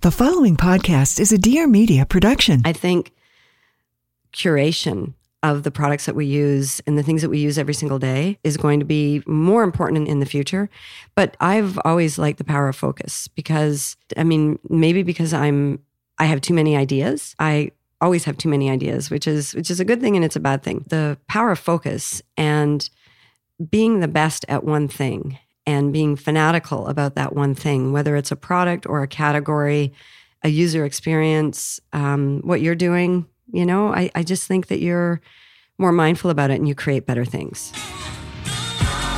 The 0.00 0.12
following 0.12 0.56
podcast 0.56 1.18
is 1.18 1.32
a 1.32 1.38
Dear 1.38 1.66
Media 1.66 2.06
production. 2.06 2.62
I 2.64 2.72
think 2.72 3.10
curation 4.32 5.14
of 5.42 5.64
the 5.64 5.72
products 5.72 6.06
that 6.06 6.14
we 6.14 6.24
use 6.24 6.80
and 6.86 6.96
the 6.96 7.02
things 7.02 7.20
that 7.22 7.30
we 7.30 7.40
use 7.40 7.58
every 7.58 7.74
single 7.74 7.98
day 7.98 8.38
is 8.44 8.56
going 8.56 8.78
to 8.78 8.86
be 8.86 9.24
more 9.26 9.64
important 9.64 10.06
in, 10.06 10.20
the 10.20 10.24
future. 10.24 10.70
But 11.16 11.36
I've 11.40 11.80
always 11.84 12.16
liked 12.16 12.38
the 12.38 12.44
power 12.44 12.68
of 12.68 12.76
focus 12.76 13.26
because, 13.26 13.96
I 14.16 14.22
mean, 14.22 14.60
maybe 14.68 15.02
because 15.02 15.34
I'm 15.34 15.80
I 16.20 16.26
have 16.26 16.42
too 16.42 16.54
many 16.54 16.76
ideas. 16.76 17.34
I 17.40 17.72
always 18.00 18.22
have 18.22 18.38
too 18.38 18.48
many 18.48 18.70
ideas, 18.70 19.10
which 19.10 19.26
is 19.26 19.52
which 19.52 19.68
is 19.68 19.80
a 19.80 19.84
good 19.84 20.00
thing 20.00 20.14
and 20.14 20.24
it's 20.24 20.36
a 20.36 20.40
bad 20.40 20.62
thing. 20.62 20.84
The 20.86 21.18
power 21.26 21.50
of 21.50 21.58
focus 21.58 22.22
and 22.36 22.88
being 23.68 23.98
the 23.98 24.06
best 24.06 24.44
at 24.48 24.62
one 24.62 24.86
thing 24.86 25.40
and 25.68 25.92
being 25.92 26.16
fanatical 26.16 26.86
about 26.86 27.14
that 27.16 27.36
one 27.36 27.54
thing, 27.54 27.92
whether 27.92 28.16
it's 28.16 28.32
a 28.32 28.36
product 28.36 28.86
or 28.86 29.02
a 29.02 29.06
category, 29.06 29.92
a 30.42 30.48
user 30.48 30.86
experience, 30.86 31.78
um, 31.92 32.40
what 32.42 32.62
you're 32.62 32.74
doing, 32.74 33.26
you 33.52 33.66
know, 33.66 33.92
I, 33.92 34.10
I 34.14 34.22
just 34.22 34.48
think 34.48 34.68
that 34.68 34.80
you're 34.80 35.20
more 35.76 35.92
mindful 35.92 36.30
about 36.30 36.50
it 36.50 36.54
and 36.54 36.66
you 36.66 36.74
create 36.74 37.04
better 37.04 37.26
things. 37.26 37.70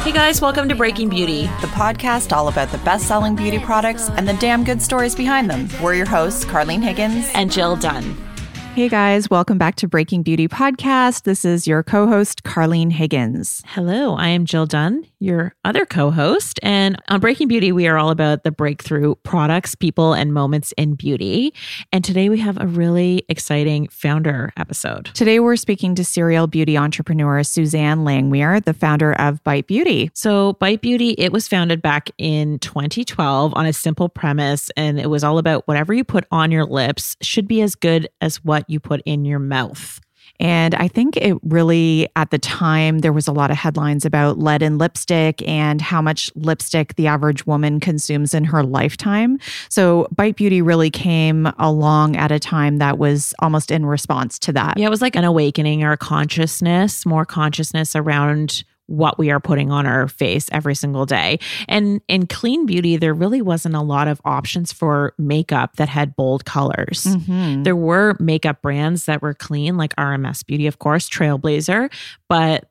Hey 0.03 0.11
guys, 0.11 0.41
welcome 0.41 0.69
to 0.69 0.75
Breaking 0.75 1.09
Beauty, 1.09 1.43
the 1.61 1.69
podcast 1.69 2.37
all 2.37 2.49
about 2.49 2.73
the 2.73 2.79
best 2.79 3.07
selling 3.07 3.37
beauty 3.37 3.61
products 3.61 4.11
and 4.11 4.27
the 4.27 4.35
damn 4.35 4.65
good 4.65 4.83
stories 4.83 5.15
behind 5.15 5.49
them. 5.49 5.69
We're 5.81 5.95
your 5.95 6.07
hosts, 6.07 6.45
Carlene 6.45 6.83
Higgins 6.83 7.31
and 7.33 7.53
Jill 7.53 7.77
Dunn. 7.77 8.30
Hey 8.75 8.89
guys, 8.89 9.29
welcome 9.29 9.59
back 9.59 9.75
to 9.77 9.89
Breaking 9.89 10.23
Beauty 10.23 10.47
Podcast. 10.47 11.25
This 11.25 11.45
is 11.45 11.67
your 11.67 11.83
co 11.83 12.07
host, 12.07 12.45
Carlene 12.45 12.93
Higgins. 12.93 13.63
Hello, 13.67 14.15
I 14.15 14.29
am 14.29 14.47
Jill 14.47 14.65
Dunn, 14.65 15.05
your 15.19 15.57
other 15.65 15.85
co 15.85 16.13
host. 16.13 16.61
And 16.63 16.97
on 17.09 17.19
Breaking 17.21 17.49
Beauty, 17.49 17.73
we 17.73 17.89
are 17.89 17.99
all 17.99 18.11
about 18.11 18.45
the 18.45 18.53
breakthrough 18.53 19.17
products, 19.17 19.75
people, 19.75 20.13
and 20.15 20.33
moments 20.33 20.73
in 20.79 20.95
beauty. 20.95 21.53
And 21.93 22.05
today 22.05 22.29
we 22.29 22.39
have 22.39 22.59
a 22.61 22.67
really 22.69 23.25
exciting 23.29 23.89
founder 23.89 24.53
episode. 24.57 25.11
Today 25.15 25.41
we're 25.41 25.57
speaking 25.57 25.97
to 25.97 26.05
serial 26.05 26.47
beauty 26.47 26.79
entrepreneur 26.79 27.43
Susanne 27.43 28.05
Langmuir, 28.05 28.65
the 28.65 28.73
founder 28.73 29.15
of 29.15 29.43
Bite 29.43 29.67
Beauty. 29.67 30.13
So, 30.15 30.53
Bite 30.55 30.81
Beauty, 30.81 31.17
it 31.19 31.33
was 31.33 31.49
founded 31.49 31.83
back 31.83 32.09
in 32.19 32.61
2012 32.61 33.53
on 33.57 33.67
a 33.67 33.73
simple 33.73 34.09
premise, 34.09 34.71
and 34.77 35.01
it 35.01 35.11
was 35.11 35.25
all 35.25 35.39
about 35.39 35.67
whatever 35.67 35.93
you 35.93 36.05
put 36.05 36.25
on 36.31 36.53
your 36.53 36.65
lips 36.65 37.17
should 37.21 37.49
be 37.49 37.61
as 37.63 37.75
good 37.75 38.09
as 38.21 38.43
what 38.45 38.60
what 38.61 38.69
you 38.69 38.79
put 38.79 39.01
in 39.07 39.25
your 39.25 39.39
mouth. 39.39 40.01
And 40.39 40.75
I 40.75 40.89
think 40.89 41.17
it 41.17 41.37
really, 41.43 42.09
at 42.15 42.31
the 42.31 42.39
time, 42.39 43.01
there 43.01 43.13
was 43.13 43.27
a 43.27 43.33
lot 43.33 43.51
of 43.51 43.57
headlines 43.57 44.05
about 44.05 44.39
lead 44.39 44.63
in 44.63 44.79
lipstick 44.79 45.47
and 45.47 45.81
how 45.81 46.01
much 46.01 46.31
lipstick 46.35 46.95
the 46.95 47.07
average 47.07 47.47
woman 47.47 47.81
consumes 47.81 48.33
in 48.33 48.45
her 48.45 48.63
lifetime. 48.63 49.39
So 49.69 50.09
Bite 50.15 50.37
Beauty 50.37 50.63
really 50.63 50.91
came 50.91 51.47
along 51.59 52.17
at 52.17 52.33
a 52.33 52.39
time 52.39 52.79
that 52.79 52.99
was 52.99 53.35
almost 53.41 53.71
in 53.71 53.85
response 53.85 54.39
to 54.41 54.53
that. 54.53 54.79
Yeah, 54.79 54.87
it 54.87 54.91
was 54.91 55.03
like 55.03 55.17
an 55.17 55.25
awakening 55.25 55.83
or 55.83 55.93
a 55.93 55.99
consciousness, 55.99 57.05
more 57.05 57.25
consciousness 57.25 57.97
around 57.97 58.63
what 58.91 59.19
we 59.19 59.31
are 59.31 59.39
putting 59.39 59.71
on 59.71 59.87
our 59.87 60.09
face 60.09 60.49
every 60.51 60.75
single 60.75 61.07
day. 61.07 61.39
And 61.69 62.01
in 62.09 62.27
clean 62.27 62.67
beauty, 62.67 62.97
there 62.97 63.15
really 63.15 63.41
wasn't 63.41 63.77
a 63.77 63.81
lot 63.81 64.09
of 64.09 64.21
options 64.25 64.73
for 64.73 65.15
makeup 65.17 65.77
that 65.77 65.89
had 65.89 66.17
bold 66.17 66.45
colors. 66.45 67.05
Mm-hmm. 67.05 67.63
There 67.63 67.77
were 67.77 68.17
makeup 68.19 68.63
brands 68.63 69.05
that 69.05 69.23
were 69.23 69.35
clean, 69.35 69.77
like 69.77 69.95
RMS 69.95 70.45
Beauty, 70.45 70.67
of 70.67 70.81
course, 70.81 71.09
Trailblazer, 71.09 71.93
but 72.29 72.69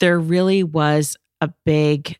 there 0.00 0.18
really 0.18 0.64
was 0.64 1.16
a 1.40 1.50
big 1.64 2.18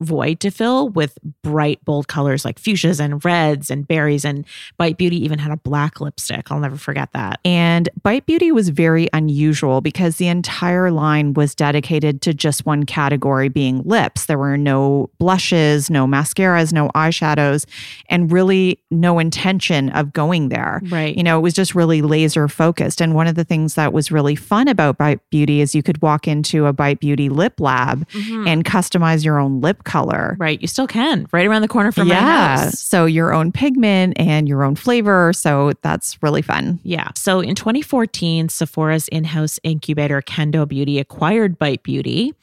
void 0.00 0.40
to 0.40 0.50
fill 0.50 0.88
with 0.88 1.18
bright, 1.42 1.84
bold 1.84 2.08
colors 2.08 2.44
like 2.44 2.60
fuchsias 2.60 3.00
and 3.00 3.24
reds 3.24 3.70
and 3.70 3.88
berries. 3.88 4.24
And 4.24 4.44
Bite 4.76 4.98
Beauty 4.98 5.22
even 5.24 5.38
had 5.38 5.52
a 5.52 5.56
black 5.56 6.00
lipstick. 6.00 6.50
I'll 6.50 6.60
never 6.60 6.76
forget 6.76 7.12
that. 7.12 7.40
And 7.44 7.88
Bite 8.02 8.26
Beauty 8.26 8.52
was 8.52 8.68
very 8.68 9.08
unusual 9.12 9.80
because 9.80 10.16
the 10.16 10.28
entire 10.28 10.90
line 10.90 11.34
was 11.34 11.54
dedicated 11.54 12.20
to 12.22 12.34
just 12.34 12.66
one 12.66 12.84
category 12.84 13.48
being 13.48 13.82
lips. 13.82 14.26
There 14.26 14.38
were 14.38 14.58
no 14.58 15.10
blushes, 15.18 15.90
no 15.90 16.06
mascaras, 16.06 16.72
no 16.72 16.88
eyeshadows, 16.90 17.66
and 18.08 18.30
really 18.30 18.82
no 18.90 19.18
intention 19.18 19.90
of 19.90 20.12
going 20.12 20.50
there. 20.50 20.82
Right. 20.88 21.16
You 21.16 21.22
know, 21.22 21.38
it 21.38 21.42
was 21.42 21.54
just 21.54 21.74
really 21.74 22.02
laser 22.02 22.48
focused. 22.48 23.00
And 23.00 23.14
one 23.14 23.26
of 23.26 23.34
the 23.34 23.44
things 23.44 23.74
that 23.74 23.92
was 23.92 24.12
really 24.12 24.36
fun 24.36 24.68
about 24.68 24.98
Bite 24.98 25.20
Beauty 25.30 25.60
is 25.60 25.74
you 25.74 25.82
could 25.82 26.02
walk 26.02 26.28
into 26.28 26.66
a 26.66 26.72
Bite 26.72 27.00
Beauty 27.00 27.28
lip 27.28 27.60
lab 27.60 28.06
mm-hmm. 28.10 28.46
and 28.46 28.64
customize 28.64 29.24
your 29.24 29.38
own 29.38 29.60
lip 29.60 29.84
color. 29.86 30.36
Right. 30.38 30.60
You 30.60 30.68
still 30.68 30.86
can, 30.86 31.26
right 31.32 31.46
around 31.46 31.62
the 31.62 31.68
corner 31.68 31.92
from 31.92 32.08
yeah. 32.08 32.20
my 32.20 32.30
house. 32.64 32.80
So 32.80 33.06
your 33.06 33.32
own 33.32 33.52
pigment 33.52 34.14
and 34.18 34.46
your 34.46 34.64
own 34.64 34.76
flavor. 34.76 35.32
So 35.32 35.72
that's 35.80 36.22
really 36.22 36.42
fun. 36.42 36.78
Yeah. 36.82 37.10
So 37.14 37.40
in 37.40 37.54
2014, 37.54 38.50
Sephora's 38.50 39.08
in 39.08 39.24
house 39.24 39.58
incubator, 39.62 40.20
Kendo 40.20 40.68
Beauty, 40.68 40.98
acquired 40.98 41.58
Bite 41.58 41.82
Beauty. 41.82 42.34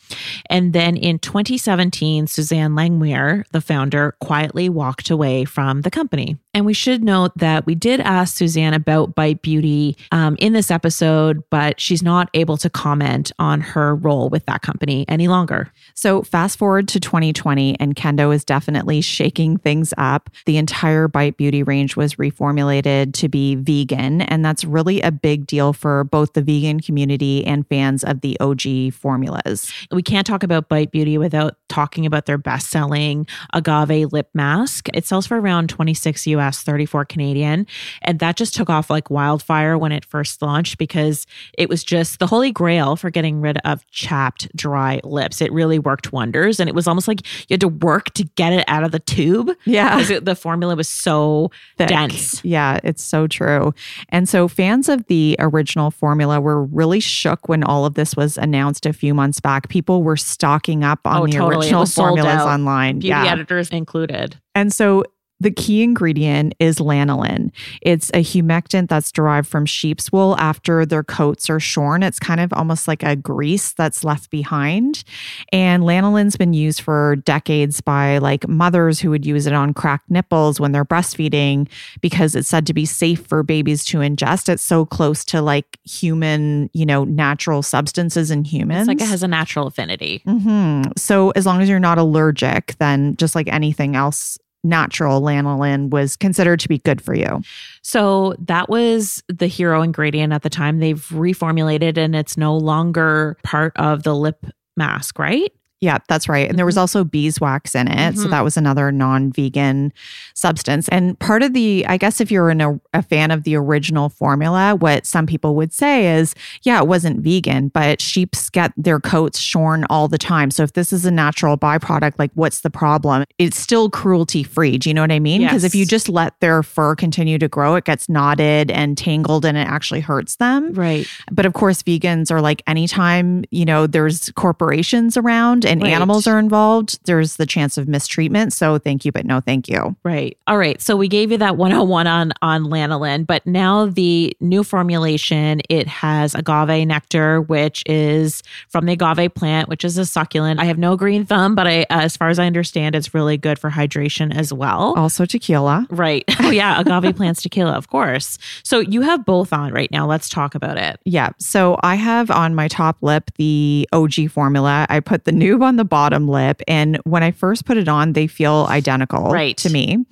And 0.50 0.74
then 0.74 0.98
in 0.98 1.20
2017, 1.20 2.28
Susanne 2.28 2.72
Langmuir, 2.72 3.46
the 3.52 3.62
founder, 3.62 4.16
quietly 4.20 4.70
walked 4.70 5.10
away 5.10 5.46
from 5.46 5.82
the 5.82 5.92
company. 5.92 6.38
And 6.56 6.66
we 6.66 6.74
should 6.74 7.04
note 7.04 7.32
that 7.38 7.66
we 7.66 7.74
did 7.74 8.00
ask 8.00 8.38
Susanne 8.38 8.76
about 8.76 9.16
Bite 9.16 9.42
Beauty 9.42 9.98
um, 10.12 10.36
in 10.38 10.54
this 10.54 10.70
episode, 10.70 11.44
but 11.50 11.82
she's 11.82 12.04
not 12.04 12.30
able 12.36 12.58
to 12.58 12.70
comment 12.70 13.32
on 13.40 13.60
her 13.62 13.96
role 13.96 14.30
with 14.30 14.46
that 14.46 14.62
company 14.62 15.04
any 15.08 15.28
longer. 15.28 15.72
So, 15.96 16.22
fast 16.22 16.60
forward 16.60 16.88
to 16.90 17.00
2020, 17.00 17.33
and 17.80 17.96
Kendo 17.96 18.34
is 18.34 18.46
definitely 18.46 19.02
shaking 19.02 19.58
things 19.58 19.94
up. 19.98 20.30
The 20.46 20.58
entire 20.58 21.08
Bite 21.08 21.38
Beauty 21.38 21.64
range 21.64 21.96
was 21.96 22.16
reformulated 22.16 23.14
to 23.14 23.28
be 23.28 23.56
vegan, 23.56 24.22
and 24.22 24.46
that's 24.46 24.64
really 24.64 25.02
a 25.02 25.12
big 25.12 25.48
deal 25.48 25.74
for 25.74 26.04
both 26.04 26.34
the 26.34 26.42
vegan 26.42 26.80
community 26.80 27.46
and 27.46 27.68
fans 27.68 28.04
of 28.04 28.22
the 28.22 28.40
OG 28.40 28.94
formulas. 28.94 29.72
We 29.92 30.04
can't 30.04 30.28
talk 30.28 30.44
about 30.44 30.70
Bite 30.70 30.92
Beauty 30.92 31.18
without 31.18 31.56
talking 31.68 32.06
about 32.06 32.26
their 32.26 32.38
best 32.38 32.70
selling 32.70 33.28
agave 33.54 34.14
lip 34.14 34.30
mask. 34.34 34.88
It 34.94 35.06
sells 35.06 35.28
for 35.28 35.40
around 35.40 35.70
26 35.70 36.28
US 36.28 36.44
US, 36.44 36.64
34 36.64 37.06
Canadian. 37.06 37.66
And 38.02 38.20
that 38.20 38.36
just 38.36 38.56
took 38.56 38.70
off 38.70 38.90
like 38.90 39.10
wildfire 39.10 39.78
when 39.78 39.92
it 39.92 40.06
first 40.06 40.42
launched 40.42 40.78
because 40.78 41.26
it 41.58 41.70
was 41.70 41.84
just 41.84 42.20
the 42.20 42.28
holy 42.28 42.52
grail 42.52 42.96
for 42.96 43.10
getting 43.10 43.42
rid 43.42 43.58
of 43.60 43.86
chapped, 43.92 44.54
dry 44.56 45.00
lips. 45.04 45.42
It 45.42 45.52
really 45.52 45.80
worked 45.80 46.12
wonders. 46.12 46.60
And 46.60 46.70
it 46.70 46.76
was 46.76 46.88
almost 46.88 47.08
like 47.08 47.23
you 47.48 47.54
had 47.54 47.62
to 47.62 47.68
work 47.68 48.14
to 48.14 48.24
get 48.36 48.54
it 48.54 48.66
out 48.68 48.84
of 48.84 48.92
the 48.92 49.00
tube. 49.00 49.52
Yeah. 49.66 49.98
Because 49.98 50.22
the 50.22 50.36
formula 50.36 50.76
was 50.76 50.88
so 50.88 51.52
Thick. 51.78 51.90
dense. 51.90 52.44
Yeah, 52.44 52.80
it's 52.84 53.04
so 53.04 53.28
true. 53.28 53.74
And 54.10 54.28
so 54.28 54.48
fans 54.48 54.90
of 54.90 55.06
the 55.08 55.36
original 55.40 55.92
formula 55.92 56.40
were 56.42 56.64
really 56.64 57.00
shook 57.00 57.48
when 57.48 57.64
all 57.64 57.86
of 57.86 57.96
this 57.96 58.16
was 58.16 58.38
announced 58.38 58.86
a 58.86 58.94
few 58.94 59.14
months 59.14 59.40
back. 59.40 59.70
People 59.70 60.04
were 60.04 60.18
stocking 60.18 60.84
up 60.84 61.06
on 61.06 61.22
oh, 61.22 61.26
the 61.26 61.34
totally. 61.34 61.66
original 61.66 61.86
formulas 61.86 62.42
online. 62.42 63.00
Beauty 63.00 63.10
yeah. 63.10 63.32
editors 63.32 63.70
included. 63.70 64.38
And 64.56 64.72
so 64.72 65.04
The 65.44 65.52
key 65.52 65.84
ingredient 65.84 66.56
is 66.60 66.78
lanolin. 66.78 67.52
It's 67.82 68.10
a 68.12 68.24
humectant 68.24 68.88
that's 68.88 69.12
derived 69.12 69.46
from 69.48 69.66
sheep's 69.66 70.10
wool 70.10 70.38
after 70.40 70.86
their 70.86 71.04
coats 71.04 71.50
are 71.50 71.60
shorn. 71.60 72.02
It's 72.02 72.18
kind 72.18 72.40
of 72.40 72.54
almost 72.54 72.88
like 72.88 73.04
a 73.04 73.18
grease 73.18 73.74
that's 73.74 74.06
left 74.06 74.30
behind. 74.30 75.04
And 75.52 75.84
lanolin's 75.84 76.38
been 76.38 76.54
used 76.54 76.80
for 76.80 77.18
decades 77.18 77.82
by 77.82 78.20
like 78.20 78.48
mothers 78.48 79.02
who 79.02 79.10
would 79.10 79.26
use 79.26 79.46
it 79.46 79.52
on 79.52 79.74
cracked 79.74 80.10
nipples 80.10 80.62
when 80.62 80.72
they're 80.72 80.86
breastfeeding 80.86 81.68
because 82.00 82.36
it's 82.36 82.48
said 82.48 82.66
to 82.68 82.74
be 82.74 82.86
safe 82.86 83.28
for 83.28 83.44
babies 83.44 83.84
to 83.86 83.98
ingest. 83.98 84.48
It's 84.48 84.64
so 84.64 84.86
close 84.86 85.26
to 85.26 85.42
like 85.42 85.78
human, 85.84 86.70
you 86.72 86.86
know, 86.86 87.04
natural 87.04 87.62
substances 87.62 88.32
in 88.32 88.46
humans. 88.46 88.88
It's 88.88 89.00
like 89.00 89.02
it 89.02 89.12
has 89.12 89.24
a 89.24 89.28
natural 89.28 89.68
affinity. 89.68 90.22
hmm 90.24 90.84
So 90.96 91.32
as 91.32 91.46
long 91.46 91.62
as 91.62 91.68
you're 91.68 91.80
not 91.80 91.98
allergic, 91.98 92.76
then 92.80 93.18
just 93.18 93.36
like 93.36 93.50
anything 93.50 93.98
else 93.98 94.38
natural 94.64 95.22
lanolin 95.22 95.90
was 95.90 96.16
considered 96.16 96.60
to 96.62 96.70
be 96.70 96.78
good 96.80 97.02
for 97.02 97.14
you. 97.14 97.42
So 97.82 98.36
that 98.40 98.70
was 98.70 99.24
the 99.28 99.48
hero 99.48 99.82
ingredient 99.82 100.34
at 100.34 100.42
the 100.42 100.50
time. 100.50 100.80
They've 100.80 101.06
reformulated 101.10 101.98
and 101.98 102.16
it's 102.16 102.38
no 102.38 102.56
longer 102.56 103.38
part 103.44 103.74
of 103.76 104.04
the 104.04 104.16
lip 104.16 104.46
mask, 104.78 105.20
right? 105.20 105.52
Yeah, 105.84 105.98
that's 106.08 106.30
right. 106.30 106.48
And 106.50 106.58
there 106.58 106.66
was 106.66 106.78
also 106.78 107.04
beeswax 107.04 107.76
in 107.76 107.90
it. 107.90 108.18
So 108.18 108.28
Mhm. 108.28 108.30
that 108.30 108.42
was 108.46 108.56
another 108.56 108.90
non 108.90 109.34
vegan 109.34 109.92
substance. 110.34 110.88
And 110.88 111.20
part 111.20 111.44
of 111.44 111.52
the, 111.52 111.86
I 111.90 111.98
guess, 111.98 112.22
if 112.22 112.32
you're 112.32 112.50
an, 112.50 112.62
a, 112.62 112.80
a 112.94 113.02
fan 113.04 113.32
of 113.32 113.44
the 113.44 113.58
original 113.58 114.08
formula, 114.08 114.76
what 114.78 115.06
some 115.06 115.26
people 115.26 115.56
would 115.56 115.74
say 115.74 116.16
is, 116.18 116.36
yeah, 116.62 116.80
it 116.80 116.88
wasn't 116.88 117.20
vegan, 117.20 117.68
but 117.68 118.00
sheeps 118.00 118.50
get 118.50 118.72
their 118.78 119.02
coats 119.02 119.40
shorn 119.40 119.84
all 119.90 120.08
the 120.08 120.18
time. 120.18 120.52
So 120.52 120.64
if 120.64 120.72
this 120.72 120.94
is 120.94 121.06
a 121.06 121.12
natural 121.12 121.58
byproduct, 121.58 122.14
like 122.18 122.32
what's 122.34 122.62
the 122.62 122.70
problem? 122.70 123.26
It's 123.38 123.60
still 123.60 123.90
cruelty 123.90 124.44
free. 124.44 124.78
Do 124.78 124.90
you 124.90 124.94
know 124.94 125.02
what 125.02 125.12
I 125.12 125.20
mean? 125.20 125.42
Because 125.42 125.66
if 125.66 125.76
you 125.76 125.86
just 125.86 126.08
let 126.08 126.40
their 126.40 126.64
fur 126.64 126.96
continue 126.96 127.38
to 127.40 127.50
grow, 127.50 127.76
it 127.76 127.84
gets 127.84 128.08
knotted 128.08 128.72
and 128.72 128.98
tangled 128.98 129.44
and 129.44 129.58
it 129.58 129.68
actually 129.68 130.00
hurts 130.00 130.38
them. 130.38 130.72
Right. 130.74 131.06
But 131.30 131.46
of 131.46 131.52
course, 131.52 131.84
vegans 131.84 132.32
are 132.32 132.40
like 132.40 132.64
anytime, 132.68 133.44
you 133.52 133.66
know, 133.66 133.86
there's 133.86 134.30
corporations 134.36 135.18
around 135.18 135.66
and 135.74 135.84
Right. 135.84 135.92
animals 135.94 136.28
are 136.28 136.40
involved, 136.40 137.00
there's 137.06 137.36
the 137.36 137.46
chance 137.46 137.78
of 137.78 137.88
mistreatment. 137.88 138.54
So 138.54 138.78
thank 138.78 139.04
you, 139.06 139.12
but 139.12 139.26
no 139.26 139.40
thank 139.40 139.68
you. 139.68 139.96
Right. 140.04 140.38
All 140.48 140.58
right. 140.58 140.82
So 140.82 140.96
we 140.96 141.08
gave 141.08 141.32
you 141.32 141.38
that 141.40 141.58
101 141.58 142.08
on 142.08 142.32
on 142.42 142.66
lanolin, 142.66 143.26
but 143.28 143.46
now 143.46 143.86
the 143.88 144.36
new 144.40 144.64
formulation, 144.64 145.62
it 145.70 145.88
has 145.88 146.36
agave 146.36 146.88
nectar, 146.88 147.42
which 147.42 147.84
is 147.86 148.44
from 148.70 148.86
the 148.86 148.94
agave 148.94 149.34
plant, 149.34 149.70
which 149.70 149.84
is 149.84 149.98
a 149.98 150.06
succulent. 150.06 150.60
I 150.60 150.66
have 150.66 150.78
no 150.78 150.96
green 150.96 151.26
thumb, 151.26 151.56
but 151.56 151.68
I 151.68 151.82
uh, 151.84 152.02
as 152.04 152.16
far 152.18 152.30
as 152.30 152.40
I 152.40 152.46
understand, 152.46 152.96
it's 152.96 153.14
really 153.14 153.38
good 153.38 153.58
for 153.60 153.70
hydration 153.70 154.36
as 154.36 154.54
well. 154.54 154.94
Also 154.96 155.26
tequila. 155.26 155.88
Right. 155.90 156.24
Oh 156.40 156.50
yeah, 156.52 156.80
agave 156.80 157.16
plants 157.18 157.42
tequila, 157.42 157.74
of 157.74 157.88
course. 157.90 158.38
So 158.64 158.80
you 158.80 159.02
have 159.02 159.26
both 159.26 159.52
on 159.52 159.72
right 159.74 159.90
now. 159.92 160.06
Let's 160.08 160.30
talk 160.30 160.56
about 160.56 160.78
it. 160.78 161.00
Yeah. 161.06 161.30
So 161.40 161.80
I 161.84 161.96
have 161.96 162.30
on 162.30 162.54
my 162.56 162.68
top 162.68 162.98
lip 163.02 163.32
the 163.38 163.88
OG 163.92 164.30
formula. 164.30 164.86
I 164.90 165.00
put 165.00 165.26
the 165.26 165.32
on 165.64 165.76
the 165.78 165.86
bottom 165.86 166.28
lip. 166.28 166.62
And 166.68 166.98
when 167.06 167.24
I 167.24 167.32
first 167.32 167.66
put 167.66 167.78
it 167.78 167.88
on, 167.88 168.14
they 168.14 168.28
feel 168.28 168.68
identical 168.70 169.32
Right. 169.32 169.58
to 169.58 169.70
me. 169.70 170.06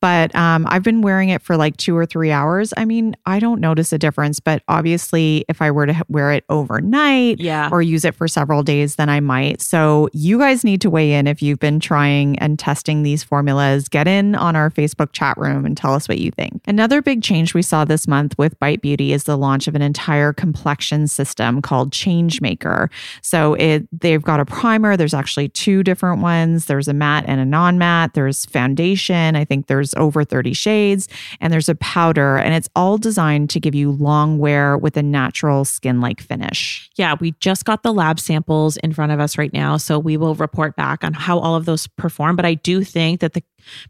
But 0.00 0.34
um, 0.34 0.66
I've 0.68 0.82
been 0.82 1.02
wearing 1.02 1.28
it 1.28 1.42
for 1.42 1.56
like 1.56 1.76
two 1.76 1.96
or 1.96 2.06
three 2.06 2.30
hours. 2.30 2.72
I 2.76 2.84
mean, 2.84 3.14
I 3.26 3.38
don't 3.38 3.60
notice 3.60 3.92
a 3.92 3.98
difference. 3.98 4.40
But 4.40 4.62
obviously, 4.68 5.44
if 5.48 5.60
I 5.62 5.70
were 5.70 5.86
to 5.86 6.04
wear 6.08 6.32
it 6.32 6.44
overnight 6.48 7.40
Yeah. 7.40 7.68
or 7.70 7.82
use 7.82 8.04
it 8.04 8.14
for 8.14 8.28
several 8.28 8.62
days, 8.62 8.96
then 8.96 9.08
I 9.08 9.20
might. 9.20 9.60
So 9.60 10.08
you 10.12 10.38
guys 10.38 10.64
need 10.64 10.80
to 10.82 10.90
weigh 10.90 11.12
in 11.14 11.26
if 11.26 11.42
you've 11.42 11.58
been 11.58 11.80
trying 11.80 12.38
and 12.38 12.58
testing 12.58 13.02
these 13.02 13.22
formulas. 13.22 13.88
Get 13.88 14.08
in 14.08 14.34
on 14.34 14.56
our 14.56 14.70
Facebook 14.70 15.12
chat 15.12 15.36
room 15.36 15.64
and 15.64 15.76
tell 15.76 15.94
us 15.94 16.08
what 16.08 16.18
you 16.18 16.30
think. 16.30 16.62
Another 16.66 17.02
big 17.02 17.22
change 17.22 17.54
we 17.54 17.62
saw 17.62 17.84
this 17.84 18.06
month 18.08 18.34
with 18.38 18.58
Bite 18.58 18.82
Beauty 18.82 19.12
is 19.12 19.24
the 19.24 19.36
launch 19.36 19.66
of 19.68 19.74
an 19.74 19.82
entire 19.82 20.32
complexion 20.32 21.06
system 21.08 21.60
called 21.62 21.92
Changemaker. 21.92 22.88
So 23.22 23.54
it 23.54 23.86
they've 23.92 24.22
got 24.22 24.40
a 24.40 24.44
primer. 24.44 24.93
There's 24.96 25.14
actually 25.14 25.48
two 25.48 25.82
different 25.82 26.22
ones. 26.22 26.66
There's 26.66 26.88
a 26.88 26.92
matte 26.92 27.24
and 27.26 27.40
a 27.40 27.44
non-matte. 27.44 28.14
There's 28.14 28.46
foundation. 28.46 29.36
I 29.36 29.44
think 29.44 29.66
there's 29.66 29.94
over 29.94 30.24
30 30.24 30.52
shades, 30.52 31.08
and 31.40 31.52
there's 31.52 31.68
a 31.68 31.74
powder, 31.76 32.36
and 32.36 32.54
it's 32.54 32.68
all 32.76 32.98
designed 32.98 33.50
to 33.50 33.60
give 33.60 33.74
you 33.74 33.90
long 33.90 34.38
wear 34.38 34.76
with 34.78 34.96
a 34.96 35.02
natural 35.02 35.64
skin-like 35.64 36.20
finish. 36.20 36.90
Yeah, 36.96 37.16
we 37.20 37.32
just 37.40 37.64
got 37.64 37.82
the 37.82 37.92
lab 37.92 38.20
samples 38.20 38.76
in 38.78 38.92
front 38.92 39.12
of 39.12 39.20
us 39.20 39.38
right 39.38 39.52
now. 39.52 39.76
So 39.76 39.98
we 39.98 40.16
will 40.16 40.34
report 40.34 40.76
back 40.76 41.04
on 41.04 41.12
how 41.12 41.38
all 41.38 41.54
of 41.56 41.64
those 41.64 41.86
perform. 41.86 42.36
But 42.36 42.46
I 42.46 42.54
do 42.54 42.84
think 42.84 43.20
that 43.20 43.32
the 43.34 43.42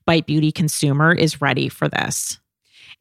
Bite 0.07 0.27
Beauty 0.27 0.53
consumer 0.53 1.13
is 1.13 1.41
ready 1.41 1.69
for 1.69 1.89
this. 1.89 2.39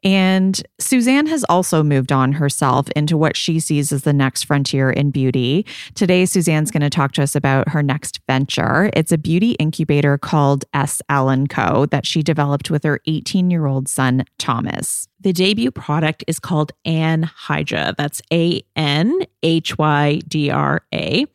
And 0.04 0.62
Susanne 0.80 1.28
has 1.28 1.44
also 1.46 1.84
moved 1.84 2.12
on 2.12 2.34
herself 2.34 2.90
into 2.96 3.18
what 3.18 3.38
she 3.38 3.60
sees 3.60 3.92
as 3.92 4.04
the 4.04 4.14
next 4.14 4.44
frontier 4.44 4.90
in 4.90 5.12
beauty. 5.12 5.66
Today, 5.96 6.26
Susanne's 6.26 6.72
going 6.72 6.82
to 6.82 6.90
talk 6.90 7.14
to 7.14 7.24
us 7.24 7.36
about 7.36 7.70
her 7.70 7.82
next 7.82 8.20
venture. 8.28 8.90
It's 8.94 9.12
a 9.12 9.18
beauty 9.18 9.52
incubator 9.54 10.18
called 10.18 10.66
S. 10.74 11.02
Allen 11.10 11.48
Co. 11.48 11.86
that 11.88 12.06
she 12.06 12.22
developed 12.22 12.70
with 12.70 12.84
her 12.84 13.00
18-year-old 13.08 13.88
son, 13.88 14.26
Thomas. 14.38 15.08
The 15.24 15.34
debut 15.34 15.72
product 15.72 16.24
is 16.28 16.40
called 16.40 16.74
Anhydra. 16.86 17.96
That's 17.98 18.22
A 18.32 18.62
N 18.76 19.22
H 19.42 19.78
Y 19.78 20.20
D 20.28 20.50
R 20.50 20.82
A. 20.94 21.26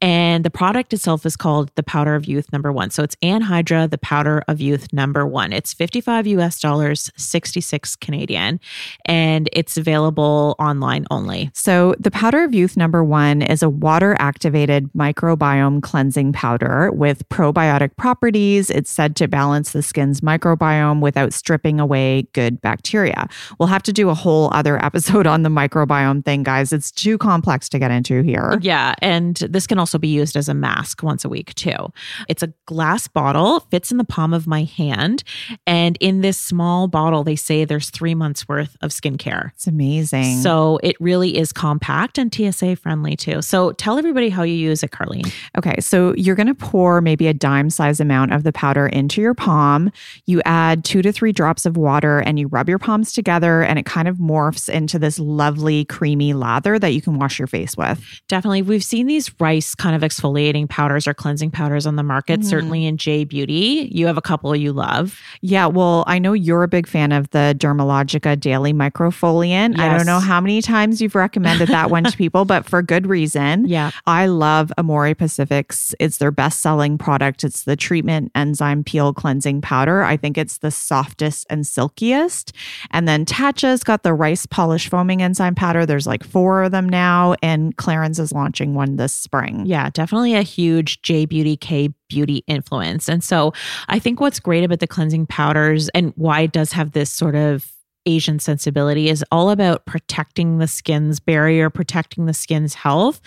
And 0.00 0.44
the 0.44 0.50
product 0.50 0.92
itself 0.92 1.26
is 1.26 1.36
called 1.36 1.70
the 1.76 1.82
Powder 1.82 2.14
of 2.14 2.26
Youth 2.26 2.52
number 2.52 2.72
one. 2.72 2.90
So 2.90 3.02
it's 3.02 3.16
Anhydra, 3.16 3.90
the 3.90 3.98
Powder 3.98 4.42
of 4.48 4.60
Youth 4.60 4.92
number 4.92 5.26
one. 5.26 5.52
It's 5.52 5.74
55 5.74 6.26
US 6.26 6.58
dollars, 6.58 7.10
66 7.16 7.96
Canadian, 7.96 8.60
and 9.04 9.48
it's 9.52 9.76
available 9.76 10.56
online 10.58 11.04
only. 11.10 11.50
So, 11.52 11.94
the 12.00 12.10
powder 12.10 12.42
of 12.44 12.54
youth 12.54 12.76
number 12.76 13.04
one 13.04 13.42
is 13.42 13.62
a 13.62 13.68
water 13.68 14.16
activated 14.18 14.90
microbiome 14.92 15.82
cleansing 15.82 16.32
powder 16.32 16.90
with 16.92 17.28
probiotic 17.28 17.96
properties. 17.96 18.70
It's 18.70 18.90
said 18.90 19.16
to 19.16 19.28
balance 19.28 19.72
the 19.72 19.82
skin's 19.82 20.20
microbiome 20.20 21.00
without 21.00 21.32
stripping 21.32 21.80
away 21.80 22.26
good 22.32 22.60
bacteria. 22.60 23.28
We'll 23.58 23.68
have 23.68 23.82
to 23.84 23.92
do 23.92 24.08
a 24.08 24.14
whole 24.14 24.50
other 24.52 24.82
episode 24.84 25.26
on 25.26 25.42
the 25.42 25.48
microbiome 25.48 26.24
thing, 26.24 26.42
guys. 26.42 26.72
It's 26.72 26.90
too 26.90 27.18
complex 27.18 27.68
to 27.70 27.78
get 27.78 27.90
into 27.90 28.22
here. 28.22 28.58
Yeah. 28.60 28.94
And 29.00 29.36
this 29.36 29.66
can 29.66 29.78
also 29.78 29.98
be 29.98 30.08
used 30.08 30.36
as 30.36 30.48
a 30.48 30.54
mask 30.54 31.02
once 31.02 31.24
a 31.24 31.28
week, 31.28 31.54
too. 31.54 31.92
It's 32.28 32.42
a 32.42 32.52
glass 32.66 33.08
bottle, 33.08 33.60
fits 33.70 33.90
in 33.90 33.98
the 33.98 34.04
palm 34.04 34.32
of 34.34 34.46
my 34.46 34.64
hand. 34.64 35.24
And 35.66 35.96
in 36.00 36.20
this 36.20 36.38
small 36.38 36.88
bottle, 36.88 37.24
they 37.24 37.36
say 37.36 37.64
there's 37.64 37.90
three 37.90 38.14
months 38.14 38.48
worth 38.48 38.76
of 38.80 38.90
skincare. 38.90 39.50
It's 39.54 39.66
amazing. 39.66 40.40
So 40.42 40.78
it 40.82 40.96
really 41.00 41.36
is 41.36 41.52
compact 41.52 42.18
and 42.18 42.34
TSA 42.34 42.76
friendly, 42.76 43.16
too. 43.16 43.42
So 43.42 43.72
tell 43.72 43.98
everybody 43.98 44.28
how 44.28 44.42
you 44.42 44.54
use 44.54 44.82
it, 44.82 44.90
Carlene. 44.90 45.32
Okay, 45.56 45.76
so 45.80 46.14
you're 46.16 46.36
going 46.36 46.46
to 46.46 46.54
pour 46.54 47.00
maybe 47.00 47.26
a 47.26 47.34
dime 47.34 47.70
size 47.70 48.00
amount 48.00 48.32
of 48.32 48.42
the 48.42 48.52
powder 48.52 48.86
into 48.86 49.20
your 49.20 49.34
palm. 49.34 49.90
You 50.26 50.42
add 50.44 50.84
two 50.84 51.02
to 51.02 51.12
three 51.12 51.32
drops 51.32 51.66
of 51.66 51.76
water 51.76 52.20
and 52.20 52.38
you 52.38 52.48
rub 52.48 52.68
your 52.68 52.78
palms 52.78 53.12
together, 53.12 53.23
and 53.28 53.78
it 53.78 53.86
kind 53.86 54.08
of 54.08 54.16
morphs 54.18 54.68
into 54.68 54.98
this 54.98 55.18
lovely, 55.18 55.84
creamy 55.84 56.32
lather 56.32 56.78
that 56.78 56.92
you 56.94 57.00
can 57.02 57.18
wash 57.18 57.38
your 57.38 57.46
face 57.48 57.76
with. 57.76 58.02
Definitely. 58.28 58.62
We've 58.62 58.84
seen 58.84 59.06
these 59.06 59.30
rice 59.40 59.74
kind 59.74 59.94
of 59.96 60.02
exfoliating 60.02 60.68
powders 60.68 61.06
or 61.06 61.14
cleansing 61.14 61.50
powders 61.50 61.86
on 61.86 61.96
the 61.96 62.02
market, 62.02 62.40
Mhm. 62.40 62.44
certainly 62.44 62.86
in 62.86 62.96
J 62.96 63.24
Beauty. 63.24 63.88
You 63.92 64.06
have 64.06 64.16
a 64.16 64.22
couple 64.22 64.54
you 64.56 64.72
love. 64.72 65.20
Yeah, 65.40 65.66
well, 65.66 66.04
I 66.06 66.18
know 66.18 66.32
you're 66.32 66.62
a 66.62 66.68
big 66.68 66.86
fan 66.86 67.12
of 67.12 67.30
the 67.30 67.54
Dermalogica 67.58 68.38
Daily 68.38 68.72
Microfoliant. 68.72 69.78
I 69.78 69.96
don't 69.96 70.06
know 70.06 70.20
how 70.20 70.40
many 70.40 70.60
times 70.62 71.00
you've 71.00 71.14
recommended 71.14 71.68
that 71.68 71.90
one 71.90 72.04
to 72.04 72.16
people, 72.16 72.44
but 72.44 72.66
for 72.66 72.82
good 72.82 73.06
reason. 73.06 73.66
Yeah. 73.66 73.90
I 74.06 74.26
love 74.26 74.72
AmorePacific's. 74.78 75.94
It's 76.00 76.18
their 76.18 76.30
best 76.30 76.60
selling 76.60 76.98
product. 76.98 77.44
It's 77.44 77.64
the 77.64 77.76
treatment 77.76 78.30
enzyme 78.34 78.84
peel 78.84 79.12
cleansing 79.12 79.60
powder. 79.60 80.02
I 80.02 80.16
think 80.16 80.36
it's 80.36 80.58
the 80.58 80.70
softest 80.70 81.46
and 81.50 81.66
silkiest. 81.66 82.52
And 82.90 83.06
then 83.08 83.13
Tatcha's 83.22 83.84
got 83.84 84.02
the 84.02 84.12
rice 84.12 84.46
polish 84.46 84.88
foaming 84.88 85.22
enzyme 85.22 85.54
powder. 85.54 85.86
There's 85.86 86.06
like 86.06 86.24
four 86.24 86.64
of 86.64 86.72
them 86.72 86.88
now, 86.88 87.34
and 87.42 87.76
Clarins 87.76 88.18
is 88.18 88.32
launching 88.32 88.74
one 88.74 88.96
this 88.96 89.14
spring. 89.14 89.64
Yeah, 89.66 89.90
definitely 89.90 90.34
a 90.34 90.42
huge 90.42 91.02
J 91.02 91.24
Beauty 91.26 91.56
K 91.56 91.90
beauty 92.08 92.42
influence. 92.46 93.08
And 93.08 93.22
so 93.22 93.52
I 93.88 93.98
think 93.98 94.20
what's 94.20 94.40
great 94.40 94.64
about 94.64 94.80
the 94.80 94.86
cleansing 94.86 95.26
powders 95.26 95.88
and 95.90 96.12
why 96.16 96.42
it 96.42 96.52
does 96.52 96.72
have 96.72 96.92
this 96.92 97.10
sort 97.10 97.34
of 97.34 97.70
Asian 98.06 98.38
sensibility 98.38 99.08
is 99.08 99.24
all 99.32 99.50
about 99.50 99.86
protecting 99.86 100.58
the 100.58 100.68
skin's 100.68 101.20
barrier, 101.20 101.70
protecting 101.70 102.26
the 102.26 102.34
skin's 102.34 102.74
health. 102.74 103.20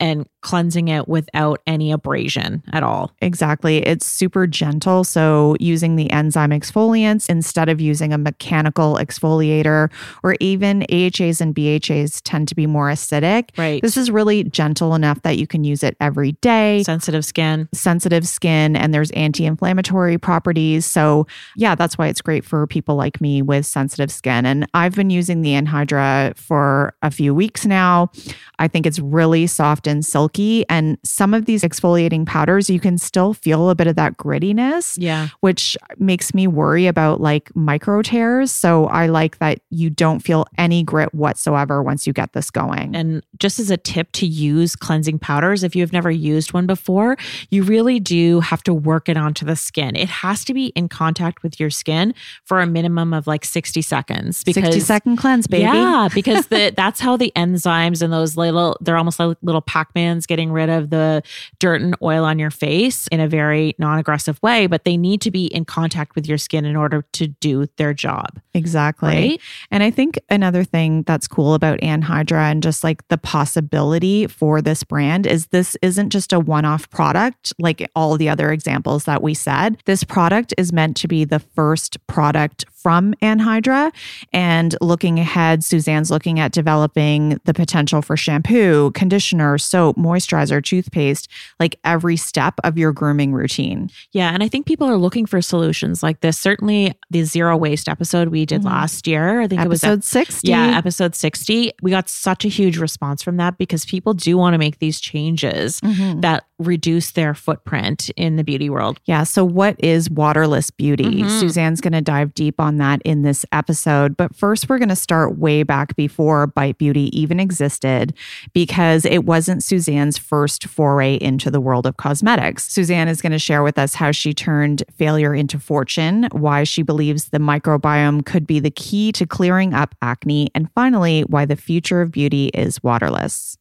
And 0.00 0.26
cleansing 0.40 0.88
it 0.88 1.06
without 1.06 1.60
any 1.66 1.92
abrasion 1.92 2.62
at 2.72 2.82
all. 2.82 3.12
Exactly. 3.20 3.78
It's 3.86 4.06
super 4.06 4.46
gentle. 4.46 5.04
So, 5.04 5.56
using 5.60 5.96
the 5.96 6.10
enzyme 6.10 6.50
exfoliants 6.50 7.28
instead 7.28 7.68
of 7.68 7.80
using 7.80 8.12
a 8.12 8.18
mechanical 8.18 8.96
exfoliator, 8.96 9.90
or 10.22 10.36
even 10.40 10.82
AHAs 10.90 11.40
and 11.40 11.54
BHAs 11.54 12.20
tend 12.24 12.48
to 12.48 12.54
be 12.54 12.66
more 12.66 12.88
acidic. 12.88 13.50
Right. 13.58 13.82
This 13.82 13.96
is 13.96 14.10
really 14.10 14.44
gentle 14.44 14.94
enough 14.94 15.20
that 15.22 15.36
you 15.36 15.46
can 15.46 15.64
use 15.64 15.82
it 15.82 15.96
every 16.00 16.32
day. 16.32 16.82
Sensitive 16.84 17.24
skin. 17.24 17.68
Sensitive 17.74 18.26
skin, 18.26 18.76
and 18.76 18.94
there's 18.94 19.10
anti 19.10 19.44
inflammatory 19.44 20.16
properties. 20.16 20.86
So, 20.86 21.26
yeah, 21.56 21.74
that's 21.74 21.98
why 21.98 22.08
it's 22.08 22.22
great 22.22 22.44
for 22.44 22.66
people 22.66 22.96
like 22.96 23.20
me 23.20 23.42
with 23.42 23.66
sensitive 23.66 24.10
skin. 24.10 24.46
And 24.46 24.66
I've 24.72 24.94
been 24.94 25.10
using 25.10 25.42
the 25.42 25.50
Anhydra 25.50 26.36
for 26.38 26.94
a 27.02 27.10
few 27.10 27.34
weeks 27.34 27.66
now. 27.66 28.10
I 28.58 28.68
think 28.68 28.86
it's 28.86 28.98
really 28.98 29.46
soft 29.46 29.86
and 29.90 30.04
silky. 30.06 30.64
And 30.70 30.96
some 31.04 31.34
of 31.34 31.44
these 31.44 31.62
exfoliating 31.62 32.24
powders, 32.26 32.70
you 32.70 32.80
can 32.80 32.96
still 32.96 33.34
feel 33.34 33.68
a 33.68 33.74
bit 33.74 33.86
of 33.86 33.96
that 33.96 34.16
grittiness, 34.16 34.94
Yeah. 34.98 35.28
which 35.40 35.76
makes 35.98 36.32
me 36.32 36.46
worry 36.46 36.86
about 36.86 37.20
like 37.20 37.54
micro 37.54 38.00
tears. 38.02 38.50
So 38.52 38.86
I 38.86 39.06
like 39.08 39.38
that 39.38 39.60
you 39.70 39.90
don't 39.90 40.20
feel 40.20 40.46
any 40.56 40.82
grit 40.82 41.14
whatsoever 41.14 41.82
once 41.82 42.06
you 42.06 42.12
get 42.12 42.32
this 42.32 42.50
going. 42.50 42.94
And 42.96 43.22
just 43.38 43.58
as 43.58 43.70
a 43.70 43.76
tip 43.76 44.12
to 44.12 44.26
use 44.26 44.76
cleansing 44.76 45.18
powders, 45.18 45.62
if 45.64 45.74
you've 45.74 45.92
never 45.92 46.10
used 46.10 46.52
one 46.52 46.66
before, 46.66 47.16
you 47.50 47.62
really 47.64 47.98
do 47.98 48.40
have 48.40 48.62
to 48.64 48.72
work 48.74 49.08
it 49.08 49.16
onto 49.16 49.44
the 49.44 49.56
skin. 49.56 49.96
It 49.96 50.08
has 50.08 50.44
to 50.44 50.54
be 50.54 50.66
in 50.68 50.88
contact 50.88 51.42
with 51.42 51.58
your 51.58 51.70
skin 51.70 52.14
for 52.44 52.60
a 52.60 52.66
minimum 52.66 53.12
of 53.12 53.26
like 53.26 53.44
60 53.44 53.82
seconds. 53.82 54.44
Because, 54.44 54.64
60 54.64 54.80
second 54.80 55.16
cleanse, 55.16 55.46
baby. 55.46 55.64
Yeah, 55.64 56.08
because 56.14 56.46
the, 56.48 56.72
that's 56.76 57.00
how 57.00 57.16
the 57.16 57.32
enzymes 57.34 58.02
and 58.02 58.12
those 58.12 58.36
little, 58.36 58.76
they're 58.80 58.96
almost 58.96 59.18
like 59.18 59.36
little 59.42 59.62
Pac 59.62 59.79
Mans 59.94 60.26
getting 60.26 60.52
rid 60.52 60.68
of 60.68 60.90
the 60.90 61.22
dirt 61.58 61.80
and 61.80 61.96
oil 62.02 62.24
on 62.24 62.38
your 62.38 62.50
face 62.50 63.06
in 63.08 63.20
a 63.20 63.28
very 63.28 63.74
non 63.78 63.98
aggressive 63.98 64.40
way, 64.42 64.66
but 64.66 64.84
they 64.84 64.96
need 64.96 65.20
to 65.22 65.30
be 65.30 65.46
in 65.46 65.64
contact 65.64 66.14
with 66.14 66.26
your 66.26 66.38
skin 66.38 66.64
in 66.64 66.76
order 66.76 67.04
to 67.12 67.26
do 67.26 67.66
their 67.76 67.94
job. 67.94 68.40
Exactly. 68.54 69.08
Right? 69.08 69.40
And 69.70 69.82
I 69.82 69.90
think 69.90 70.18
another 70.28 70.64
thing 70.64 71.02
that's 71.04 71.28
cool 71.28 71.54
about 71.54 71.78
Anhydra 71.80 72.50
and 72.50 72.62
just 72.62 72.84
like 72.84 73.06
the 73.08 73.18
possibility 73.18 74.26
for 74.26 74.60
this 74.60 74.84
brand 74.84 75.26
is 75.26 75.46
this 75.46 75.76
isn't 75.82 76.10
just 76.10 76.32
a 76.32 76.40
one 76.40 76.64
off 76.64 76.88
product 76.90 77.52
like 77.58 77.88
all 77.94 78.16
the 78.16 78.28
other 78.28 78.52
examples 78.52 79.04
that 79.04 79.22
we 79.22 79.34
said. 79.34 79.78
This 79.84 80.04
product 80.04 80.54
is 80.58 80.72
meant 80.72 80.96
to 80.98 81.08
be 81.08 81.24
the 81.24 81.38
first 81.38 82.04
product 82.06 82.64
from 82.72 83.14
Anhydra. 83.22 83.92
And 84.32 84.74
looking 84.80 85.18
ahead, 85.18 85.62
Susanne's 85.62 86.10
looking 86.10 86.40
at 86.40 86.52
developing 86.52 87.40
the 87.44 87.54
potential 87.54 88.02
for 88.02 88.16
shampoo, 88.16 88.90
conditioner, 88.92 89.58
soap, 89.70 89.96
moisturizer, 89.96 90.62
toothpaste, 90.62 91.28
like 91.58 91.76
every 91.84 92.16
step 92.16 92.54
of 92.64 92.76
your 92.76 92.92
grooming 92.92 93.32
routine. 93.32 93.90
Yeah. 94.12 94.30
And 94.32 94.42
I 94.42 94.48
think 94.48 94.66
people 94.66 94.86
are 94.88 94.96
looking 94.96 95.26
for 95.26 95.40
solutions 95.40 96.02
like 96.02 96.20
this. 96.20 96.38
Certainly, 96.38 96.94
the 97.10 97.22
zero 97.22 97.56
waste 97.56 97.88
episode 97.88 98.28
we 98.28 98.44
did 98.46 98.64
last 98.64 99.06
year, 99.06 99.40
I 99.40 99.46
think 99.48 99.60
it 99.60 99.68
was 99.68 99.84
Episode 99.84 100.04
60. 100.04 100.48
Yeah, 100.48 100.76
episode 100.76 101.14
60. 101.14 101.72
We 101.82 101.90
got 101.90 102.08
such 102.08 102.44
a 102.44 102.48
huge 102.48 102.78
response 102.78 103.22
from 103.22 103.36
that 103.38 103.58
because 103.58 103.84
people 103.84 104.14
do 104.14 104.36
want 104.36 104.54
to 104.54 104.58
make 104.58 104.78
these 104.78 105.00
changes 105.00 105.80
Mhm. 105.80 106.20
that 106.22 106.44
reduce 106.60 107.12
their 107.12 107.34
footprint 107.34 108.10
in 108.16 108.36
the 108.36 108.44
beauty 108.44 108.70
world. 108.70 109.00
Yeah. 109.06 109.24
So, 109.24 109.44
what 109.44 109.76
is 109.78 110.08
waterless 110.10 110.70
beauty? 110.70 111.22
Mhm. 111.22 111.40
Susanne's 111.40 111.80
going 111.80 111.92
to 111.94 112.00
dive 112.00 112.34
deep 112.34 112.60
on 112.60 112.76
that 112.76 113.00
in 113.04 113.22
this 113.22 113.44
episode. 113.50 114.16
But 114.16 114.36
first, 114.36 114.68
we're 114.68 114.78
going 114.78 114.90
to 114.90 114.96
start 114.96 115.38
way 115.38 115.62
back 115.62 115.96
before 115.96 116.46
Bite 116.46 116.78
Beauty 116.78 117.10
even 117.18 117.40
existed 117.40 118.12
because 118.52 119.04
it 119.04 119.24
wasn't 119.24 119.62
Susanne's 119.62 120.18
first 120.18 120.66
foray 120.66 121.14
into 121.20 121.50
the 121.50 121.60
world 121.60 121.86
of 121.86 121.96
cosmetics. 121.96 122.70
Susanne 122.70 123.08
is 123.08 123.22
going 123.22 123.32
to 123.32 123.38
share 123.38 123.62
with 123.62 123.78
us 123.78 123.94
how 123.94 124.12
she 124.12 124.32
turned 124.34 124.82
failure 124.96 125.34
into 125.34 125.58
fortune, 125.58 126.28
why 126.32 126.64
she 126.64 126.82
believes 126.82 127.28
the 127.30 127.38
microbiome 127.38 128.24
could 128.24 128.46
be 128.46 128.60
the 128.60 128.70
key 128.70 129.12
to 129.12 129.26
clearing 129.26 129.72
up 129.74 129.94
acne, 130.02 130.48
and 130.54 130.70
finally, 130.74 131.22
why 131.22 131.44
the 131.44 131.56
future 131.56 132.02
of 132.02 132.10
beauty 132.12 132.48
is 132.52 132.82
waterless. 132.82 133.56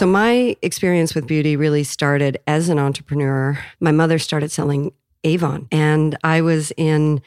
So, 0.00 0.06
my 0.06 0.56
experience 0.62 1.14
with 1.14 1.26
beauty 1.26 1.56
really 1.56 1.84
started 1.84 2.38
as 2.46 2.70
an 2.70 2.78
entrepreneur. 2.78 3.58
My 3.80 3.92
mother 3.92 4.18
started 4.18 4.50
selling 4.50 4.92
Avon, 5.24 5.68
and 5.70 6.16
I 6.24 6.40
was 6.40 6.72
in, 6.78 7.20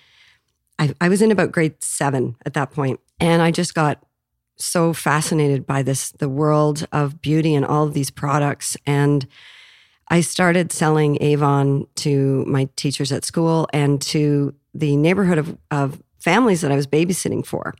I, 0.80 0.92
I 1.00 1.08
was 1.08 1.22
in 1.22 1.30
about 1.32 1.52
grade 1.52 1.84
seven 1.84 2.36
at 2.48 2.56
that 2.56 2.72
point, 2.72 3.00
and 3.20 3.44
I 3.44 3.52
just 3.52 3.76
got 3.76 4.04
so 4.56 4.92
fascinated 4.92 5.68
by 5.68 5.84
this, 5.84 6.14
the 6.14 6.28
world 6.28 6.88
of 6.92 7.22
beauty 7.22 7.54
and 7.54 7.64
all 7.64 7.86
of 7.86 7.94
these 7.94 8.10
products, 8.10 8.76
and 8.88 9.28
I 10.08 10.22
started 10.22 10.72
selling 10.72 11.22
Avon 11.22 11.86
to 11.98 12.44
my 12.46 12.70
teachers 12.76 13.12
at 13.12 13.24
school 13.24 13.68
and 13.72 14.02
to 14.02 14.52
the 14.74 14.98
neighborhood 14.98 15.38
of, 15.38 15.56
of 15.70 16.02
families 16.18 16.62
that 16.62 16.72
I 16.72 16.76
was 16.76 16.88
babysitting 16.88 17.46
for. 17.46 17.76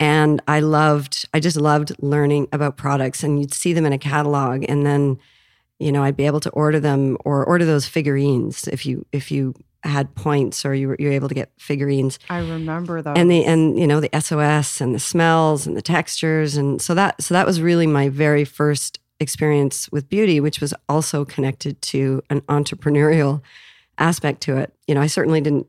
And 0.00 0.40
I 0.46 0.60
loved, 0.60 1.28
I 1.34 1.40
just 1.40 1.56
loved 1.56 1.92
learning 2.00 2.48
about 2.52 2.76
products. 2.76 3.22
And 3.22 3.40
you'd 3.40 3.54
see 3.54 3.72
them 3.72 3.84
in 3.84 3.92
a 3.92 3.98
catalog, 3.98 4.64
and 4.68 4.86
then, 4.86 5.18
you 5.78 5.90
know, 5.92 6.02
I'd 6.02 6.16
be 6.16 6.26
able 6.26 6.40
to 6.40 6.50
order 6.50 6.80
them 6.80 7.16
or 7.24 7.44
order 7.44 7.64
those 7.64 7.86
figurines 7.86 8.68
if 8.68 8.86
you 8.86 9.06
if 9.12 9.30
you 9.30 9.54
had 9.84 10.14
points 10.14 10.64
or 10.64 10.74
you 10.74 10.88
were 10.88 10.96
you 10.98 11.06
were 11.06 11.12
able 11.12 11.28
to 11.28 11.34
get 11.34 11.50
figurines. 11.58 12.18
I 12.28 12.38
remember 12.38 13.02
those. 13.02 13.16
And 13.16 13.30
the 13.30 13.44
and 13.44 13.78
you 13.78 13.86
know 13.86 14.00
the 14.00 14.10
SOS 14.20 14.80
and 14.80 14.94
the 14.94 14.98
smells 15.00 15.66
and 15.66 15.76
the 15.76 15.82
textures 15.82 16.56
and 16.56 16.82
so 16.82 16.94
that 16.94 17.22
so 17.22 17.34
that 17.34 17.46
was 17.46 17.60
really 17.60 17.86
my 17.86 18.08
very 18.08 18.44
first 18.44 18.98
experience 19.20 19.90
with 19.90 20.08
beauty, 20.08 20.40
which 20.40 20.60
was 20.60 20.74
also 20.88 21.24
connected 21.24 21.80
to 21.82 22.22
an 22.30 22.40
entrepreneurial 22.42 23.42
aspect 23.98 24.40
to 24.42 24.56
it. 24.56 24.72
You 24.86 24.94
know, 24.94 25.00
I 25.00 25.06
certainly 25.06 25.40
didn't 25.40 25.66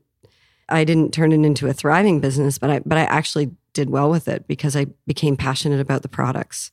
I 0.70 0.84
didn't 0.84 1.12
turn 1.12 1.32
it 1.32 1.44
into 1.44 1.66
a 1.68 1.72
thriving 1.72 2.20
business, 2.20 2.58
but 2.58 2.70
I 2.70 2.78
but 2.80 2.98
I 2.98 3.02
actually 3.02 3.50
did 3.72 3.90
well 3.90 4.10
with 4.10 4.26
it 4.28 4.46
because 4.48 4.74
I 4.76 4.86
became 5.06 5.36
passionate 5.36 5.80
about 5.80 6.02
the 6.02 6.08
products. 6.08 6.72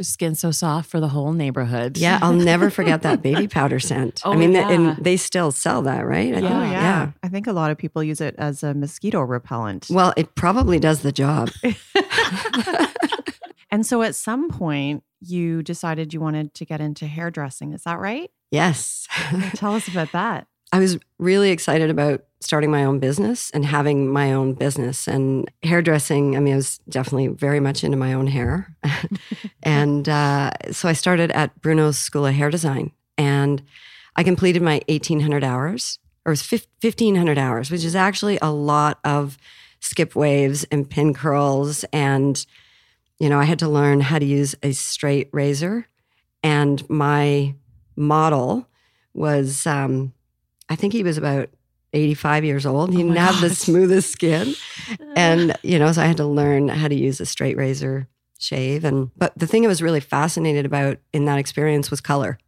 Skin 0.00 0.34
so 0.34 0.50
soft 0.50 0.90
for 0.90 0.98
the 0.98 1.06
whole 1.06 1.32
neighborhood. 1.32 1.96
Yeah, 1.96 2.18
I'll 2.20 2.32
never 2.52 2.68
forget 2.68 3.02
that 3.02 3.22
baby 3.22 3.46
powder 3.46 3.78
scent. 3.78 4.20
Oh, 4.24 4.32
I 4.32 4.36
mean, 4.36 4.50
yeah. 4.54 4.68
and 4.68 4.96
they 4.96 5.16
still 5.16 5.52
sell 5.52 5.82
that, 5.82 6.04
right? 6.04 6.34
I 6.34 6.38
Yeah. 6.38 6.40
think- 6.40 6.52
Oh, 6.52 6.62
yeah. 6.64 7.10
I 7.22 7.28
think 7.28 7.46
a 7.46 7.52
lot 7.52 7.70
of 7.70 7.78
people 7.78 8.02
use 8.02 8.20
it 8.20 8.34
as 8.38 8.64
a 8.64 8.74
mosquito 8.74 9.20
repellent. 9.20 9.86
Well, 9.88 10.12
it 10.16 10.34
probably 10.34 10.80
does 10.80 11.02
the 11.02 11.12
job. 11.12 11.50
and 13.70 13.86
so 13.86 14.02
at 14.02 14.14
some 14.14 14.50
point, 14.50 15.02
you 15.20 15.62
decided 15.62 16.12
you 16.12 16.20
wanted 16.20 16.54
to 16.54 16.64
get 16.64 16.80
into 16.80 17.06
hairdressing. 17.06 17.72
Is 17.72 17.84
that 17.84 17.98
right? 17.98 18.30
Yes. 18.50 19.06
Tell 19.54 19.74
us 19.74 19.88
about 19.88 20.12
that. 20.12 20.46
I 20.72 20.78
was 20.78 20.98
really 21.18 21.50
excited 21.50 21.90
about 21.90 22.24
starting 22.40 22.70
my 22.70 22.84
own 22.84 22.98
business 22.98 23.50
and 23.50 23.64
having 23.64 24.10
my 24.10 24.32
own 24.32 24.54
business 24.54 25.06
and 25.06 25.50
hairdressing. 25.62 26.36
I 26.36 26.40
mean, 26.40 26.54
I 26.54 26.56
was 26.56 26.78
definitely 26.88 27.28
very 27.28 27.60
much 27.60 27.84
into 27.84 27.96
my 27.96 28.14
own 28.14 28.26
hair. 28.26 28.74
and 29.62 30.08
uh, 30.08 30.50
so 30.70 30.88
I 30.88 30.94
started 30.94 31.30
at 31.32 31.60
Bruno's 31.60 31.98
School 31.98 32.26
of 32.26 32.34
Hair 32.34 32.50
Design 32.50 32.90
and 33.18 33.62
I 34.16 34.22
completed 34.22 34.62
my 34.62 34.80
1800 34.88 35.44
hours 35.44 35.98
or 36.24 36.32
it 36.32 36.40
was 36.40 36.50
1500 36.80 37.38
hours, 37.38 37.70
which 37.70 37.84
is 37.84 37.96
actually 37.96 38.38
a 38.40 38.50
lot 38.50 38.98
of 39.04 39.36
skip 39.80 40.14
waves 40.14 40.64
and 40.64 40.88
pin 40.88 41.12
curls. 41.12 41.84
And, 41.92 42.44
you 43.18 43.28
know, 43.28 43.40
I 43.40 43.44
had 43.44 43.58
to 43.58 43.68
learn 43.68 44.00
how 44.00 44.18
to 44.18 44.24
use 44.24 44.54
a 44.62 44.72
straight 44.72 45.28
razor. 45.32 45.86
And 46.42 46.88
my 46.88 47.54
model 47.96 48.68
was, 49.12 49.66
um, 49.66 50.12
I 50.72 50.76
think 50.76 50.94
he 50.94 51.02
was 51.02 51.18
about 51.18 51.50
85 51.92 52.44
years 52.46 52.64
old. 52.64 52.90
He 52.90 52.96
Oh 52.96 53.00
didn't 53.00 53.16
have 53.16 53.40
the 53.42 53.54
smoothest 53.54 54.10
skin. 54.10 54.54
And, 55.14 55.54
you 55.62 55.78
know, 55.78 55.92
so 55.92 56.00
I 56.00 56.06
had 56.06 56.16
to 56.16 56.24
learn 56.24 56.68
how 56.68 56.88
to 56.88 56.94
use 56.94 57.20
a 57.20 57.26
straight 57.26 57.58
razor 57.58 58.08
shave. 58.38 58.82
And, 58.84 59.10
but 59.16 59.38
the 59.38 59.46
thing 59.46 59.64
I 59.64 59.68
was 59.68 59.82
really 59.82 60.00
fascinated 60.00 60.64
about 60.64 60.98
in 61.12 61.26
that 61.26 61.38
experience 61.38 61.90
was 61.90 62.00
color. 62.00 62.38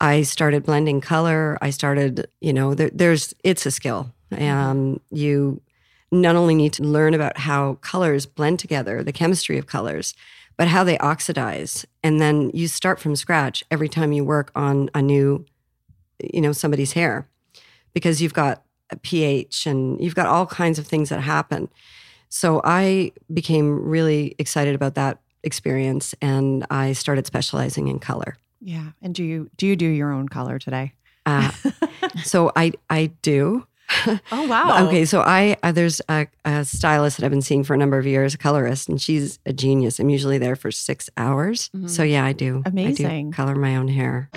I 0.00 0.22
started 0.22 0.64
blending 0.64 1.00
color. 1.00 1.56
I 1.62 1.70
started, 1.70 2.26
you 2.40 2.52
know, 2.52 2.74
there, 2.74 2.90
there's, 2.92 3.32
it's 3.44 3.64
a 3.66 3.70
skill. 3.70 4.12
Um, 4.36 5.00
you 5.10 5.60
not 6.10 6.34
only 6.34 6.56
need 6.56 6.72
to 6.72 6.82
learn 6.82 7.14
about 7.14 7.38
how 7.38 7.74
colors 7.74 8.26
blend 8.26 8.58
together, 8.58 9.04
the 9.04 9.12
chemistry 9.12 9.58
of 9.58 9.66
colors, 9.66 10.14
but 10.56 10.68
how 10.68 10.84
they 10.84 10.98
oxidize. 10.98 11.86
And 12.02 12.20
then 12.20 12.50
you 12.52 12.66
start 12.66 12.98
from 12.98 13.14
scratch 13.14 13.62
every 13.70 13.88
time 13.88 14.12
you 14.12 14.24
work 14.24 14.50
on 14.54 14.90
a 14.94 15.00
new, 15.00 15.46
you 16.32 16.40
know, 16.40 16.52
somebody's 16.52 16.92
hair 16.92 17.28
because 17.94 18.20
you've 18.22 18.34
got 18.34 18.62
a 18.90 18.96
pH 18.96 19.66
and 19.66 20.00
you've 20.02 20.14
got 20.14 20.26
all 20.26 20.46
kinds 20.46 20.78
of 20.78 20.86
things 20.86 21.08
that 21.08 21.20
happen. 21.20 21.68
So 22.28 22.60
I 22.64 23.12
became 23.32 23.82
really 23.82 24.34
excited 24.38 24.74
about 24.74 24.94
that 24.94 25.18
experience 25.42 26.14
and 26.22 26.64
I 26.70 26.92
started 26.92 27.26
specializing 27.26 27.88
in 27.88 27.98
color. 27.98 28.36
Yeah. 28.60 28.92
And 29.02 29.14
do 29.14 29.24
you 29.24 29.50
do 29.56 29.66
you 29.66 29.76
do 29.76 29.86
your 29.86 30.12
own 30.12 30.28
color 30.28 30.58
today? 30.58 30.92
Uh, 31.26 31.50
so 32.24 32.52
I 32.56 32.72
I 32.88 33.10
do. 33.22 33.66
Oh, 34.06 34.46
wow. 34.46 34.86
Okay, 34.86 35.04
so 35.04 35.20
I 35.20 35.56
uh, 35.62 35.72
there's 35.72 36.00
a, 36.08 36.26
a 36.44 36.64
stylist 36.64 37.18
that 37.18 37.26
I've 37.26 37.30
been 37.30 37.42
seeing 37.42 37.64
for 37.64 37.74
a 37.74 37.76
number 37.76 37.98
of 37.98 38.06
years, 38.06 38.34
a 38.34 38.38
colorist, 38.38 38.88
and 38.88 39.00
she's 39.00 39.38
a 39.44 39.52
genius. 39.52 39.98
I'm 39.98 40.08
usually 40.08 40.38
there 40.38 40.56
for 40.56 40.70
six 40.70 41.10
hours. 41.16 41.70
So 41.86 42.02
yeah, 42.02 42.24
I 42.24 42.32
do. 42.32 42.62
I 42.64 42.70
Amazing. 42.70 43.30
do 43.30 43.36
color 43.36 43.54
my 43.54 43.76
own 43.76 43.88
hair. 43.88 44.30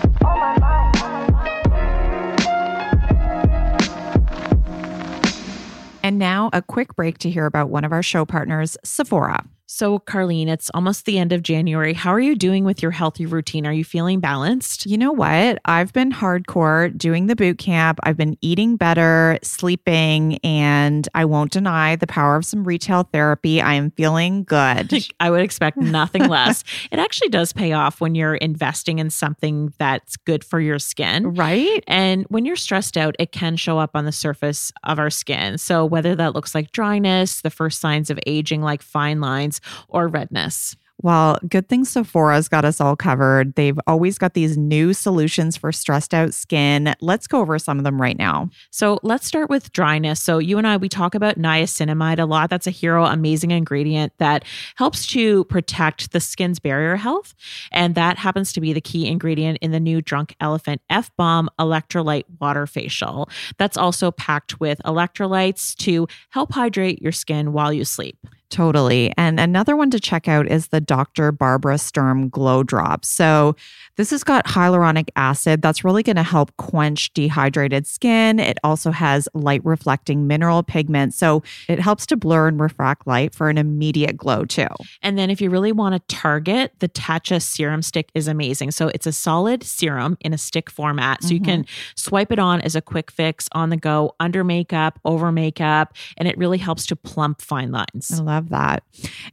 And 6.05 6.19
now 6.19 6.51
a 6.53 6.61
quick 6.61 6.95
break 6.95 7.17
to 7.17 7.31
hear 7.31 7.47
about 7.47 7.71
one 7.71 7.83
of 7.83 7.91
our 7.91 8.03
show 8.03 8.25
partners, 8.25 8.77
Sephora. 8.83 9.43
So, 9.75 9.99
Carlene, 9.99 10.47
it's 10.47 10.71
almost 10.73 11.03
the 11.03 11.19
end 11.19 11.33
of 11.33 11.43
January. 11.43 11.91
How 11.91 12.11
are 12.11 12.19
you 12.21 12.37
doing 12.37 12.63
with 12.63 12.81
your 12.81 12.91
healthy 12.91 13.25
routine? 13.25 13.67
Are 13.67 13.73
you 13.73 13.83
feeling 13.83 14.21
balanced? 14.21 14.85
You 14.85 14.97
know 14.97 15.11
what? 15.11 15.59
I've 15.65 15.91
been 15.91 16.13
hardcore 16.13 16.97
doing 16.97 17.27
the 17.27 17.35
boot 17.35 17.57
camp. 17.57 17.99
I've 18.03 18.15
been 18.15 18.37
eating 18.39 18.77
better, 18.77 19.37
sleeping, 19.43 20.37
and 20.45 21.09
I 21.13 21.25
won't 21.25 21.51
deny 21.51 21.97
the 21.97 22.07
power 22.07 22.37
of 22.37 22.45
some 22.45 22.63
retail 22.63 23.03
therapy. 23.11 23.61
I 23.61 23.73
am 23.73 23.91
feeling 23.91 24.45
good. 24.45 24.93
I 25.19 25.29
would 25.29 25.41
expect 25.41 25.75
nothing 25.75 26.25
less. 26.29 26.63
It 26.91 26.99
actually 26.99 27.29
does 27.29 27.51
pay 27.51 27.73
off 27.73 27.99
when 27.99 28.15
you're 28.15 28.35
investing 28.35 28.99
in 28.99 29.09
something 29.09 29.73
that's 29.79 30.15
good 30.17 30.43
for 30.43 30.61
your 30.61 30.79
skin. 30.79 31.33
right? 31.33 31.83
And 31.87 32.25
when 32.29 32.45
you're 32.45 32.55
stressed 32.55 32.95
out, 32.95 33.15
it 33.19 33.31
can 33.31 33.57
show 33.57 33.79
up 33.79 33.91
on 33.95 34.05
the 34.05 34.11
surface 34.11 34.71
of 34.83 34.99
our 34.99 35.09
skin. 35.09 35.57
So, 35.57 35.83
whether 35.83 36.15
that 36.15 36.33
looks 36.33 36.55
like 36.55 36.71
dryness, 36.71 37.41
the 37.41 37.49
first 37.49 37.81
signs 37.81 38.09
of 38.09 38.19
aging, 38.25 38.61
like 38.61 38.81
fine 38.81 39.19
lines, 39.19 39.59
or 39.87 40.07
redness. 40.07 40.75
Well, 41.01 41.37
good 41.49 41.67
thing 41.67 41.83
Sephora's 41.83 42.47
got 42.47 42.63
us 42.63 42.79
all 42.79 42.95
covered. 42.95 43.55
They've 43.55 43.77
always 43.85 44.17
got 44.17 44.33
these 44.33 44.57
new 44.57 44.93
solutions 44.93 45.57
for 45.57 45.73
stressed 45.73 46.13
out 46.13 46.33
skin. 46.33 46.95
Let's 47.01 47.27
go 47.27 47.41
over 47.41 47.59
some 47.59 47.77
of 47.77 47.83
them 47.83 48.01
right 48.01 48.17
now. 48.17 48.49
So 48.71 48.99
let's 49.03 49.27
start 49.27 49.49
with 49.49 49.73
dryness. 49.73 50.21
So 50.21 50.37
you 50.37 50.57
and 50.57 50.65
I, 50.65 50.77
we 50.77 50.87
talk 50.87 51.13
about 51.13 51.37
niacinamide 51.37 52.19
a 52.19 52.25
lot. 52.25 52.49
That's 52.49 52.65
a 52.65 52.71
hero, 52.71 53.03
amazing 53.05 53.51
ingredient 53.51 54.13
that 54.19 54.45
helps 54.77 55.05
to 55.07 55.43
protect 55.45 56.13
the 56.13 56.21
skin's 56.21 56.59
barrier 56.59 56.95
health. 56.95 57.35
And 57.73 57.93
that 57.95 58.17
happens 58.17 58.53
to 58.53 58.61
be 58.61 58.71
the 58.71 58.81
key 58.81 59.05
ingredient 59.05 59.57
in 59.61 59.71
the 59.71 59.81
new 59.81 60.01
Drunk 60.01 60.33
Elephant 60.39 60.81
F-Balm 60.89 61.49
Electrolyte 61.59 62.25
Water 62.39 62.65
Facial. 62.65 63.29
That's 63.57 63.75
also 63.75 64.11
packed 64.11 64.61
with 64.61 64.79
electrolytes 64.85 65.75
to 65.77 66.07
help 66.29 66.53
hydrate 66.53 67.01
your 67.01 67.11
skin 67.11 67.51
while 67.51 67.73
you 67.73 67.83
sleep. 67.83 68.17
Totally. 68.55 69.11
And 69.17 69.37
another 69.37 69.75
one 69.75 69.89
to 69.89 69.99
check 69.99 70.29
out 70.29 70.47
is 70.47 70.69
the 70.69 70.79
Dr. 70.79 71.33
Barbara 71.33 71.77
Sturm 71.77 72.29
Glow 72.29 72.63
Drop. 72.63 73.03
So, 73.03 73.57
this 73.97 74.11
has 74.11 74.23
got 74.23 74.45
hyaluronic 74.45 75.09
acid 75.15 75.61
that's 75.61 75.83
really 75.83 76.03
going 76.03 76.15
to 76.15 76.23
help 76.23 76.55
quench 76.57 77.13
dehydrated 77.13 77.87
skin. 77.87 78.39
It 78.39 78.57
also 78.63 78.91
has 78.91 79.27
light 79.33 79.63
reflecting 79.63 80.27
mineral 80.27 80.63
pigment. 80.63 81.13
So, 81.13 81.43
it 81.67 81.79
helps 81.79 82.05
to 82.07 82.17
blur 82.17 82.47
and 82.47 82.59
refract 82.59 83.07
light 83.07 83.33
for 83.33 83.49
an 83.49 83.57
immediate 83.57 84.17
glow, 84.17 84.45
too. 84.45 84.67
And 85.01 85.17
then 85.17 85.29
if 85.29 85.41
you 85.41 85.49
really 85.49 85.71
want 85.71 85.93
to 85.93 86.15
target, 86.15 86.73
the 86.79 86.89
Tatcha 86.89 87.41
serum 87.41 87.81
stick 87.81 88.09
is 88.13 88.27
amazing. 88.27 88.71
So 88.71 88.87
it's 88.89 89.07
a 89.07 89.11
solid 89.11 89.63
serum 89.63 90.17
in 90.21 90.33
a 90.33 90.37
stick 90.37 90.69
format. 90.69 91.23
So 91.23 91.29
you 91.33 91.39
can 91.39 91.63
mm-hmm. 91.63 91.93
swipe 91.95 92.31
it 92.31 92.39
on 92.39 92.61
as 92.61 92.75
a 92.75 92.81
quick 92.81 93.11
fix 93.11 93.47
on 93.53 93.69
the 93.69 93.77
go, 93.77 94.15
under 94.19 94.43
makeup, 94.43 94.99
over 95.05 95.31
makeup, 95.31 95.95
and 96.17 96.27
it 96.27 96.37
really 96.37 96.57
helps 96.57 96.85
to 96.87 96.95
plump 96.95 97.41
fine 97.41 97.71
lines. 97.71 98.11
I 98.13 98.21
love 98.21 98.49
that. 98.49 98.83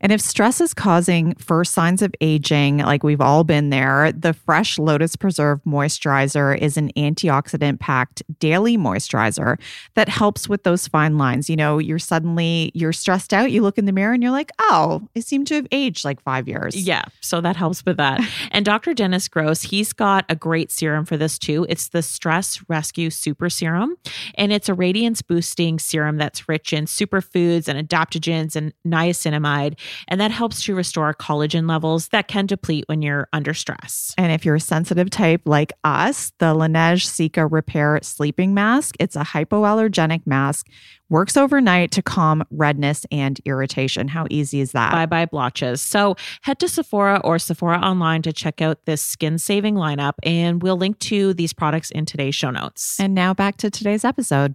And 0.00 0.12
if 0.12 0.21
stress 0.21 0.61
is 0.61 0.75
causing 0.75 1.35
first 1.37 1.73
signs 1.73 2.02
of 2.02 2.14
aging, 2.21 2.78
like 2.78 3.02
we've 3.02 3.21
all 3.21 3.45
been 3.45 3.71
there, 3.71 4.12
the 4.12 4.33
Fresh 4.52 4.78
Lotus 4.78 5.16
Preserve 5.16 5.62
Moisturizer 5.64 6.59
is 6.59 6.76
an 6.76 6.92
antioxidant 6.94 7.80
packed 7.80 8.23
daily 8.38 8.76
moisturizer 8.76 9.59
that 9.94 10.11
helps 10.11 10.47
with 10.47 10.62
those 10.64 10.87
fine 10.87 11.16
lines. 11.16 11.49
You 11.49 11.56
know, 11.56 11.78
you're 11.78 11.99
suddenly 11.99 12.71
you're 12.75 12.92
stressed 12.92 13.32
out, 13.32 13.50
you 13.50 13.62
look 13.62 13.78
in 13.78 13.87
the 13.87 13.92
mirror 13.92 14.12
and 14.12 14.23
you're 14.23 14.30
like, 14.30 14.50
"Oh, 14.59 15.09
I 15.16 15.21
seem 15.21 15.47
to 15.47 15.54
have 15.54 15.66
aged 15.73 16.04
like 16.04 16.21
5 16.21 16.49
years." 16.49 16.76
Yeah, 16.76 17.04
so 17.23 17.40
that 17.40 17.56
helps 17.56 17.82
with 17.87 17.97
that. 17.97 18.21
and 18.50 18.62
Dr. 18.62 18.92
Dennis 18.92 19.26
Gross, 19.26 19.62
he's 19.62 19.94
got 19.94 20.26
a 20.28 20.37
great 20.37 20.71
serum 20.71 21.06
for 21.06 21.16
this 21.16 21.38
too. 21.38 21.64
It's 21.71 21.88
the 21.88 22.02
Stress 22.02 22.62
Rescue 22.68 23.09
Super 23.09 23.49
Serum, 23.49 23.97
and 24.35 24.52
it's 24.52 24.68
a 24.68 24.75
radiance 24.75 25.23
boosting 25.23 25.78
serum 25.78 26.18
that's 26.18 26.47
rich 26.47 26.75
in 26.75 26.85
superfoods 26.85 27.68
and 27.68 27.88
adaptogens 27.88 28.54
and 28.54 28.75
niacinamide, 28.87 29.78
and 30.09 30.21
that 30.21 30.30
helps 30.30 30.62
to 30.64 30.75
restore 30.75 31.14
collagen 31.14 31.66
levels 31.66 32.09
that 32.09 32.28
can 32.28 32.44
deplete 32.44 32.85
when 32.87 33.00
you're 33.00 33.28
under 33.32 33.54
stress. 33.54 34.14
And 34.18 34.30
if 34.30 34.41
you're 34.44 34.56
a 34.56 34.61
sensitive 34.61 35.11
type 35.11 35.42
like 35.44 35.72
us, 35.84 36.32
the 36.38 36.54
Laneige 36.54 37.06
Cica 37.06 37.49
Repair 37.50 37.99
Sleeping 38.02 38.54
Mask, 38.54 38.94
it's 38.99 39.16
a 39.16 39.20
hypoallergenic 39.20 40.26
mask, 40.26 40.68
works 41.08 41.37
overnight 41.37 41.90
to 41.92 42.02
calm 42.02 42.42
redness 42.50 43.04
and 43.11 43.40
irritation. 43.44 44.08
How 44.08 44.26
easy 44.30 44.61
is 44.61 44.72
that? 44.72 44.92
Bye 44.92 45.06
bye 45.06 45.26
blotches. 45.26 45.80
So 45.80 46.16
head 46.42 46.58
to 46.61 46.68
Sephora 46.68 47.20
or 47.22 47.38
Sephora 47.38 47.78
online 47.78 48.22
to 48.22 48.32
check 48.32 48.61
out 48.61 48.84
this 48.87 49.02
skin 49.02 49.38
saving 49.38 49.75
lineup, 49.75 50.14
and 50.22 50.62
we'll 50.62 50.76
link 50.76 50.99
to 51.00 51.34
these 51.34 51.52
products 51.52 51.90
in 51.90 52.06
today's 52.06 52.34
show 52.34 52.50
notes. 52.50 52.99
And 52.99 53.14
now 53.14 53.34
back 53.34 53.56
to 53.58 53.70
today's 53.70 54.04
episode. 54.04 54.54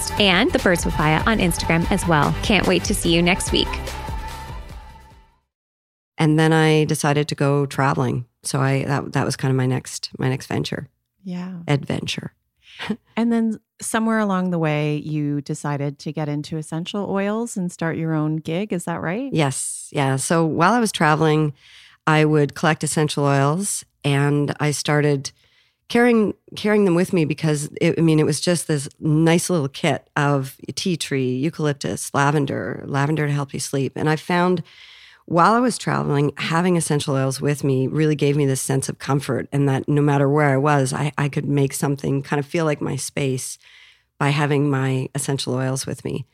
and 0.19 0.51
the 0.51 0.59
Birds 0.59 0.83
Papaya 0.83 1.21
on 1.27 1.37
Instagram 1.39 1.89
as 1.91 2.07
well. 2.07 2.33
Can't 2.41 2.65
wait 2.67 2.83
to 2.85 2.93
see 2.95 3.13
you 3.13 3.21
next 3.21 3.51
week. 3.51 3.67
And 6.17 6.37
then 6.37 6.53
I 6.53 6.85
decided 6.85 7.27
to 7.29 7.35
go 7.35 7.65
traveling. 7.65 8.25
So 8.43 8.59
I 8.59 8.83
that 8.85 9.13
that 9.13 9.25
was 9.25 9.35
kind 9.35 9.51
of 9.51 9.55
my 9.55 9.65
next 9.65 10.09
my 10.17 10.29
next 10.29 10.47
venture, 10.47 10.87
Yeah. 11.23 11.59
adventure. 11.67 12.33
And 13.15 13.31
then 13.31 13.59
somewhere 13.79 14.17
along 14.17 14.49
the 14.49 14.57
way, 14.57 14.95
you 14.97 15.41
decided 15.41 15.99
to 15.99 16.11
get 16.11 16.27
into 16.27 16.57
essential 16.57 17.07
oils 17.11 17.55
and 17.55 17.71
start 17.71 17.97
your 17.97 18.13
own 18.13 18.37
gig. 18.37 18.73
Is 18.73 18.85
that 18.85 19.01
right? 19.01 19.31
Yes. 19.31 19.89
Yeah. 19.91 20.15
So 20.15 20.43
while 20.45 20.73
I 20.73 20.79
was 20.79 20.91
traveling, 20.91 21.53
I 22.07 22.25
would 22.25 22.55
collect 22.55 22.83
essential 22.83 23.25
oils 23.25 23.85
and 24.03 24.55
I 24.59 24.71
started 24.71 25.31
carrying 25.91 26.33
carrying 26.55 26.85
them 26.85 26.95
with 26.95 27.11
me 27.11 27.25
because 27.25 27.69
it, 27.81 27.99
I 27.99 28.01
mean 28.01 28.17
it 28.17 28.25
was 28.25 28.39
just 28.39 28.67
this 28.67 28.87
nice 29.01 29.49
little 29.49 29.67
kit 29.67 30.09
of 30.15 30.55
tea 30.73 30.95
tree, 30.95 31.35
eucalyptus, 31.35 32.13
lavender, 32.13 32.81
lavender 32.87 33.27
to 33.27 33.33
help 33.33 33.53
you 33.53 33.59
sleep. 33.59 33.91
And 33.97 34.09
I 34.09 34.15
found 34.15 34.63
while 35.25 35.53
I 35.53 35.59
was 35.59 35.77
traveling, 35.77 36.31
having 36.37 36.77
essential 36.77 37.15
oils 37.15 37.41
with 37.41 37.65
me 37.65 37.87
really 37.87 38.15
gave 38.15 38.37
me 38.37 38.45
this 38.45 38.61
sense 38.61 38.87
of 38.87 38.99
comfort 38.99 39.49
and 39.51 39.67
that 39.67 39.87
no 39.89 40.01
matter 40.01 40.29
where 40.29 40.47
I 40.47 40.57
was, 40.57 40.93
I, 40.93 41.11
I 41.17 41.27
could 41.27 41.45
make 41.45 41.73
something 41.73 42.23
kind 42.23 42.39
of 42.39 42.45
feel 42.45 42.63
like 42.63 42.81
my 42.81 42.95
space 42.95 43.57
by 44.17 44.29
having 44.29 44.69
my 44.69 45.09
essential 45.13 45.53
oils 45.53 45.85
with 45.85 46.05
me. 46.05 46.25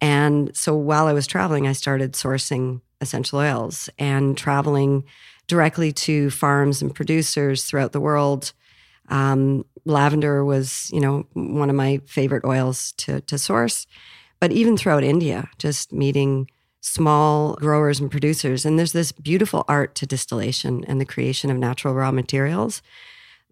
And 0.00 0.54
so 0.56 0.74
while 0.74 1.06
I 1.06 1.12
was 1.12 1.26
traveling, 1.28 1.68
I 1.68 1.72
started 1.72 2.12
sourcing 2.14 2.80
essential 3.00 3.38
oils 3.38 3.88
and 3.96 4.36
traveling 4.36 5.04
directly 5.46 5.92
to 5.92 6.30
farms 6.30 6.82
and 6.82 6.92
producers 6.92 7.64
throughout 7.64 7.92
the 7.92 8.00
world. 8.00 8.52
Um, 9.08 9.64
lavender 9.84 10.44
was, 10.44 10.90
you 10.92 11.00
know, 11.00 11.26
one 11.34 11.70
of 11.70 11.76
my 11.76 12.00
favorite 12.06 12.44
oils 12.44 12.92
to 12.98 13.20
to 13.22 13.38
source, 13.38 13.86
but 14.40 14.52
even 14.52 14.76
throughout 14.76 15.04
India, 15.04 15.48
just 15.58 15.92
meeting 15.92 16.48
small 16.80 17.54
growers 17.54 18.00
and 18.00 18.10
producers. 18.10 18.64
And 18.64 18.78
there's 18.78 18.92
this 18.92 19.12
beautiful 19.12 19.64
art 19.68 19.94
to 19.96 20.06
distillation 20.06 20.84
and 20.84 21.00
the 21.00 21.04
creation 21.04 21.50
of 21.50 21.56
natural 21.56 21.94
raw 21.94 22.10
materials 22.10 22.82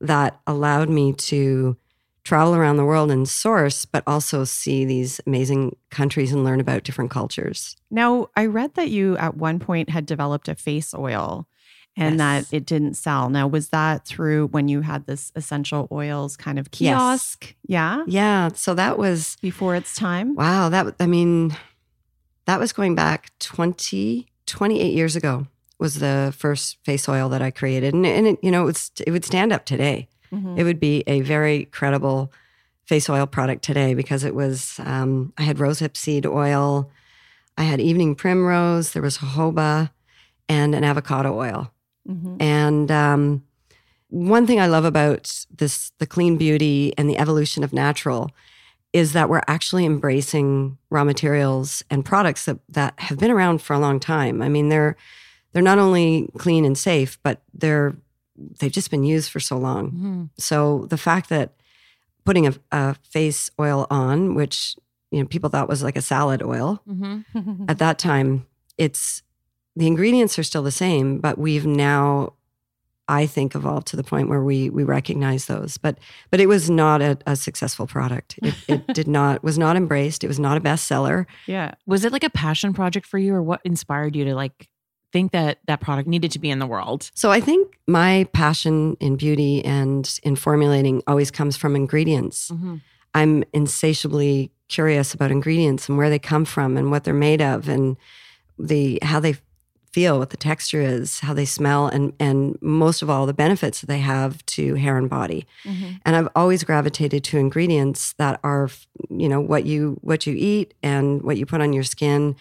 that 0.01 0.38
allowed 0.47 0.88
me 0.88 1.12
to 1.12 1.77
travel 2.23 2.57
around 2.57 2.77
the 2.77 2.85
world 2.85 3.11
and 3.11 3.29
source, 3.29 3.85
but 3.85 4.03
also 4.07 4.45
see 4.45 4.85
these 4.85 5.21
amazing 5.27 5.77
countries 5.90 6.33
and 6.33 6.45
learn 6.45 6.61
about 6.61 6.83
different 6.83 7.11
cultures. 7.11 7.77
Now, 7.88 8.29
I 8.37 8.47
read 8.47 8.75
that 8.75 8.90
you 8.90 9.16
at 9.16 9.37
one 9.37 9.61
point 9.61 9.90
had 9.90 10.07
developed 10.07 10.49
a 10.49 10.57
face 10.57 10.92
oil 10.92 11.47
and 11.96 12.18
Yes. 12.18 12.48
that 12.50 12.56
it 12.56 12.66
didn't 12.66 12.94
sell. 12.94 13.30
Now, 13.30 13.46
was 13.46 13.68
that 13.70 14.04
through 14.06 14.48
when 14.48 14.68
you 14.68 14.82
had 14.82 15.06
this 15.06 15.32
essential 15.35 15.88
oils 15.90 16.37
kind 16.37 16.59
of 16.59 16.66
Yes. 16.66 16.78
kiosk? 16.78 17.54
Yeah. 17.66 18.04
Yeah. 18.06 18.50
So 18.54 18.74
that 18.74 18.98
was 18.98 19.37
Before 19.40 19.74
its 19.74 19.94
time? 19.94 20.35
Wow, 20.35 20.68
that 20.68 20.94
I 21.00 21.06
mean, 21.06 21.56
that 22.44 22.61
was 22.61 22.72
going 22.72 22.94
back 22.94 23.30
20, 23.38 24.26
28 24.46 24.92
years 24.94 25.16
ago 25.16 25.46
was 25.78 25.96
the 25.96 26.32
first 26.37 26.78
face 26.85 27.09
oil 27.09 27.28
that 27.30 27.42
I 27.42 27.50
created, 27.50 27.92
and, 27.92 28.06
and 28.06 28.26
it, 28.26 28.38
you 28.42 28.50
know, 28.50 28.62
it, 28.62 28.66
was, 28.66 28.90
it 29.06 29.11
would 29.11 29.24
stand 29.24 29.52
up 29.52 29.64
today. 29.66 30.09
Mhm. 30.32 30.59
It 30.59 30.64
would 30.64 30.80
be 30.80 31.02
a 31.06 31.20
very 31.20 31.66
credible 31.66 32.32
face 32.85 33.11
oil 33.11 33.26
product 33.26 33.62
today 33.64 33.94
because 33.94 34.22
it 34.24 34.35
was 34.35 34.78
um, 34.85 35.32
I 35.37 35.42
had 35.42 35.59
rosehip 35.59 35.96
seed 35.96 36.24
oil, 36.26 36.90
I 37.59 37.64
had 37.64 37.80
evening 37.80 38.14
primrose, 38.14 38.92
there 38.92 39.02
was 39.02 39.18
jojoba, 39.18 39.90
and 40.48 40.74
an 40.74 40.85
avocado 40.85 41.37
oil. 41.38 41.72
Mhm. 42.09 42.40
And 42.40 42.90
um, 42.90 43.42
one 44.09 44.47
thing 44.47 44.61
I 44.61 44.66
love 44.66 44.85
about 44.85 45.45
this, 45.57 45.92
the 45.99 46.07
clean 46.07 46.37
beauty 46.37 46.92
and 46.97 47.09
the 47.11 47.19
evolution 47.19 47.64
of 47.64 47.73
natural, 47.73 48.31
is 48.92 49.12
that 49.12 49.29
we're 49.29 49.42
actually 49.49 49.85
embracing 49.85 50.79
raw 50.90 51.05
materials 51.05 51.83
and 51.90 52.05
products 52.05 52.45
that, 52.47 52.59
that 52.69 52.95
have 52.99 53.19
been 53.19 53.31
around 53.31 53.61
for 53.61 53.75
a 53.75 53.79
long 53.79 54.01
time. 54.01 54.40
I 54.42 54.49
mean, 54.49 54.69
they're 54.69 54.97
they're 55.53 55.62
not 55.62 55.79
only 55.79 56.29
clean 56.38 56.64
and 56.64 56.77
safe, 56.79 57.19
but 57.23 57.42
they're 57.55 57.97
they've 58.61 58.73
just 58.73 58.90
been 58.90 59.05
used 59.05 59.31
for 59.31 59.40
so 59.40 59.57
long. 59.59 59.90
Mhm. 59.92 60.31
So 60.38 60.87
the 60.90 60.99
fact 60.99 61.29
that 61.31 61.55
putting 62.25 62.47
a, 62.47 62.55
a 62.73 62.95
face 63.03 63.51
oil 63.59 63.87
on, 63.90 64.35
which 64.35 64.77
you 65.11 65.21
know 65.21 65.27
people 65.27 65.51
thought 65.51 65.69
was 65.69 65.83
like 65.83 65.97
a 65.97 66.03
salad 66.03 66.42
oil, 66.42 66.81
Mhm. 66.88 67.25
at 67.69 67.79
that 67.79 67.99
time, 67.99 68.47
it's 68.79 69.23
the 69.76 69.86
ingredients 69.86 70.38
are 70.38 70.42
still 70.42 70.62
the 70.62 70.70
same, 70.70 71.18
but 71.18 71.36
we've 71.38 71.66
now, 71.66 72.32
I 73.08 73.26
think, 73.26 73.54
evolved 73.54 73.86
to 73.88 73.96
the 73.96 74.02
point 74.02 74.28
where 74.28 74.42
we 74.42 74.70
we 74.70 74.82
recognize 74.84 75.46
those. 75.46 75.76
But 75.78 75.98
but 76.30 76.40
it 76.40 76.46
was 76.46 76.68
not 76.70 77.02
a, 77.02 77.18
a 77.26 77.36
successful 77.36 77.86
product. 77.86 78.38
It, 78.42 78.54
it 78.68 78.86
did 78.94 79.06
not 79.08 79.44
was 79.44 79.58
not 79.58 79.76
embraced. 79.76 80.24
It 80.24 80.28
was 80.28 80.40
not 80.40 80.56
a 80.56 80.60
bestseller. 80.60 81.26
yeah. 81.46 81.74
Was 81.86 82.04
it 82.04 82.12
like 82.12 82.24
a 82.24 82.30
passion 82.30 82.72
project 82.72 83.06
for 83.06 83.18
you, 83.18 83.34
or 83.34 83.42
what 83.42 83.60
inspired 83.64 84.16
you 84.16 84.24
to 84.24 84.34
like 84.34 84.68
think 85.12 85.30
that 85.32 85.58
that 85.66 85.80
product 85.80 86.08
needed 86.08 86.32
to 86.32 86.38
be 86.38 86.50
in 86.50 86.58
the 86.58 86.66
world? 86.66 87.10
So 87.14 87.30
I 87.30 87.40
think 87.40 87.78
my 87.86 88.26
passion 88.32 88.96
in 88.98 89.16
beauty 89.16 89.64
and 89.64 90.18
in 90.22 90.34
formulating 90.36 91.02
always 91.06 91.30
comes 91.30 91.56
from 91.56 91.76
ingredients. 91.76 92.50
Mhm. 92.50 92.80
I'm 93.14 93.44
insatiably 93.52 94.50
curious 94.68 95.14
about 95.14 95.30
ingredients 95.30 95.88
and 95.88 95.96
where 95.96 96.10
they 96.10 96.18
come 96.18 96.44
from 96.44 96.76
and 96.76 96.90
what 96.90 97.04
they're 97.04 97.14
made 97.14 97.40
of 97.40 97.68
and 97.68 97.96
the 98.58 98.98
how 99.02 99.20
they 99.20 99.36
feel, 99.96 100.18
what 100.18 100.30
the 100.30 100.37
texture 100.50 100.82
is, 100.96 101.20
how 101.26 101.35
they 101.35 101.46
smell, 101.59 101.82
and 101.94 102.12
and 102.26 102.38
most 102.61 103.02
of 103.02 103.09
all 103.11 103.24
the 103.26 103.38
benefits 103.44 103.80
that 103.80 103.87
they 103.94 104.02
have 104.14 104.32
to 104.56 104.62
hair 104.85 104.96
and 105.00 105.09
body. 105.20 105.40
Mhm. 105.64 105.88
And 106.04 106.12
I've 106.16 106.28
always 106.40 106.64
gravitated 106.70 107.20
to 107.28 107.38
ingredients 107.38 108.00
that 108.22 108.35
are, 108.50 108.68
you 109.22 109.28
know, 109.30 109.40
what 109.52 109.62
you 109.64 109.96
what 110.11 110.26
you 110.26 110.35
eat 110.52 110.68
and 110.82 111.22
what 111.26 111.37
you 111.38 111.46
put 111.46 111.61
on 111.61 111.72
your 111.72 111.85
skin 111.94 112.37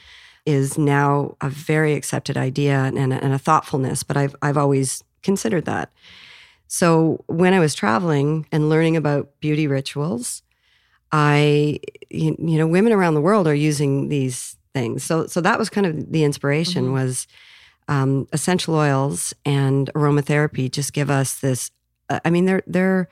is 0.45 0.77
now 0.77 1.35
a 1.41 1.49
very 1.49 1.93
accepted 1.99 2.37
idea 2.37 2.77
and, 2.99 3.13
a- 3.13 3.23
and 3.25 3.33
a 3.33 3.39
thoughtfulness. 3.47 4.03
But 4.03 4.17
I've 4.17 4.35
I've 4.45 4.57
always 4.63 5.03
considered 5.23 5.65
that. 5.65 5.87
So 6.67 7.23
when 7.27 7.53
I 7.53 7.59
was 7.59 7.73
traveling 7.75 8.45
and 8.51 8.69
learning 8.69 8.97
about 8.97 9.29
beauty 9.39 9.67
rituals, 9.67 10.43
I, 11.11 11.79
you 12.09 12.35
you 12.39 12.57
know, 12.59 12.67
women 12.67 12.91
around 12.93 13.13
the 13.15 13.21
world 13.29 13.47
are 13.47 13.55
using 13.69 14.09
these 14.09 14.57
things. 14.73 15.03
So, 15.03 15.25
so 15.27 15.39
that 15.41 15.57
was 15.57 15.69
kind 15.69 15.87
of 15.87 16.11
the 16.11 16.23
inspiration 16.23 16.91
was 16.91 17.27
um, 17.87 18.27
essential 18.33 18.75
oils 18.75 19.33
and 19.45 19.91
aromatherapy. 19.93 20.71
Just 20.71 20.93
give 20.93 21.09
us 21.09 21.39
this. 21.39 21.71
uh, 22.09 22.19
I 22.25 22.29
mean, 22.29 22.45
they're 22.45 22.63
they're 22.67 23.09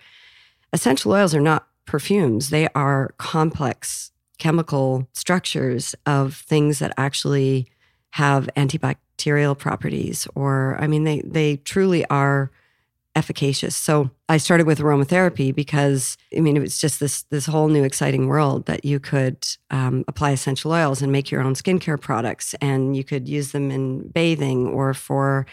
essential 0.71 1.11
oils 1.11 1.35
are 1.35 1.41
not 1.41 1.67
perfumes. 1.85 2.49
They 2.49 2.67
are 2.75 3.13
complex 3.17 4.11
chemical 4.39 5.07
structures 5.13 5.95
of 6.05 6.35
things 6.35 6.79
that 6.79 6.93
actually 6.97 7.67
have 8.11 8.49
antibacterial 8.57 9.57
properties. 9.57 10.27
Or, 10.35 10.77
I 10.79 10.87
mean, 10.87 11.03
they 11.03 11.21
they 11.21 11.57
truly 11.57 12.05
are 12.09 12.51
efficacious. 13.15 13.75
So 13.75 14.09
I 14.27 14.37
started 14.37 14.65
with 14.67 14.79
aromatherapy 14.79 15.53
because 15.53 16.17
I 16.35 16.39
mean 16.39 16.57
it 16.57 16.61
was 16.61 16.79
just 16.79 16.99
this 16.99 17.23
this 17.23 17.45
whole 17.45 17.67
new 17.67 17.83
exciting 17.83 18.27
world 18.27 18.65
that 18.65 18.83
you 18.85 18.99
could 18.99 19.45
um, 19.71 20.03
apply 20.07 20.31
essential 20.31 20.71
oils 20.71 21.01
and 21.01 21.11
make 21.11 21.29
your 21.31 21.41
own 21.41 21.53
skincare 21.53 21.99
products, 21.99 22.55
and 22.61 22.95
you 22.97 23.03
could 23.03 23.27
use 23.29 23.51
them 23.51 23.69
in 23.71 24.07
bathing 24.09 24.67
or 24.67 24.93
for 24.93 25.45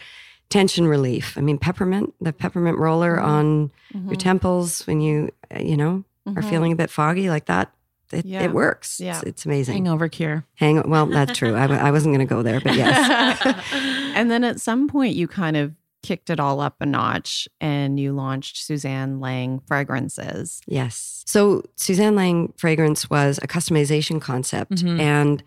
tension 0.49 0.87
relief. 0.87 1.37
I 1.37 1.41
mean 1.41 1.57
peppermint, 1.57 2.13
the 2.19 2.33
peppermint 2.33 2.77
roller 2.77 3.19
on 3.19 3.71
your 3.93 4.15
temples 4.15 4.85
when 4.87 4.99
you 5.01 5.31
uh, 5.55 5.59
you 5.61 5.77
know 5.77 6.03
are 6.27 6.33
Mhm. 6.43 6.49
feeling 6.49 6.71
a 6.71 6.75
bit 6.75 6.89
foggy 6.89 7.29
like 7.29 7.45
that. 7.45 7.71
It, 8.11 8.25
Yeah. 8.25 8.41
it 8.43 8.51
works. 8.51 8.99
Yeah. 8.99 9.13
It's, 9.15 9.23
it's 9.23 9.45
amazing. 9.45 9.73
Hangover 9.75 10.09
cure. 10.09 10.43
Hang 10.55 10.87
well, 10.89 11.05
that's 11.05 11.37
true. 11.37 11.55
I, 11.55 11.61
w- 11.61 11.79
I 11.79 11.91
wasn't 11.91 12.13
going 12.13 12.27
to 12.27 12.29
go 12.35 12.41
there, 12.43 12.59
but 12.59 12.75
yes. 12.75 13.39
and 14.15 14.29
then 14.29 14.43
at 14.43 14.59
some 14.59 14.87
point, 14.89 15.15
you 15.15 15.27
kind 15.29 15.55
of 15.55 15.73
kicked 16.01 16.29
it 16.29 16.39
all 16.39 16.59
up 16.59 16.75
a 16.79 16.85
notch 16.85 17.47
and 17.59 17.99
you 17.99 18.13
launched 18.13 18.57
Susanne 18.57 19.19
Lang 19.19 19.61
Fragrances. 19.67 20.61
Yes. 20.67 21.23
So 21.25 21.63
Susanne 21.75 22.15
Lang 22.15 22.53
fragrance 22.57 23.09
was 23.09 23.39
a 23.41 23.47
customization 23.47 24.19
concept. 24.21 24.83
Mhm. 24.83 24.99
And 24.99 25.43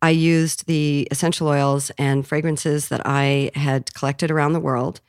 I 0.00 0.10
used 0.10 0.66
the 0.66 1.08
essential 1.10 1.48
oils 1.48 1.90
and 1.98 2.26
fragrances 2.26 2.88
that 2.88 3.02
I 3.04 3.50
had 3.54 3.92
collected 3.94 4.30
around 4.30 4.52
the 4.52 4.60
world. 4.60 5.00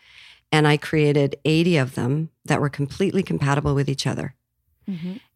And 0.51 0.67
I 0.67 0.77
created 0.77 1.35
80 1.45 1.77
of 1.77 1.93
them 1.95 2.29
that 2.45 2.59
were 2.59 2.69
completely 2.69 3.21
compatible 3.21 3.75
with 3.75 3.87
each 3.87 4.07
other. 4.07 4.35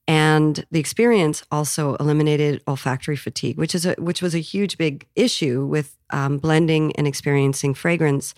And 0.07 0.65
the 0.71 0.79
experience 0.79 1.43
also 1.51 1.95
eliminated 1.95 2.61
olfactory 2.67 3.15
fatigue, 3.15 3.57
which 3.57 3.73
is 3.75 3.85
a 3.85 3.93
which 3.99 4.21
was 4.21 4.35
a 4.35 4.39
huge 4.39 4.77
big 4.77 5.07
issue 5.15 5.65
with 5.65 5.95
um, 6.09 6.39
blending 6.39 6.93
and 6.95 7.07
experiencing 7.07 7.73
fragrance, 7.73 8.33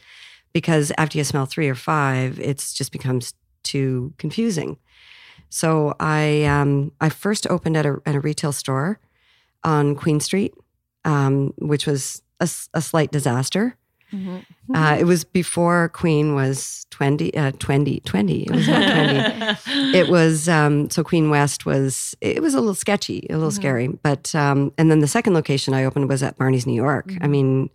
because 0.55 0.93
after 0.97 1.17
you 1.17 1.23
smell 1.25 1.45
three 1.45 1.67
or 1.67 1.75
five, 1.75 2.39
it 2.39 2.59
just 2.73 2.93
becomes 2.93 3.33
too 3.63 4.13
confusing. 4.17 4.77
So 5.49 5.95
I 5.99 6.45
um, 6.45 6.93
I 7.01 7.09
first 7.09 7.45
opened 7.47 7.75
at 7.75 7.85
a, 7.85 8.01
at 8.05 8.15
a 8.15 8.21
retail 8.21 8.53
store 8.53 8.97
on 9.65 9.95
Queen 9.95 10.21
Street, 10.21 10.53
um, 11.03 11.53
which 11.57 11.85
was 11.85 12.21
a 12.39 12.47
slight 12.81 13.11
disaster. 13.11 13.75
Uh, 14.73 14.95
it 14.97 15.03
was 15.03 15.25
before 15.25 15.89
Queen 15.89 16.35
was 16.35 16.85
20, 16.91 17.35
uh, 17.35 17.51
20, 17.59 17.99
20. 18.01 18.43
It 18.43 18.51
was 18.51 18.67
not 18.67 19.57
20 19.65 19.93
it 19.97 20.07
was 20.07 20.47
um, 20.47 20.89
so 20.89 21.03
Queen 21.03 21.29
West 21.29 21.65
was 21.65 22.15
it 22.21 22.41
was 22.41 22.53
a 22.53 22.59
little 22.59 22.75
sketchy, 22.75 23.27
a 23.29 23.33
little 23.33 23.51
scary. 23.51 23.87
But 23.87 24.33
um, 24.33 24.71
and 24.77 24.89
then 24.89 24.99
the 24.99 25.07
second 25.07 25.33
location 25.33 25.73
I 25.73 25.83
opened 25.83 26.07
was 26.07 26.23
at 26.23 26.37
Barney's, 26.37 26.65
New 26.65 26.81
York. 26.81 27.11
I 27.19 27.27
mean, 27.27 27.69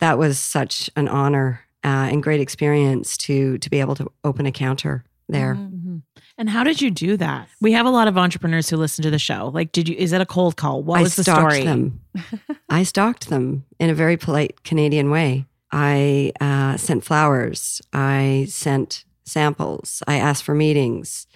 that 0.00 0.18
was 0.18 0.38
such 0.38 0.90
an 0.96 1.08
honor 1.08 1.64
uh, 1.84 2.08
and 2.10 2.22
great 2.22 2.40
experience 2.40 3.16
to 3.18 3.58
to 3.58 3.70
be 3.70 3.80
able 3.80 3.94
to 3.96 4.10
open 4.24 4.46
a 4.46 4.52
counter 4.52 5.04
there. 5.28 5.54
Mhm. 5.54 6.02
And 6.36 6.50
how 6.50 6.64
did 6.64 6.82
you 6.82 6.90
do 6.90 7.16
that? 7.16 7.48
We 7.60 7.72
have 7.72 7.86
a 7.86 7.90
lot 7.90 8.08
of 8.08 8.18
entrepreneurs 8.18 8.68
who 8.68 8.76
listen 8.76 9.02
to 9.02 9.10
the 9.10 9.18
show. 9.18 9.50
Like, 9.54 9.72
did 9.72 9.88
you? 9.88 9.94
Is 9.96 10.12
it 10.12 10.20
a 10.20 10.26
cold 10.26 10.56
call? 10.56 10.82
What 10.82 10.98
I 10.98 11.02
was 11.02 11.16
the 11.16 11.22
stalked 11.22 11.52
story? 11.52 11.64
them. 11.64 12.00
I 12.68 12.82
stalked 12.82 13.28
them 13.28 13.64
in 13.78 13.90
a 13.90 13.94
very 13.94 14.16
polite 14.16 14.64
Canadian 14.64 15.10
way. 15.10 15.46
I 15.70 16.32
uh, 16.40 16.76
sent 16.76 17.04
flowers. 17.04 17.82
I 17.92 18.46
sent 18.48 19.04
samples. 19.24 20.02
I 20.06 20.16
asked 20.16 20.44
for 20.44 20.54
meetings. 20.54 21.26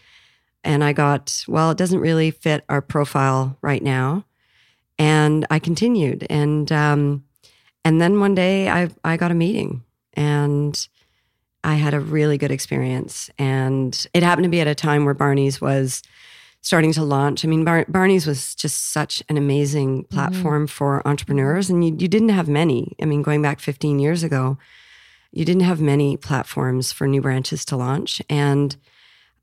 And 0.64 0.84
I 0.84 0.92
got, 0.92 1.44
well, 1.48 1.70
it 1.70 1.78
doesn't 1.78 2.00
really 2.00 2.30
fit 2.30 2.64
our 2.68 2.82
profile 2.82 3.56
right 3.62 3.82
now. 3.82 4.24
And 4.98 5.46
I 5.50 5.58
continued. 5.60 6.26
And 6.28 6.70
um, 6.72 7.24
and 7.84 8.00
then 8.00 8.20
one 8.20 8.34
day 8.34 8.68
I, 8.68 8.90
I 9.04 9.16
got 9.16 9.30
a 9.30 9.34
meeting 9.34 9.82
and 10.18 10.88
I 11.62 11.76
had 11.76 11.94
a 11.94 12.00
really 12.00 12.38
good 12.38 12.50
experience. 12.50 13.30
And 13.38 14.06
it 14.12 14.24
happened 14.24 14.44
to 14.44 14.50
be 14.50 14.60
at 14.60 14.66
a 14.66 14.74
time 14.74 15.04
where 15.04 15.14
Barney's 15.14 15.60
was 15.60 16.02
starting 16.60 16.92
to 16.94 17.04
launch. 17.04 17.44
I 17.44 17.48
mean, 17.48 17.64
Bar- 17.64 17.86
Barney's 17.88 18.26
was 18.26 18.56
just 18.56 18.90
such 18.90 19.22
an 19.28 19.36
amazing 19.36 20.04
platform 20.04 20.66
for 20.66 21.06
entrepreneurs, 21.06 21.70
and 21.70 21.84
you, 21.84 21.96
you 21.96 22.08
didn't 22.08 22.30
have 22.30 22.48
many. 22.48 22.96
I 23.00 23.04
mean, 23.04 23.22
going 23.22 23.42
back 23.42 23.60
15 23.60 24.00
years 24.00 24.24
ago, 24.24 24.58
you 25.30 25.44
didn't 25.44 25.62
have 25.62 25.80
many 25.80 26.16
platforms 26.16 26.90
for 26.90 27.06
new 27.06 27.20
branches 27.20 27.64
to 27.66 27.76
launch, 27.76 28.20
and 28.28 28.76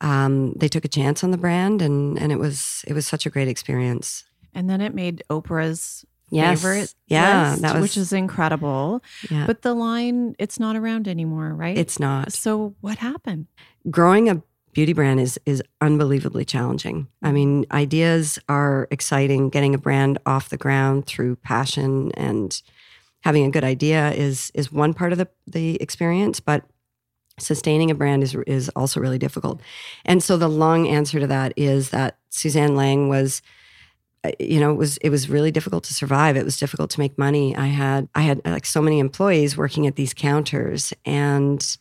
um, 0.02 0.54
they 0.54 0.68
took 0.68 0.84
a 0.84 0.90
chance 0.90 1.24
on 1.24 1.32
the 1.32 1.38
brand, 1.38 1.82
and 1.82 2.20
and 2.20 2.34
it 2.34 2.40
was 2.40 2.84
it 2.86 2.94
was 2.94 3.08
such 3.08 3.26
a 3.26 3.30
great 3.30 3.48
experience. 3.48 4.26
And 4.54 4.70
then 4.70 4.82
it 4.82 4.94
made 4.94 5.24
Oprah's 5.30 6.06
Yes, 6.36 6.62
favorite 6.62 6.94
yeah, 7.08 7.56
list, 7.60 7.74
was 7.74 7.82
which 7.82 7.98
is 7.98 8.14
incredible. 8.14 9.02
yeah. 9.30 9.46
But 9.48 9.62
the 9.62 9.74
line, 9.74 10.36
it's 10.40 10.60
not 10.60 10.76
around 10.76 11.08
anymore, 11.08 11.54
right? 11.54 11.78
it's 11.78 12.00
not 12.00 12.32
So 12.34 12.76
what 12.82 12.98
happened? 13.00 13.48
growing 13.90 14.30
a 14.30 14.42
beauty 14.74 14.94
brand 14.94 15.20
is 15.22 15.40
is 15.46 15.64
unbelievably 15.80 16.46
challenging. 16.46 17.08
I 17.24 17.32
mean, 17.32 17.66
ideas 17.72 18.38
are 18.50 18.88
exciting. 18.92 19.50
Getting 19.50 19.74
a 19.74 19.78
brand 19.78 20.18
off 20.26 20.50
the 20.50 20.58
ground 20.58 21.06
through 21.06 21.38
passion 21.38 22.12
and 22.16 22.62
having 23.24 23.46
a 23.46 23.50
good 23.52 23.64
idea 23.64 24.12
is 24.12 24.52
is 24.54 24.72
one 24.72 24.94
part 24.94 25.12
of 25.14 25.18
the 25.18 25.28
the 25.48 25.82
experience, 25.82 26.40
but 26.40 26.66
sustaining 27.40 27.92
a 27.92 27.96
brand 27.96 28.24
is 28.24 28.36
is 28.48 28.70
also 28.76 29.00
really 29.00 29.18
difficult. 29.18 29.62
And 30.06 30.22
so 30.24 30.38
the 30.38 30.48
long 30.50 30.88
answer 30.88 31.20
to 31.20 31.28
that 31.28 31.54
is 31.58 31.90
that 31.92 32.18
Susanne 32.30 32.76
Lang 32.76 33.08
was 33.10 33.42
you 34.40 34.60
know 34.60 34.72
it 34.72 34.76
was 34.78 34.98
it 34.98 35.10
was 35.10 35.30
really 35.30 35.52
difficult 35.52 35.84
to 35.86 35.94
survive 35.94 36.36
it 36.38 36.46
was 36.46 36.58
difficult 36.58 36.90
to 36.92 37.00
make 37.00 37.18
money 37.18 37.56
i 37.56 37.68
had 37.68 38.08
i 38.16 38.22
had 38.22 38.42
like 38.46 38.66
so 38.66 38.82
many 38.82 39.00
employees 39.00 39.58
working 39.58 39.88
at 39.88 39.96
these 39.96 40.14
counters 40.14 40.94
and 41.06 41.78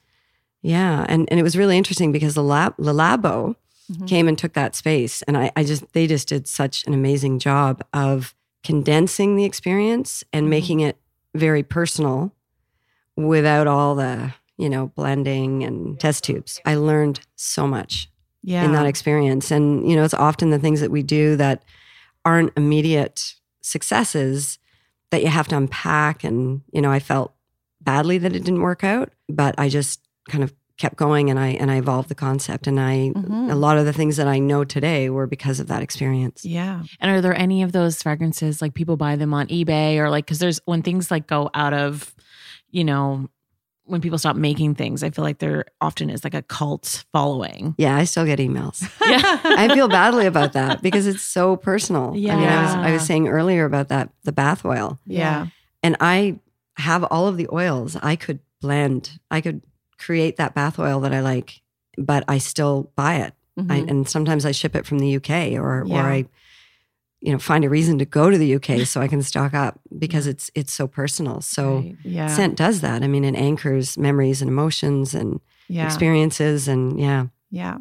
yeah 0.62 1.04
and 1.08 1.28
and 1.30 1.38
it 1.40 1.42
was 1.42 1.56
really 1.56 1.76
interesting 1.78 2.12
because 2.12 2.34
the 2.34 2.42
lab 2.42 2.74
Le 2.78 2.92
Labo 2.92 3.56
Mhm. 3.92 4.08
came 4.08 4.28
and 4.28 4.38
took 4.38 4.54
that 4.54 4.74
space. 4.74 5.20
And 5.28 5.36
I, 5.36 5.52
I 5.56 5.62
just, 5.62 5.92
they 5.92 6.06
just 6.06 6.26
did 6.26 6.48
such 6.48 6.86
an 6.86 6.94
amazing 6.94 7.38
job 7.38 7.84
of 7.92 8.34
condensing 8.62 9.36
the 9.36 9.44
experience 9.44 10.24
and 10.32 10.46
Mhm. 10.46 10.48
making 10.48 10.80
it 10.80 10.96
very 11.34 11.62
personal 11.62 12.32
without 13.16 13.66
all 13.66 13.94
the, 13.94 14.32
you 14.56 14.70
know, 14.70 14.86
blending 14.96 15.62
and 15.64 16.00
test 16.00 16.24
tubes. 16.24 16.62
I 16.64 16.76
learned 16.76 17.20
so 17.36 17.66
much 17.66 18.08
Yeah. 18.42 18.64
in 18.64 18.72
that 18.72 18.86
experience. 18.86 19.50
And, 19.50 19.86
you 19.86 19.96
know, 19.96 20.02
it's 20.04 20.14
often 20.14 20.48
the 20.48 20.58
things 20.58 20.80
that 20.80 20.90
we 20.90 21.02
do 21.02 21.36
that 21.36 21.62
aren't 22.24 22.52
immediate 22.56 23.34
successes 23.62 24.58
that 25.10 25.22
you 25.22 25.28
have 25.28 25.48
to 25.48 25.56
unpack. 25.56 26.24
And, 26.24 26.62
you 26.72 26.80
know, 26.80 26.90
I 26.90 26.98
felt 26.98 27.34
badly 27.80 28.18
that 28.18 28.34
it 28.34 28.44
didn't 28.44 28.62
work 28.62 28.82
out, 28.82 29.10
but 29.28 29.54
I 29.58 29.68
just 29.68 30.00
kind 30.28 30.42
of 30.42 30.54
kept 30.76 30.96
going 30.96 31.30
and 31.30 31.38
I 31.38 31.48
and 31.50 31.70
I 31.70 31.76
evolved 31.76 32.08
the 32.08 32.14
concept. 32.16 32.66
And 32.66 32.80
I 32.80 33.12
Mhm. 33.14 33.50
a 33.50 33.54
lot 33.54 33.78
of 33.78 33.84
the 33.84 33.92
things 33.92 34.16
that 34.16 34.26
I 34.26 34.38
know 34.40 34.64
today 34.64 35.08
were 35.10 35.26
because 35.28 35.60
of 35.60 35.68
that 35.68 35.82
experience. 35.82 36.44
yeah. 36.44 36.82
And 36.98 37.10
are 37.12 37.20
there 37.20 37.36
any 37.38 37.62
of 37.62 37.70
those 37.72 38.02
fragrances 38.02 38.60
like 38.60 38.74
people 38.74 38.96
buy 38.96 39.14
them 39.16 39.32
on 39.34 39.46
eBay 39.48 39.98
or 39.98 40.10
like 40.10 40.24
because 40.26 40.40
there's 40.40 40.60
when 40.64 40.82
things 40.82 41.10
like 41.12 41.26
go 41.28 41.48
out 41.54 41.74
of, 41.74 42.12
you 42.70 42.82
know, 42.82 43.28
when 43.86 44.00
people 44.00 44.18
stop 44.18 44.34
making 44.36 44.74
things, 44.74 45.02
I 45.02 45.10
feel 45.10 45.24
like 45.24 45.38
there 45.38 45.66
often 45.80 46.08
is 46.10 46.24
like 46.24 46.34
a 46.34 46.42
cult 46.42 47.04
following. 47.12 47.74
Yeah, 47.78 47.96
I 47.96 48.04
still 48.04 48.24
get 48.24 48.38
emails. 48.38 48.82
Yeah. 49.06 49.20
I 49.44 49.68
feel 49.74 49.88
badly 49.88 50.26
about 50.26 50.54
that 50.54 50.80
because 50.82 51.06
it's 51.06 51.22
so 51.22 51.56
personal. 51.56 52.12
Yeah. 52.16 52.34
I 52.34 52.40
mean, 52.40 52.48
I 52.48 52.62
was, 52.62 52.74
I 52.74 52.92
was 52.92 53.02
saying 53.06 53.28
earlier 53.28 53.64
about 53.66 53.88
that, 53.88 54.08
the 54.22 54.32
bath 54.32 54.64
oil. 54.64 54.98
Yeah. 55.06 55.48
and 55.82 55.96
I 56.00 56.38
have 56.78 57.04
all 57.04 57.28
of 57.28 57.36
the 57.36 57.48
oils 57.52 57.94
I 58.02 58.16
could 58.16 58.40
blend. 58.60 59.18
I 59.30 59.40
could 59.40 59.62
create 59.98 60.36
that 60.38 60.54
bath 60.54 60.78
oil 60.78 61.00
that 61.00 61.12
I 61.14 61.20
like, 61.20 61.60
but 61.98 62.24
I 62.26 62.38
still 62.38 62.90
buy 62.96 63.16
it. 63.16 63.34
I, 63.56 63.60
Mhm. 63.82 63.90
and 63.90 64.08
sometimes 64.08 64.44
I 64.44 64.50
ship 64.52 64.74
it 64.74 64.84
from 64.86 64.98
the 64.98 65.16
UK 65.16 65.56
or 65.56 65.84
Yeah. 65.86 65.96
or 66.04 66.10
I, 66.10 66.24
you 67.24 67.32
know, 67.32 67.38
find 67.38 67.64
a 67.64 67.70
reason 67.70 67.98
to 67.98 68.04
go 68.04 68.28
to 68.30 68.36
the 68.38 68.54
UK 68.56 68.86
so 68.92 69.00
I 69.00 69.08
can 69.08 69.22
stock 69.22 69.54
up 69.54 69.80
because 69.98 70.26
it's 70.26 70.50
it's 70.54 70.72
so 70.72 70.86
personal. 70.86 71.40
So 71.40 71.76
Right. 71.78 71.96
yeah. 72.04 72.26
scent 72.28 72.56
does 72.56 72.80
that. 72.82 73.02
I 73.02 73.08
mean, 73.08 73.24
it 73.24 73.34
anchors 73.34 73.96
memories 73.98 74.42
and 74.42 74.48
emotions 74.50 75.14
and 75.14 75.40
yeah. 75.68 75.86
experiences 75.86 76.68
and 76.68 77.00
yeah. 77.00 77.26
Yeah. 77.50 77.78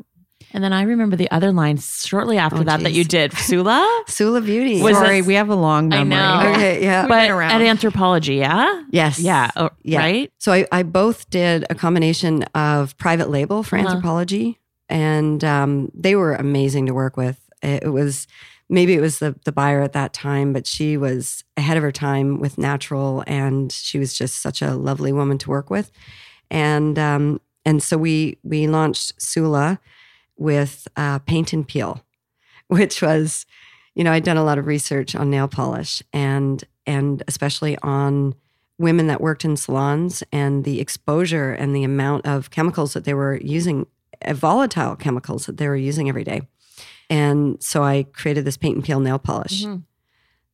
And 0.56 0.64
then 0.64 0.72
I 0.72 0.84
remember 0.84 1.16
the 1.16 1.32
other 1.32 1.52
line 1.52 1.78
shortly 1.78 2.38
after 2.38 2.60
Oh, 2.60 2.64
that 2.64 2.82
that 2.82 2.94
you 2.94 3.04
did, 3.04 3.34
Sula. 3.50 4.04
Sula 4.08 4.40
Beauty. 4.40 4.82
Was 4.84 4.96
Sorry, 4.98 5.18
it- 5.20 5.26
we 5.26 5.34
have 5.34 5.50
a 5.50 5.56
long 5.56 5.90
memory. 5.90 6.16
I 6.16 6.38
memory. 6.38 6.46
know. 6.52 6.56
okay, 6.58 6.84
yeah. 6.84 7.08
But 7.08 7.30
at 7.32 7.62
Anthropologie, 7.62 8.38
yeah? 8.38 8.84
yes. 8.92 9.20
Yeah. 9.20 9.50
oh, 9.56 9.72
Yeah. 9.82 10.00
Right? 10.00 10.32
So 10.38 10.52
I, 10.54 10.68
I 10.72 10.84
both 10.84 11.28
did 11.32 11.66
a 11.70 11.76
combination 11.76 12.44
of 12.56 12.96
private 12.98 13.30
label 13.32 13.64
for 13.64 13.78
Uh-huh. 13.78 13.88
Anthropologie, 13.96 14.58
and 14.90 15.44
um, 15.44 15.92
they 15.96 16.16
were 16.16 16.36
amazing 16.36 16.86
to 16.86 16.94
work 16.94 17.18
with. 17.18 17.40
It 17.64 17.92
was 17.92 18.28
maybe 18.74 18.96
it 18.96 19.02
was 19.02 19.20
the 19.20 19.36
the 19.46 19.52
buyer 19.52 19.82
at 19.82 19.94
that 19.94 20.14
time, 20.14 20.52
but 20.52 20.66
she 20.66 20.98
was 20.98 21.44
ahead 21.56 21.78
of 21.78 21.84
her 21.84 21.92
time 21.92 22.40
with 22.40 22.58
natural, 22.58 23.24
and 23.28 23.72
she 23.72 24.00
was 24.00 24.14
just 24.14 24.42
such 24.42 24.62
a 24.62 24.76
lovely 24.76 25.14
woman 25.14 25.38
to 25.38 25.50
work 25.50 25.70
with. 25.70 25.92
And 26.50 26.98
um, 26.98 27.40
and 27.64 27.82
so 27.82 27.98
we 27.98 28.38
we 28.44 28.68
launched 28.68 29.22
Sula 29.22 29.80
with 30.38 30.88
uh, 30.98 31.20
paint 31.20 31.54
and 31.54 31.68
peel, 31.68 32.04
which 32.68 33.02
was, 33.02 33.46
you 33.96 34.04
know, 34.04 34.12
I'd 34.12 34.24
done 34.24 34.38
a 34.38 34.44
lot 34.44 34.58
of 34.58 34.66
research 34.66 35.16
on 35.16 35.30
nail 35.30 35.48
polish 35.48 36.02
and 36.12 36.64
and 36.86 37.24
especially 37.28 37.78
on 37.84 38.36
women 38.80 39.08
that 39.08 39.22
worked 39.22 39.46
in 39.46 39.56
salons 39.56 40.24
and 40.32 40.64
the 40.64 40.82
exposure 40.82 41.54
and 41.54 41.76
the 41.76 41.84
amount 41.84 42.26
of 42.26 42.50
chemicals 42.50 42.94
that 42.94 43.06
they 43.06 43.14
were 43.14 43.38
using, 43.38 43.86
volatile 44.32 44.96
chemicals 44.96 45.46
that 45.46 45.58
they 45.58 45.68
were 45.68 45.76
using 45.76 46.10
every 46.10 46.24
day. 46.24 46.42
And 47.10 47.62
so 47.62 47.84
I 47.84 48.04
created 48.14 48.46
this 48.46 48.58
paint 48.58 48.76
and 48.76 48.84
peel 48.84 49.00
nail 49.00 49.20
polish 49.20 49.66
Mhm. 49.66 49.84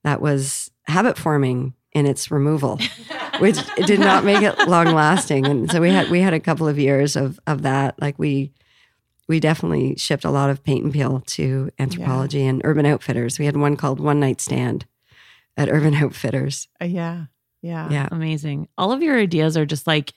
that 0.04 0.22
was 0.22 0.72
habit 0.88 1.18
forming 1.18 1.74
in 1.94 2.06
its 2.06 2.30
removal, 2.32 2.80
which 3.40 3.58
did 3.86 4.00
not 4.00 4.24
make 4.26 4.42
it 4.42 4.68
long 4.68 4.88
lasting. 4.88 5.46
And 5.48 5.72
so 5.72 5.82
we 5.82 5.90
had 5.92 6.10
we 6.10 6.22
had 6.22 6.34
a 6.34 6.40
couple 6.40 6.68
of 6.68 6.78
years 6.80 7.16
of 7.16 7.40
of 7.48 7.62
that. 7.64 8.00
Like 8.02 8.18
we 8.20 8.52
we 9.28 9.40
definitely 9.40 9.96
shipped 9.96 10.26
a 10.26 10.32
lot 10.32 10.50
of 10.50 10.64
paint 10.64 10.84
and 10.84 10.94
peel 10.94 11.22
to 11.28 11.70
Anthropologie 11.80 12.50
and 12.50 12.62
urban 12.64 12.86
outfitters. 12.86 13.38
We 13.40 13.46
had 13.46 13.56
one 13.58 13.76
called 13.78 14.00
One 14.00 14.20
Night 14.20 14.42
Stand 14.42 14.86
at 15.56 15.70
Urban 15.70 15.94
Outfitters. 15.96 16.68
Uh, 16.82 16.86
yeah. 16.86 17.26
Yeah. 17.62 17.90
Yeah. 17.92 18.08
Amazing. 18.12 18.70
All 18.78 18.92
of 18.92 19.04
your 19.04 19.20
ideas 19.20 19.56
are 19.58 19.66
just 19.66 19.86
like 19.86 20.14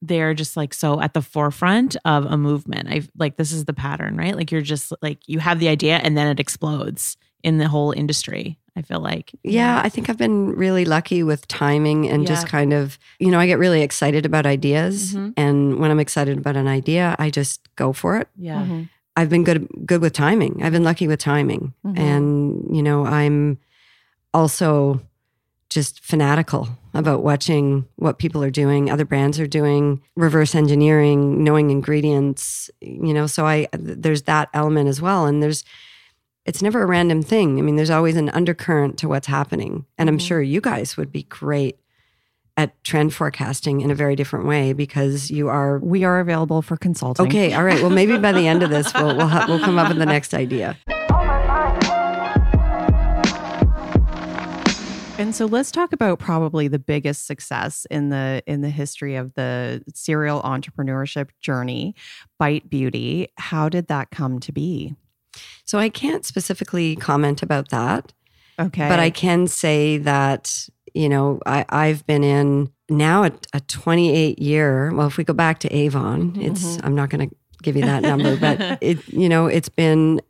they're 0.00 0.34
just 0.34 0.56
like 0.56 0.72
so 0.74 1.00
at 1.00 1.12
the 1.14 1.22
forefront 1.22 1.96
of 2.04 2.24
a 2.26 2.36
movement. 2.36 2.88
I 2.88 3.02
like 3.16 3.36
this 3.36 3.52
is 3.52 3.64
the 3.64 3.72
pattern, 3.72 4.16
right? 4.16 4.36
Like 4.36 4.52
you're 4.52 4.60
just 4.62 4.92
like 5.02 5.18
you 5.26 5.38
have 5.40 5.58
the 5.58 5.68
idea 5.68 5.96
and 5.96 6.16
then 6.16 6.26
it 6.28 6.38
explodes 6.40 7.16
in 7.42 7.58
the 7.58 7.68
whole 7.68 7.92
industry. 7.92 8.58
I 8.76 8.82
feel 8.82 9.00
like. 9.00 9.32
Yeah, 9.42 9.80
I 9.82 9.88
think 9.88 10.08
I've 10.08 10.16
been 10.18 10.50
really 10.54 10.84
lucky 10.84 11.24
with 11.24 11.48
timing 11.48 12.08
and 12.08 12.28
just 12.28 12.46
kind 12.46 12.72
of, 12.72 12.96
you 13.18 13.28
know, 13.28 13.40
I 13.40 13.46
get 13.48 13.58
really 13.58 13.82
excited 13.82 14.24
about 14.24 14.46
ideas. 14.46 15.14
Mhm. 15.14 15.34
And 15.36 15.78
when 15.80 15.90
I'm 15.90 15.98
excited 15.98 16.38
about 16.38 16.56
an 16.56 16.68
idea, 16.68 17.16
I 17.18 17.28
just 17.30 17.60
go 17.74 17.92
for 17.92 18.18
it. 18.18 18.28
Yeah. 18.36 18.62
Mhm. 18.62 18.88
I've 19.16 19.28
been 19.30 19.42
good 19.42 19.66
good 19.84 20.00
with 20.00 20.12
timing. 20.12 20.62
I've 20.62 20.70
been 20.70 20.84
lucky 20.84 21.08
with 21.08 21.18
timing. 21.18 21.74
Mhm. 21.84 21.98
And, 21.98 22.76
you 22.76 22.84
know, 22.84 23.04
I'm 23.04 23.58
also 24.32 25.00
just 25.70 26.02
fanatical 26.04 26.68
about 26.94 27.22
watching 27.22 27.86
what 27.96 28.18
people 28.18 28.42
are 28.42 28.50
doing, 28.50 28.90
other 28.90 29.04
brands 29.04 29.38
are 29.38 29.46
doing, 29.46 30.00
reverse 30.16 30.54
engineering, 30.54 31.44
knowing 31.44 31.70
ingredients, 31.70 32.70
you 32.80 33.12
know, 33.12 33.26
so 33.26 33.46
I 33.46 33.68
there's 33.72 34.22
that 34.22 34.48
element 34.54 34.88
as 34.88 35.00
well 35.02 35.26
and 35.26 35.42
there's 35.42 35.64
it's 36.46 36.62
never 36.62 36.82
a 36.82 36.86
random 36.86 37.22
thing. 37.22 37.58
I 37.58 37.62
mean, 37.62 37.76
there's 37.76 37.90
always 37.90 38.16
an 38.16 38.30
undercurrent 38.30 38.96
to 39.00 39.08
what's 39.08 39.26
happening. 39.26 39.84
And 39.98 40.08
I'm 40.08 40.16
Mhm. 40.16 40.26
sure 40.26 40.40
you 40.40 40.62
guys 40.62 40.96
would 40.96 41.12
be 41.12 41.24
great 41.24 41.76
at 42.56 42.82
trend 42.84 43.12
forecasting 43.12 43.82
in 43.82 43.90
a 43.90 43.94
very 43.94 44.16
different 44.16 44.46
way 44.46 44.72
because 44.72 45.30
you 45.30 45.48
are 45.48 45.78
We 45.80 46.04
are 46.04 46.18
available 46.20 46.62
for 46.62 46.78
consulting. 46.78 47.26
Okay, 47.26 47.52
all 47.52 47.62
right. 47.64 47.80
Well, 47.82 47.90
maybe 47.90 48.16
by 48.16 48.32
the 48.32 48.46
end 48.48 48.62
of 48.62 48.70
this, 48.70 48.92
we'll 48.94 49.14
we'll, 49.16 49.28
ha- 49.28 49.44
we'll 49.46 49.60
come 49.60 49.78
up 49.78 49.88
with 49.88 49.98
the 49.98 50.06
next 50.06 50.32
idea. 50.32 50.76
And 55.18 55.34
so 55.34 55.46
let's 55.46 55.72
talk 55.72 55.92
about 55.92 56.20
probably 56.20 56.68
the 56.68 56.78
biggest 56.78 57.26
success 57.26 57.88
in 57.90 58.10
the 58.10 58.40
in 58.46 58.60
the 58.60 58.70
history 58.70 59.16
of 59.16 59.34
the 59.34 59.82
serial 59.92 60.40
entrepreneurship 60.42 61.30
journey, 61.40 61.96
Bite 62.38 62.70
Beauty. 62.70 63.26
How 63.36 63.68
did 63.68 63.88
that 63.88 64.12
come 64.12 64.38
to 64.38 64.52
be? 64.52 64.94
So 65.64 65.76
I 65.76 65.88
can't 65.88 66.24
specifically 66.24 66.94
comment 66.94 67.42
about 67.42 67.70
that, 67.70 68.12
Okay. 68.60 68.88
but 68.88 69.00
I 69.00 69.10
can 69.10 69.48
say 69.48 69.98
that 69.98 70.68
you 70.94 71.08
know 71.08 71.40
I, 71.44 71.64
I've 71.68 72.06
been 72.06 72.22
in 72.22 72.70
now 72.88 73.24
a, 73.24 73.32
a 73.52 73.60
28 73.60 74.38
year. 74.38 74.94
Well, 74.94 75.08
if 75.08 75.16
we 75.16 75.24
go 75.24 75.34
back 75.34 75.58
to 75.60 75.74
Avon, 75.74 76.40
it's 76.40 76.62
mm-hmm. 76.62 76.86
I'm 76.86 76.94
not 76.94 77.10
going 77.10 77.28
to 77.28 77.36
give 77.64 77.74
you 77.74 77.82
that 77.82 78.02
number, 78.02 78.36
but 78.36 78.60
it 78.80 79.06
you 79.08 79.28
know 79.28 79.46
it's 79.46 79.68
been 79.68 80.20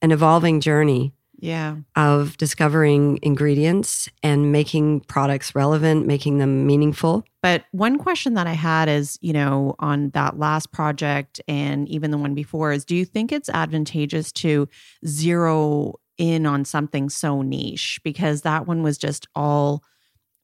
an 0.00 0.12
evolving 0.12 0.62
journey 0.62 1.12
yeah. 1.44 1.76
of 1.94 2.36
discovering 2.38 3.18
ingredients 3.22 4.08
and 4.22 4.50
making 4.50 5.00
products 5.00 5.54
relevant, 5.54 6.06
making 6.06 6.38
them 6.38 6.66
meaningful. 6.66 7.22
But 7.42 7.64
one 7.72 7.98
question 7.98 8.32
that 8.34 8.46
I 8.46 8.54
had 8.54 8.88
is, 8.88 9.18
you 9.20 9.34
know, 9.34 9.74
on 9.78 10.08
that 10.10 10.38
last 10.38 10.72
project 10.72 11.42
and 11.46 11.86
even 11.88 12.10
the 12.10 12.18
one 12.18 12.34
before 12.34 12.72
is 12.72 12.86
do 12.86 12.96
you 12.96 13.04
think 13.04 13.30
it's 13.30 13.50
advantageous 13.50 14.32
to 14.32 14.68
zero 15.06 16.00
in 16.16 16.46
on 16.46 16.64
something 16.64 17.10
so 17.10 17.42
niche? 17.42 18.00
Because 18.02 18.40
that 18.42 18.66
one 18.66 18.82
was 18.82 18.96
just 18.96 19.28
all 19.34 19.84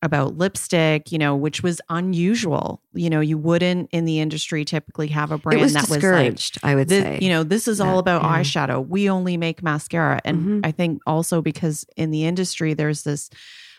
about 0.03 0.39
lipstick, 0.39 1.13
you 1.13 1.19
know, 1.19 1.37
which 1.37 1.63
was 1.63 1.81
unusual. 1.91 2.81
You 2.95 3.11
know, 3.11 3.21
you 3.21 3.37
wouldn't 3.37 3.91
in 3.93 4.05
the 4.07 4.21
industry 4.21 4.65
typically 4.65 5.09
have 5.09 5.31
a 5.31 5.39
brand 5.39 5.61
was 5.61 5.73
that 5.75 5.83
was 5.83 5.91
like 5.91 6.01
discouraged, 6.01 6.59
I 6.63 6.75
would 6.75 6.89
this, 6.89 7.03
say. 7.03 7.19
you 7.21 7.29
know, 7.29 7.43
this 7.43 7.69
is 7.69 7.81
all 7.81 7.99
about 7.99 8.23
yeah. 8.23 8.41
eyeshadow. 8.41 8.87
We 8.89 9.11
only 9.11 9.37
make 9.37 9.63
mascara. 9.63 10.21
And 10.25 10.41
Mhm. 10.41 10.67
I 10.67 10.73
think 10.73 11.03
also 11.07 11.43
because 11.43 11.85
in 11.97 12.11
the 12.11 12.25
industry 12.25 12.73
there's 12.75 13.03
this 13.03 13.29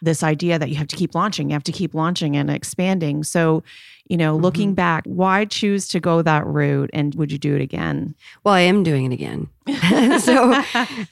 this 0.03 0.23
idea 0.23 0.57
that 0.57 0.69
you 0.69 0.75
have 0.75 0.88
to 0.88 0.95
keep 0.95 1.13
launching, 1.13 1.49
you 1.49 1.53
have 1.53 1.63
to 1.63 1.71
keep 1.71 1.93
launching 1.93 2.36
and 2.36 2.49
expanding. 2.49 3.23
So, 3.23 3.62
you 4.10 4.17
know, 4.17 4.34
Mm-hmm. 4.34 4.43
looking 4.43 4.73
back, 4.73 5.03
why 5.05 5.45
choose 5.45 5.88
to 5.89 5.99
go 5.99 6.23
that 6.23 6.43
route 6.47 6.89
and 6.91 7.13
would 7.15 7.31
you 7.31 7.38
do 7.38 7.55
it 7.55 7.62
again? 7.62 8.15
well, 8.43 8.53
I 8.55 8.62
am 8.62 8.81
doing 8.84 9.05
it 9.05 9.13
again. 9.13 9.47
so, 10.19 10.53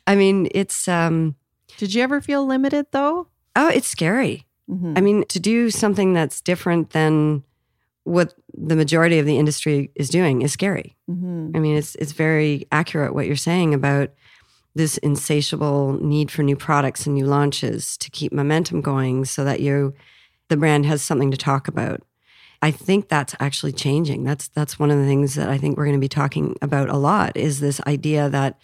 I 0.08 0.16
mean, 0.16 0.48
it's 0.56 0.88
um 0.88 1.36
Did 1.78 1.94
you 1.94 2.02
ever 2.04 2.20
feel 2.22 2.46
limited 2.46 2.88
though? 2.92 3.28
oh, 3.56 3.68
it's 3.70 3.88
scary. 3.88 4.46
Mhm. 4.70 4.98
I 4.98 5.02
mean, 5.02 5.26
to 5.28 5.40
do 5.40 5.70
something 5.70 6.14
that's 6.14 6.42
different 6.42 6.92
than 6.92 7.44
what 8.04 8.34
the 8.54 8.76
majority 8.76 9.20
of 9.20 9.26
the 9.26 9.38
industry 9.38 9.92
is 9.96 10.10
doing 10.10 10.42
is 10.42 10.52
scary. 10.52 10.96
Mhm. 11.10 11.56
I 11.56 11.60
mean, 11.60 11.76
it's 11.76 11.96
it's 11.96 12.12
very 12.12 12.68
accurate 12.72 13.14
what 13.14 13.28
you're 13.28 13.36
saying 13.36 13.74
about 13.74 14.10
this 14.76 14.98
insatiable 15.00 15.94
need 16.02 16.32
for 16.32 16.44
new 16.44 16.56
products 16.56 17.06
and 17.06 17.16
new 17.16 17.26
launches 17.26 17.98
to 17.98 18.10
keep 18.10 18.32
momentum 18.32 18.82
going 18.82 19.26
so 19.26 19.44
that 19.44 19.60
you 19.60 19.94
the 20.48 20.58
brand 20.58 20.86
has 20.86 21.02
something 21.02 21.32
to 21.32 21.38
talk 21.38 21.68
about. 21.68 22.02
I 22.62 22.72
think 22.72 23.08
that's 23.08 23.36
actually 23.40 23.72
changing. 23.72 24.24
That's 24.24 24.48
that's 24.50 24.80
one 24.80 24.92
of 24.92 24.98
the 25.00 25.06
things 25.06 25.36
that 25.36 25.50
I 25.50 25.58
think 25.58 25.78
we're 25.78 25.86
going 25.86 25.98
to 25.98 26.00
be 26.00 26.08
talking 26.10 26.56
about 26.62 26.90
a 26.90 26.98
lot 26.98 27.36
is 27.38 27.60
this 27.60 27.80
idea 27.88 28.30
that 28.30 28.60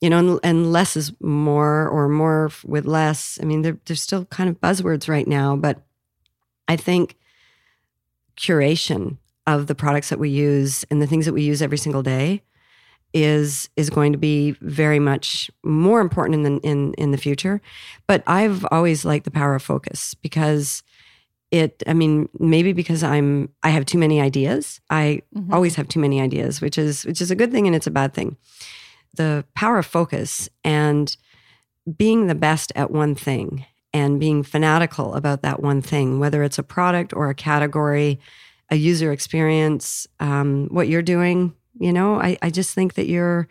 you 0.00 0.08
know, 0.10 0.18
and, 0.18 0.40
and 0.42 0.72
less 0.72 0.96
is 0.96 1.12
more 1.20 1.88
or 1.88 2.08
more 2.08 2.50
with 2.64 2.86
less. 2.86 3.38
I 3.42 3.44
mean, 3.44 3.62
they're, 3.62 3.78
they're 3.84 3.96
still 3.96 4.24
kind 4.26 4.48
of 4.48 4.60
buzzwords 4.60 5.08
right 5.08 5.26
now, 5.26 5.56
but 5.56 5.82
I 6.68 6.76
think 6.76 7.16
curation 8.36 9.18
of 9.46 9.66
the 9.66 9.74
products 9.74 10.10
that 10.10 10.18
we 10.18 10.28
use 10.28 10.84
and 10.90 11.02
the 11.02 11.06
things 11.06 11.26
that 11.26 11.32
we 11.32 11.42
use 11.42 11.62
every 11.62 11.78
single 11.78 12.02
day 12.02 12.42
is 13.14 13.70
is 13.74 13.88
going 13.88 14.12
to 14.12 14.18
be 14.18 14.50
very 14.60 14.98
much 14.98 15.50
more 15.64 16.00
important 16.00 16.34
in 16.34 16.42
the 16.42 16.60
in 16.60 16.92
in 16.94 17.10
the 17.10 17.16
future. 17.16 17.60
But 18.06 18.22
I've 18.26 18.66
always 18.70 19.04
liked 19.04 19.24
the 19.24 19.30
power 19.30 19.54
of 19.54 19.62
focus 19.62 20.12
because 20.14 20.82
it 21.50 21.82
i 21.86 21.94
mean 21.94 22.28
maybe 22.38 22.72
because 22.72 23.02
i'm 23.02 23.48
i 23.62 23.70
have 23.70 23.86
too 23.86 23.98
many 23.98 24.20
ideas 24.20 24.80
i 24.90 25.22
mm-hmm. 25.34 25.52
always 25.52 25.76
have 25.76 25.88
too 25.88 25.98
many 25.98 26.20
ideas 26.20 26.60
which 26.60 26.76
is 26.76 27.04
which 27.04 27.20
is 27.20 27.30
a 27.30 27.36
good 27.36 27.50
thing 27.50 27.66
and 27.66 27.74
it's 27.74 27.86
a 27.86 27.90
bad 27.90 28.12
thing 28.12 28.36
the 29.18 29.44
power 29.54 29.78
of 29.78 29.86
focus 29.86 30.48
and 30.64 31.16
being 31.96 32.26
the 32.26 32.34
best 32.34 32.72
at 32.74 32.90
one 32.90 33.14
thing 33.14 33.66
and 33.92 34.18
being 34.20 34.42
fanatical 34.42 35.14
about 35.14 35.42
that 35.42 35.62
one 35.62 35.82
thing 35.82 36.18
whether 36.18 36.42
it's 36.42 36.58
a 36.58 36.62
product 36.62 37.12
or 37.14 37.28
a 37.28 37.34
category 37.34 38.18
a 38.70 38.76
user 38.76 39.12
experience 39.12 40.06
um, 40.20 40.68
what 40.70 40.88
you're 40.88 41.02
doing 41.02 41.54
you 41.78 41.92
know 41.92 42.20
I, 42.20 42.38
I 42.42 42.50
just 42.50 42.74
think 42.74 42.94
that 42.94 43.06
you're 43.06 43.48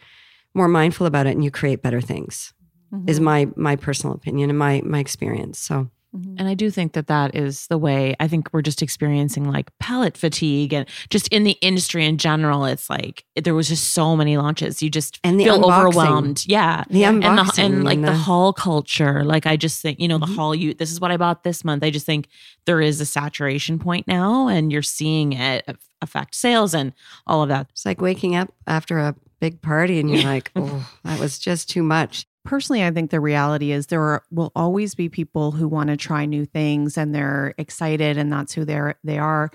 more 0.54 0.68
mindful 0.68 1.06
about 1.06 1.28
it 1.28 1.32
and 1.32 1.44
you 1.44 1.52
create 1.52 1.82
better 1.82 2.02
things 2.02 2.54
mm-hmm. 2.92 3.08
is 3.08 3.20
my 3.20 3.48
my 3.56 3.76
personal 3.76 4.16
opinion 4.16 4.50
and 4.50 4.60
my 4.60 4.82
my 4.84 5.00
experience 5.00 5.60
so 5.60 5.90
Mm-hmm. 6.16 6.36
And 6.40 6.48
I 6.48 6.54
do 6.54 6.72
think 6.72 6.94
that 6.94 7.08
that 7.08 7.36
is 7.36 7.68
the 7.68 7.78
way. 7.78 8.16
I 8.20 8.28
think 8.28 8.50
we're 8.54 8.62
just 8.62 8.82
experiencing 8.82 9.44
like 9.52 9.70
palette 9.80 10.18
fatigue 10.18 10.74
and 10.74 10.88
just 11.10 11.28
in 11.30 11.44
the 11.44 11.58
industry 11.62 12.06
in 12.06 12.18
general. 12.18 12.66
It's 12.66 12.90
like 12.90 13.26
there 13.36 13.54
was 13.54 13.68
just 13.68 13.94
so 13.94 14.16
many 14.16 14.38
launches. 14.38 14.82
You 14.82 14.90
just 14.90 15.20
and 15.24 15.40
the 15.40 15.44
feel 15.44 15.60
unboxing. 15.60 15.78
overwhelmed. 15.88 16.44
Yeah. 16.48 16.84
The 16.90 17.04
and, 17.04 17.22
the, 17.22 17.28
unboxing 17.28 17.66
and 17.66 17.84
like 17.84 18.00
the 18.02 18.08
the- 18.08 18.14
haul 18.16 18.54
culture. 18.54 19.24
Like 19.26 19.46
I 19.46 19.58
just 19.58 19.82
think, 19.82 20.00
you 20.00 20.08
know, 20.08 20.18
the 20.18 20.26
Mhm. 20.28 20.36
haul 20.36 20.56
you, 20.56 20.74
this 20.74 20.92
is 20.92 21.02
what 21.02 21.12
I 21.12 21.18
bought 21.18 21.44
this 21.44 21.66
month. 21.66 21.84
I 21.84 21.90
just 21.90 22.06
think 22.06 22.28
there 22.66 22.80
is 22.82 23.02
a 23.02 23.06
saturation 23.06 23.78
point 23.78 24.08
now 24.08 24.48
and 24.48 24.72
you're 24.72 24.82
seeing 24.82 25.34
it 25.34 25.66
affect 26.02 26.36
sales 26.36 26.74
and 26.74 26.94
all 27.26 27.42
of 27.44 27.50
that. 27.50 27.68
it's 27.72 27.86
like 27.86 28.00
waking 28.00 28.36
up 28.36 28.54
after 28.68 29.00
a 29.00 29.16
big 29.40 29.62
party 29.62 30.00
and 30.00 30.10
you're 30.10 30.24
like 30.24 30.52
oh 30.56 30.88
that 31.04 31.20
was 31.20 31.38
just 31.40 31.70
too 31.70 31.82
much 31.84 32.26
personally 32.48 32.84
i 32.84 32.90
think 32.90 33.12
the 33.12 33.20
reality 33.20 33.72
is 33.72 33.88
there 33.88 34.02
are, 34.02 34.24
will 34.32 34.52
always 34.56 34.96
be 34.96 35.10
people 35.10 35.52
who 35.52 35.68
want 35.68 35.90
to 35.90 35.98
try 35.98 36.26
new 36.26 36.46
things 36.46 36.98
and 36.98 37.14
they're 37.14 37.54
excited 37.58 38.18
and 38.18 38.32
that's 38.32 38.54
who 38.54 38.66
they're 38.66 38.96
they 39.04 39.18
are. 39.18 39.52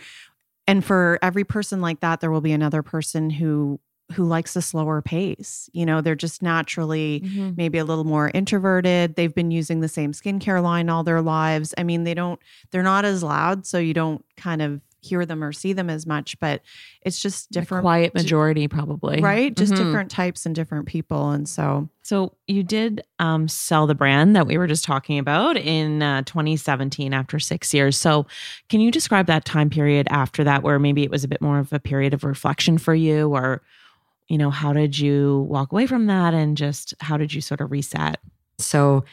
And 0.66 0.84
for 0.84 1.18
every 1.22 1.44
person 1.44 1.80
like 1.80 2.00
that 2.00 2.20
there 2.20 2.30
will 2.30 2.40
be 2.40 2.52
another 2.52 2.82
person 2.82 3.30
who 3.30 3.80
who 4.14 4.24
likes 4.24 4.56
a 4.56 4.62
slower 4.62 5.00
pace. 5.00 5.70
You 5.72 5.86
know 5.86 6.00
they're 6.00 6.14
just 6.14 6.42
naturally 6.42 7.20
mm-hmm. 7.24 7.52
maybe 7.56 7.78
a 7.78 7.84
little 7.84 8.04
more 8.04 8.30
introverted. 8.34 9.16
They've 9.16 9.34
been 9.34 9.50
using 9.50 9.80
the 9.80 9.88
same 9.88 10.12
skincare 10.12 10.62
line 10.62 10.88
all 10.88 11.04
their 11.04 11.22
lives. 11.22 11.74
I 11.78 11.82
mean 11.82 12.04
they 12.04 12.14
don't 12.14 12.40
they're 12.70 12.82
not 12.82 13.04
as 13.04 13.22
loud 13.22 13.66
so 13.66 13.78
you 13.78 13.94
don't 13.94 14.24
kind 14.36 14.62
of 14.62 14.80
hear 15.02 15.26
them 15.26 15.42
or 15.44 15.52
see 15.52 15.72
them 15.72 15.90
as 15.90 16.06
much 16.06 16.38
but 16.40 16.62
it's 17.02 17.20
just 17.20 17.48
The 17.52 17.60
different 17.60 17.82
quiet 17.82 18.14
majority, 18.14 18.68
probably. 18.68 19.20
right 19.20 19.54
just 19.56 19.72
Mhm. 19.72 19.76
different 19.76 20.10
types 20.10 20.46
and 20.46 20.54
different 20.54 20.86
people 20.86 21.30
and 21.30 21.48
so 21.48 21.88
So 22.02 22.32
you 22.46 22.62
did 22.62 23.02
um, 23.18 23.48
sell 23.48 23.86
the 23.86 23.94
brand 23.94 24.34
that 24.36 24.46
we 24.46 24.56
were 24.58 24.66
just 24.66 24.84
talking 24.84 25.18
about 25.18 25.56
in 25.56 26.02
uh, 26.02 26.22
2017 26.22 27.12
after 27.14 27.38
six 27.38 27.72
years. 27.74 27.96
So 27.98 28.26
can 28.68 28.80
you 28.80 28.90
describe 28.90 29.26
that 29.26 29.44
time 29.44 29.70
period 29.70 30.06
after 30.10 30.42
that, 30.44 30.62
where 30.62 30.78
maybe 30.78 31.02
it 31.04 31.10
was 31.10 31.22
a 31.24 31.28
bit 31.28 31.40
more 31.40 31.58
of 31.58 31.72
a 31.72 31.78
period 31.80 32.12
of 32.14 32.24
reflection 32.24 32.76
for 32.78 32.94
you, 32.94 33.28
or 33.34 33.62
you 34.28 34.38
know, 34.38 34.50
how 34.50 34.72
did 34.72 34.98
you 34.98 35.46
walk 35.48 35.72
away 35.72 35.86
from 35.86 36.06
that, 36.06 36.32
and 36.34 36.56
just 36.56 36.94
how 37.00 37.16
did 37.16 37.32
you 37.34 37.40
sort 37.40 37.60
of 37.60 37.70
reset? 37.70 38.18
So 38.58 39.04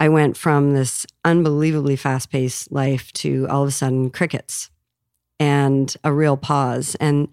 I 0.00 0.08
went 0.08 0.36
from 0.36 0.74
this 0.74 1.06
unbelievably 1.24 1.96
fast 1.96 2.30
paced 2.30 2.70
life 2.70 3.12
to 3.14 3.46
all 3.48 3.62
of 3.62 3.68
a 3.68 3.72
sudden 3.72 4.10
crickets 4.10 4.70
and 5.38 5.94
a 6.04 6.12
real 6.12 6.36
pause. 6.36 6.94
And 6.96 7.28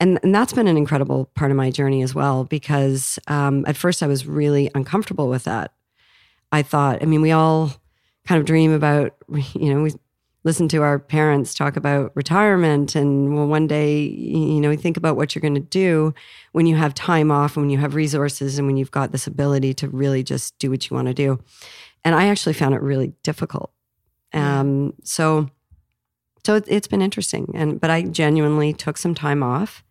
and, 0.00 0.18
and 0.22 0.34
that's 0.34 0.52
been 0.52 0.66
an 0.66 0.76
incredible 0.76 1.26
part 1.34 1.50
of 1.50 1.56
my 1.56 1.70
journey 1.70 2.02
as 2.02 2.14
well, 2.14 2.44
because 2.44 3.18
um, 3.28 3.64
at 3.66 3.76
first 3.76 4.02
I 4.02 4.06
was 4.06 4.26
really 4.26 4.70
uncomfortable 4.74 5.28
with 5.28 5.44
that. 5.44 5.72
I 6.50 6.62
thought, 6.62 7.00
I 7.02 7.06
mean, 7.06 7.22
we 7.22 7.30
all 7.30 7.72
kind 8.26 8.38
of 8.38 8.44
dream 8.44 8.72
about, 8.72 9.14
you 9.54 9.72
know, 9.72 9.82
we 9.82 9.92
listen 10.42 10.68
to 10.68 10.82
our 10.82 10.98
parents 10.98 11.54
talk 11.54 11.76
about 11.76 12.12
retirement 12.14 12.94
and 12.94 13.34
well, 13.34 13.46
one 13.46 13.66
day, 13.66 14.02
you 14.02 14.60
know, 14.60 14.76
think 14.76 14.96
about 14.96 15.16
what 15.16 15.34
you're 15.34 15.40
going 15.40 15.54
to 15.54 15.60
do 15.60 16.12
when 16.52 16.66
you 16.66 16.76
have 16.76 16.92
time 16.92 17.30
off 17.30 17.56
and 17.56 17.64
when 17.64 17.70
you 17.70 17.78
have 17.78 17.94
resources 17.94 18.58
and 18.58 18.66
when 18.66 18.76
you've 18.76 18.90
got 18.90 19.10
this 19.10 19.26
ability 19.26 19.72
to 19.72 19.88
really 19.88 20.22
just 20.22 20.58
do 20.58 20.70
what 20.70 20.88
you 20.88 20.94
want 20.94 21.08
to 21.08 21.14
do. 21.14 21.38
And 22.04 22.14
I 22.14 22.26
actually 22.26 22.52
found 22.52 22.74
it 22.74 22.82
really 22.82 23.14
difficult. 23.22 23.72
Um, 24.34 24.92
so, 25.02 25.48
so 26.44 26.56
it, 26.56 26.64
it's 26.68 26.86
been 26.88 27.02
interesting. 27.02 27.50
And, 27.54 27.80
but 27.80 27.90
I 27.90 28.02
genuinely 28.02 28.72
took 28.72 28.96
some 28.98 29.14
time 29.14 29.42
off 29.42 29.82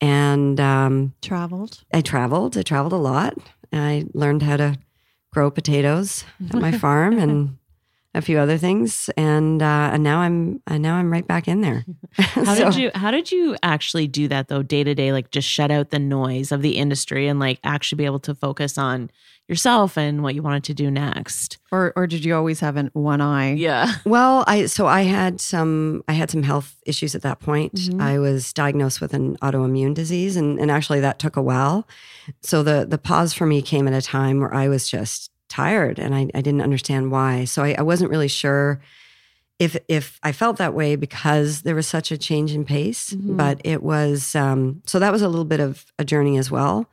and, 0.00 0.58
um, 0.60 1.14
traveled 1.22 1.84
I 1.92 2.00
traveled. 2.00 2.56
I 2.58 2.62
traveled 2.62 2.92
a 2.92 2.96
lot. 2.96 3.34
I 3.72 4.06
learned 4.14 4.42
how 4.42 4.56
to 4.56 4.78
grow 5.32 5.50
potatoes 5.50 6.24
at 6.48 6.56
my 6.60 6.72
farm 6.84 7.18
and 7.18 7.56
a 8.14 8.20
few 8.20 8.38
other 8.38 8.58
things. 8.58 9.08
And 9.16 9.62
uh, 9.62 9.90
and 9.92 10.02
now 10.02 10.20
I'm 10.20 10.60
and 10.66 10.82
now 10.82 10.96
I'm 10.96 11.10
right 11.12 11.26
back 11.26 11.46
in 11.48 11.60
there. 11.60 11.84
How 12.18 12.54
So- 12.54 12.64
did 12.70 12.76
you 12.76 12.90
how 12.94 13.10
did 13.10 13.30
you 13.32 13.56
actually 13.62 14.06
do 14.08 14.28
that 14.28 14.48
though 14.48 14.62
day 14.62 14.82
to 14.84 14.94
day 14.94 15.12
like 15.12 15.30
just 15.30 15.48
shut 15.48 15.70
out 15.70 15.90
the 15.90 15.98
noise 15.98 16.50
of 16.52 16.62
the 16.62 16.76
industry 16.76 17.28
and 17.28 17.38
like 17.38 17.60
actually 17.64 17.96
be 17.98 18.04
able 18.06 18.18
to 18.20 18.34
focus 18.34 18.76
on 18.78 19.10
yourself 19.48 19.98
and 19.98 20.22
what 20.22 20.34
you 20.36 20.42
wanted 20.42 20.62
to 20.64 20.74
do 20.74 20.90
next? 20.90 21.58
or 21.72 21.92
or 21.94 22.06
did 22.08 22.24
you 22.24 22.34
always 22.34 22.58
have 22.60 22.76
an 22.76 22.90
one 22.94 23.20
eye 23.20 23.52
Yeah. 23.54 23.92
Well, 24.04 24.42
I 24.48 24.66
so 24.66 24.86
I 24.88 25.02
had 25.02 25.40
some 25.40 26.02
I 26.08 26.12
had 26.14 26.30
some 26.30 26.42
health 26.42 26.76
issues 26.86 27.14
at 27.14 27.22
that 27.22 27.38
point. 27.38 27.74
Mhm. 27.74 28.00
I 28.02 28.18
was 28.18 28.52
diagnosed 28.52 29.00
with 29.00 29.14
an 29.14 29.36
autoimmune 29.38 29.94
disease, 29.94 30.36
and 30.36 30.58
and 30.58 30.68
actually 30.70 31.00
that 31.00 31.18
took 31.20 31.36
a 31.36 31.42
while. 31.42 31.86
So 32.42 32.62
the 32.64 32.86
the 32.88 32.98
pause 32.98 33.32
for 33.34 33.46
me 33.46 33.62
came 33.62 33.86
at 33.86 33.94
a 33.94 34.02
time 34.02 34.40
where 34.40 34.52
I 34.54 34.68
was 34.68 34.88
just 34.88 35.29
tired, 35.50 35.98
and 35.98 36.14
I, 36.14 36.28
I 36.34 36.40
didn't 36.40 36.62
understand 36.62 37.10
why. 37.10 37.44
So 37.44 37.62
I, 37.62 37.74
I 37.78 37.82
wasn't 37.82 38.10
really 38.10 38.28
sure 38.28 38.80
if 39.58 39.76
if 39.88 40.18
I 40.22 40.32
felt 40.32 40.56
that 40.56 40.72
way 40.72 40.96
because 40.96 41.62
there 41.62 41.74
was 41.74 41.86
such 41.86 42.10
a 42.10 42.16
change 42.16 42.54
in 42.54 42.64
pace. 42.64 43.10
Mhm. 43.12 43.36
But 43.36 43.60
it 43.64 43.82
was 43.82 44.34
um, 44.34 44.82
so 44.86 44.98
that 44.98 45.12
was 45.12 45.20
a 45.22 45.28
little 45.28 45.44
bit 45.44 45.60
of 45.60 45.84
a 45.98 46.04
journey 46.04 46.38
as 46.38 46.50
well. 46.50 46.86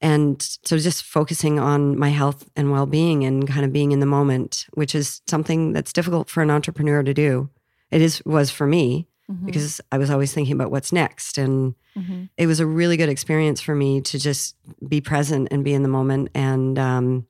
And 0.00 0.40
so 0.64 0.76
just 0.76 1.02
focusing 1.04 1.58
on 1.58 1.98
my 1.98 2.10
health 2.10 2.48
and 2.56 2.70
well 2.70 2.86
being 2.86 3.24
and 3.24 3.48
kind 3.48 3.64
of 3.64 3.72
being 3.72 3.92
in 3.92 4.00
the 4.00 4.06
moment, 4.06 4.66
which 4.74 4.94
is 4.94 5.22
something 5.26 5.72
that's 5.72 5.92
difficult 5.92 6.28
for 6.28 6.42
an 6.42 6.50
entrepreneur 6.50 7.02
to 7.02 7.14
do. 7.14 7.48
It 7.90 8.00
is 8.02 8.22
was 8.24 8.50
for 8.50 8.66
me 8.66 9.06
Mm-hmm. 9.32 9.46
because 9.46 9.80
I 9.90 9.96
was 9.96 10.10
always 10.10 10.34
thinking 10.34 10.52
about 10.54 10.70
what's 10.70 10.92
next. 10.92 11.38
And 11.38 11.74
Mhm. 11.96 12.28
it 12.36 12.46
was 12.46 12.60
a 12.60 12.66
really 12.66 12.98
good 12.98 13.08
experience 13.08 13.58
for 13.58 13.74
me 13.74 14.02
to 14.02 14.18
just 14.18 14.54
be 14.86 15.00
present 15.00 15.48
and 15.50 15.64
be 15.64 15.72
in 15.72 15.82
the 15.82 15.88
moment. 15.88 16.28
And 16.34 16.78
um, 16.78 17.26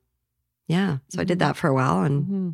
yeah, 0.67 0.97
so 1.09 1.21
I 1.21 1.23
did 1.23 1.39
that 1.39 1.57
for 1.57 1.67
a 1.67 1.73
while. 1.73 2.03
And 2.03 2.23
Mm-hmm. 2.25 2.49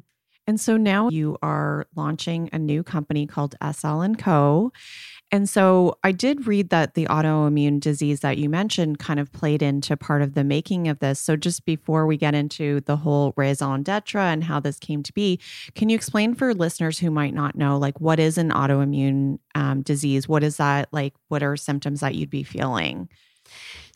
And 0.47 0.60
so 0.60 0.76
now 0.76 1.10
you 1.10 1.38
are 1.41 1.88
launching 1.95 2.50
a 2.52 2.60
new 2.60 2.84
company 2.84 3.28
called 3.28 3.56
SL 3.74 4.02
and 4.02 4.17
Co. 4.17 4.74
And 5.32 5.50
so 5.50 5.97
I 6.04 6.12
did 6.12 6.45
read 6.45 6.71
that 6.71 6.93
the 6.93 7.06
autoimmune 7.06 7.80
disease 7.80 8.19
that 8.19 8.38
you 8.38 8.50
mentioned 8.50 9.00
kind 9.00 9.17
of 9.19 9.32
played 9.32 9.62
into 9.62 9.95
part 9.95 10.21
of 10.21 10.34
the 10.34 10.43
making 10.43 10.89
of 10.89 11.00
this. 11.00 11.21
So 11.21 11.38
just 11.38 11.63
before 11.63 12.06
we 12.06 12.17
get 12.17 12.36
into 12.36 12.82
the 12.82 12.97
whole 12.97 13.34
raison 13.38 13.82
d'etre 13.84 14.19
and 14.19 14.43
how 14.43 14.60
this 14.60 14.78
came 14.78 15.04
to 15.04 15.13
be, 15.13 15.39
can 15.74 15.88
you 15.88 15.95
explain 15.95 16.34
for 16.34 16.54
listeners 16.54 17.00
who 17.00 17.12
might 17.12 17.34
not 17.34 17.56
know, 17.56 17.78
like 17.78 18.02
what 18.02 18.19
is 18.19 18.38
an 18.38 18.50
autoimmune 18.50 19.39
um, 19.56 19.84
disease? 19.84 20.28
What 20.28 20.43
is 20.43 20.58
that 20.58 20.89
like? 20.91 21.13
What 21.30 21.43
are 21.43 21.56
symptoms 21.56 22.02
that 22.02 22.15
you'd 22.15 22.30
be 22.30 22.43
feeling? 22.43 23.08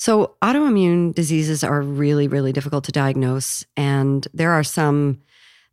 So, 0.06 0.36
autoimmune 0.40 1.16
diseases 1.16 1.64
are 1.64 1.82
really, 1.82 2.28
really 2.28 2.52
difficult 2.52 2.84
to 2.84 2.92
diagnose. 2.92 3.66
And 3.76 4.28
there 4.36 4.52
are 4.52 4.64
some 4.64 5.24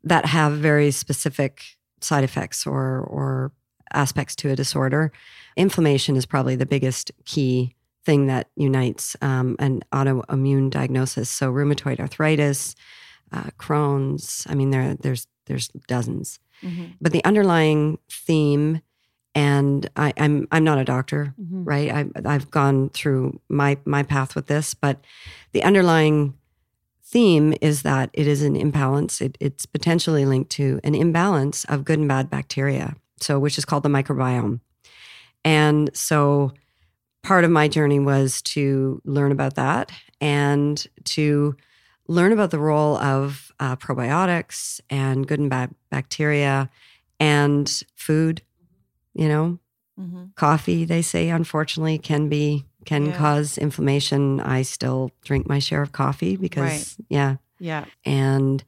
that 0.04 0.24
have 0.24 0.54
very 0.54 0.90
specific 0.90 1.76
side 2.00 2.24
effects 2.24 2.66
or, 2.66 3.00
or 3.00 3.52
aspects 3.92 4.34
to 4.36 4.48
a 4.48 4.56
disorder. 4.56 5.12
Inflammation 5.54 6.16
is 6.16 6.24
probably 6.24 6.56
the 6.56 6.64
biggest 6.64 7.10
key 7.26 7.74
thing 8.06 8.26
that 8.28 8.48
unites 8.56 9.18
um, 9.20 9.54
an 9.58 9.82
autoimmune 9.92 10.70
diagnosis. 10.70 11.28
So, 11.28 11.52
rheumatoid 11.52 12.00
arthritis, 12.00 12.74
uh, 13.32 13.50
Crohn's, 13.58 14.46
I 14.48 14.54
mean, 14.54 14.70
there, 14.70 14.94
there's, 14.94 15.26
there's 15.44 15.68
dozens. 15.88 16.38
But 17.02 17.12
the 17.12 17.22
underlying 17.26 17.98
theme, 18.08 18.80
and 19.34 19.88
I, 19.96 20.12
I'm 20.16 20.46
I'm 20.52 20.64
not 20.64 20.78
a 20.78 20.84
doctor, 20.84 21.34
Mm-hmm. 21.40 21.64
right? 21.64 21.90
I, 21.90 22.06
I've 22.24 22.50
gone 22.50 22.90
through 22.90 23.40
my 23.48 23.78
my 23.84 24.02
path 24.02 24.34
with 24.34 24.46
this, 24.46 24.74
but 24.74 24.98
the 25.52 25.62
underlying 25.62 26.34
theme 27.04 27.54
is 27.60 27.82
that 27.82 28.10
it 28.12 28.26
is 28.26 28.42
an 28.42 28.56
imbalance. 28.56 29.20
It, 29.20 29.36
it's 29.40 29.66
potentially 29.66 30.24
linked 30.24 30.50
to 30.52 30.80
an 30.82 30.94
imbalance 30.94 31.64
of 31.66 31.84
good 31.84 31.98
and 31.98 32.08
bad 32.08 32.30
bacteria, 32.30 32.94
so 33.20 33.38
which 33.38 33.58
is 33.58 33.64
called 33.64 33.82
the 33.82 33.88
microbiome. 33.90 34.60
And 35.44 35.90
so 35.94 36.52
part 37.22 37.44
of 37.44 37.50
my 37.50 37.68
journey 37.68 37.98
was 38.00 38.40
to 38.42 39.00
learn 39.04 39.32
about 39.32 39.54
that 39.56 39.92
and 40.20 40.86
to 41.04 41.56
learn 42.08 42.32
about 42.32 42.50
the 42.50 42.58
role 42.58 42.96
of 42.96 43.52
uh, 43.60 43.76
probiotics 43.76 44.80
and 44.90 45.26
good 45.26 45.38
and 45.38 45.50
bad 45.50 45.74
bacteria 45.90 46.68
and 47.20 47.82
food. 47.94 48.42
You 49.14 49.28
know, 49.28 49.58
Mm-hmm. 50.00 50.24
coffee 50.36 50.84
they 50.86 51.02
say 51.02 51.28
unfortunately 51.28 51.98
can 51.98 52.28
be 52.30 52.64
can 52.86 53.06
Yeah. 53.06 53.16
cause 53.16 53.58
inflammation. 53.58 54.40
I 54.40 54.62
still 54.62 55.10
drink 55.22 55.46
my 55.46 55.58
share 55.58 55.82
of 55.82 55.92
coffee 55.92 56.36
because 56.36 56.96
Right. 56.98 57.06
yeah, 57.08 57.36
Yeah. 57.60 57.84
and 58.04 58.64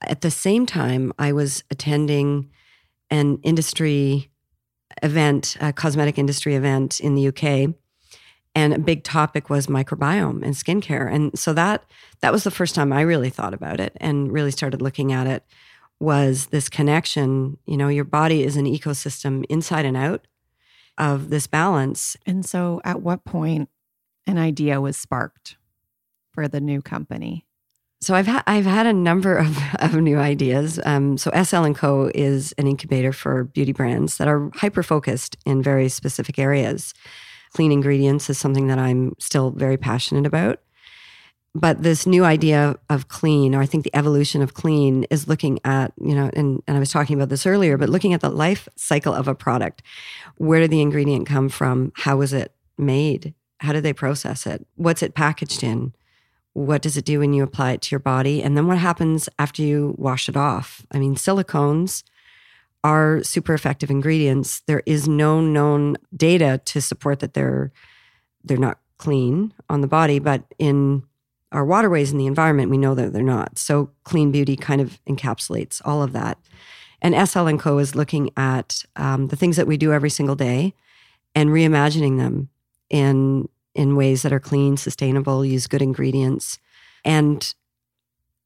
at 0.00 0.22
the 0.22 0.30
same 0.30 0.64
time, 0.66 1.12
I 1.18 1.32
was 1.32 1.62
attending 1.70 2.50
an 3.10 3.38
industry 3.42 4.30
event, 5.02 5.56
a 5.60 5.72
cosmetic 5.72 6.18
industry 6.18 6.54
event 6.54 6.98
in 7.00 7.14
the 7.14 7.28
UK. 7.28 7.74
And 8.56 8.72
a 8.72 8.78
big 8.78 9.02
topic 9.02 9.50
was 9.50 9.66
microbiome 9.66 10.42
and 10.44 10.54
skincare. 10.54 11.12
And 11.12 11.36
so 11.38 11.52
that 11.54 11.84
that 12.20 12.32
was 12.32 12.44
the 12.44 12.50
first 12.52 12.74
time 12.74 12.92
I 12.92 13.00
really 13.02 13.30
thought 13.30 13.52
about 13.52 13.80
it 13.80 13.96
and 14.00 14.32
really 14.32 14.50
started 14.52 14.80
looking 14.80 15.12
at 15.12 15.26
it 15.26 15.44
was 16.00 16.46
this 16.46 16.68
connection. 16.68 17.58
You 17.66 17.76
know, 17.76 17.88
your 17.88 18.04
body 18.04 18.42
is 18.42 18.56
an 18.56 18.66
ecosystem 18.66 19.44
inside 19.48 19.84
and 19.84 19.96
out 19.96 20.26
of 20.98 21.30
this 21.30 21.46
balance. 21.46 22.16
And 22.26 22.44
so, 22.44 22.80
at 22.84 23.02
what 23.02 23.24
point 23.24 23.68
an 24.26 24.38
idea 24.38 24.80
was 24.80 24.96
sparked 24.96 25.56
for 26.32 26.48
the 26.48 26.60
new 26.60 26.82
company? 26.82 27.46
So 28.04 28.14
I've 28.14 28.26
had 28.26 28.42
I've 28.46 28.66
had 28.66 28.86
a 28.86 28.92
number 28.92 29.34
of, 29.34 29.58
of 29.78 29.94
new 29.94 30.18
ideas. 30.18 30.78
Um, 30.84 31.16
so 31.16 31.30
SL 31.30 31.64
and 31.64 31.74
Co 31.74 32.10
is 32.14 32.52
an 32.58 32.66
incubator 32.66 33.12
for 33.12 33.44
beauty 33.44 33.72
brands 33.72 34.18
that 34.18 34.28
are 34.28 34.50
hyper 34.54 34.82
focused 34.82 35.36
in 35.46 35.62
very 35.62 35.88
specific 35.88 36.38
areas. 36.38 36.92
Clean 37.54 37.72
ingredients 37.72 38.28
is 38.28 38.36
something 38.36 38.66
that 38.66 38.78
I'm 38.78 39.14
still 39.18 39.52
very 39.52 39.78
passionate 39.78 40.26
about. 40.26 40.60
But 41.56 41.82
this 41.82 42.04
new 42.04 42.24
idea 42.24 42.74
of 42.90 43.08
clean, 43.08 43.54
or 43.54 43.62
I 43.62 43.66
think 43.66 43.84
the 43.84 43.96
evolution 43.96 44.42
of 44.42 44.54
clean, 44.54 45.04
is 45.04 45.28
looking 45.28 45.60
at 45.64 45.92
you 46.00 46.14
know, 46.14 46.30
and, 46.34 46.62
and 46.66 46.76
I 46.76 46.80
was 46.80 46.90
talking 46.90 47.14
about 47.14 47.28
this 47.28 47.46
earlier, 47.46 47.78
but 47.78 47.88
looking 47.88 48.12
at 48.12 48.20
the 48.20 48.30
life 48.30 48.68
cycle 48.76 49.14
of 49.14 49.28
a 49.28 49.34
product. 49.34 49.82
Where 50.36 50.60
did 50.60 50.70
the 50.70 50.80
ingredient 50.80 51.26
come 51.26 51.48
from? 51.48 51.92
How 51.94 52.16
was 52.16 52.32
it 52.32 52.52
made? 52.76 53.34
How 53.58 53.72
did 53.72 53.84
they 53.84 53.92
process 53.92 54.46
it? 54.46 54.66
What's 54.74 55.02
it 55.02 55.14
packaged 55.14 55.62
in? 55.62 55.92
what 56.54 56.82
does 56.82 56.96
it 56.96 57.04
do 57.04 57.18
when 57.18 57.32
you 57.32 57.42
apply 57.42 57.72
it 57.72 57.82
to 57.82 57.90
your 57.90 58.00
body 58.00 58.42
and 58.42 58.56
then 58.56 58.66
what 58.66 58.78
happens 58.78 59.28
after 59.38 59.60
you 59.60 59.94
wash 59.98 60.28
it 60.28 60.36
off 60.36 60.86
i 60.92 60.98
mean 60.98 61.14
silicones 61.14 62.04
are 62.82 63.22
super 63.22 63.52
effective 63.54 63.90
ingredients 63.90 64.62
there 64.66 64.82
is 64.86 65.06
no 65.06 65.40
known 65.40 65.96
data 66.16 66.60
to 66.64 66.80
support 66.80 67.18
that 67.18 67.34
they're 67.34 67.72
they're 68.44 68.56
not 68.56 68.78
clean 68.98 69.52
on 69.68 69.80
the 69.80 69.86
body 69.86 70.18
but 70.18 70.44
in 70.58 71.02
our 71.54 71.64
waterways 71.64 72.10
and 72.10 72.20
the 72.20 72.26
environment 72.26 72.70
we 72.70 72.76
know 72.76 72.94
that 72.94 73.12
they're 73.12 73.22
not 73.22 73.58
so 73.58 73.88
clean 74.04 74.30
beauty 74.30 74.56
kind 74.56 74.80
of 74.80 74.98
encapsulates 75.06 75.80
all 75.84 76.02
of 76.02 76.12
that 76.12 76.36
and 77.00 77.14
sl 77.28 77.46
and 77.46 77.60
co 77.60 77.78
is 77.78 77.94
looking 77.94 78.30
at 78.36 78.84
um, 78.96 79.28
the 79.28 79.36
things 79.36 79.56
that 79.56 79.66
we 79.66 79.76
do 79.76 79.92
every 79.92 80.10
single 80.10 80.36
day 80.36 80.74
and 81.34 81.50
reimagining 81.50 82.18
them 82.18 82.48
in 82.90 83.48
in 83.74 83.96
ways 83.96 84.22
that 84.22 84.32
are 84.32 84.38
clean, 84.38 84.76
sustainable, 84.76 85.44
use 85.44 85.66
good 85.66 85.82
ingredients, 85.82 86.60
and 87.04 87.54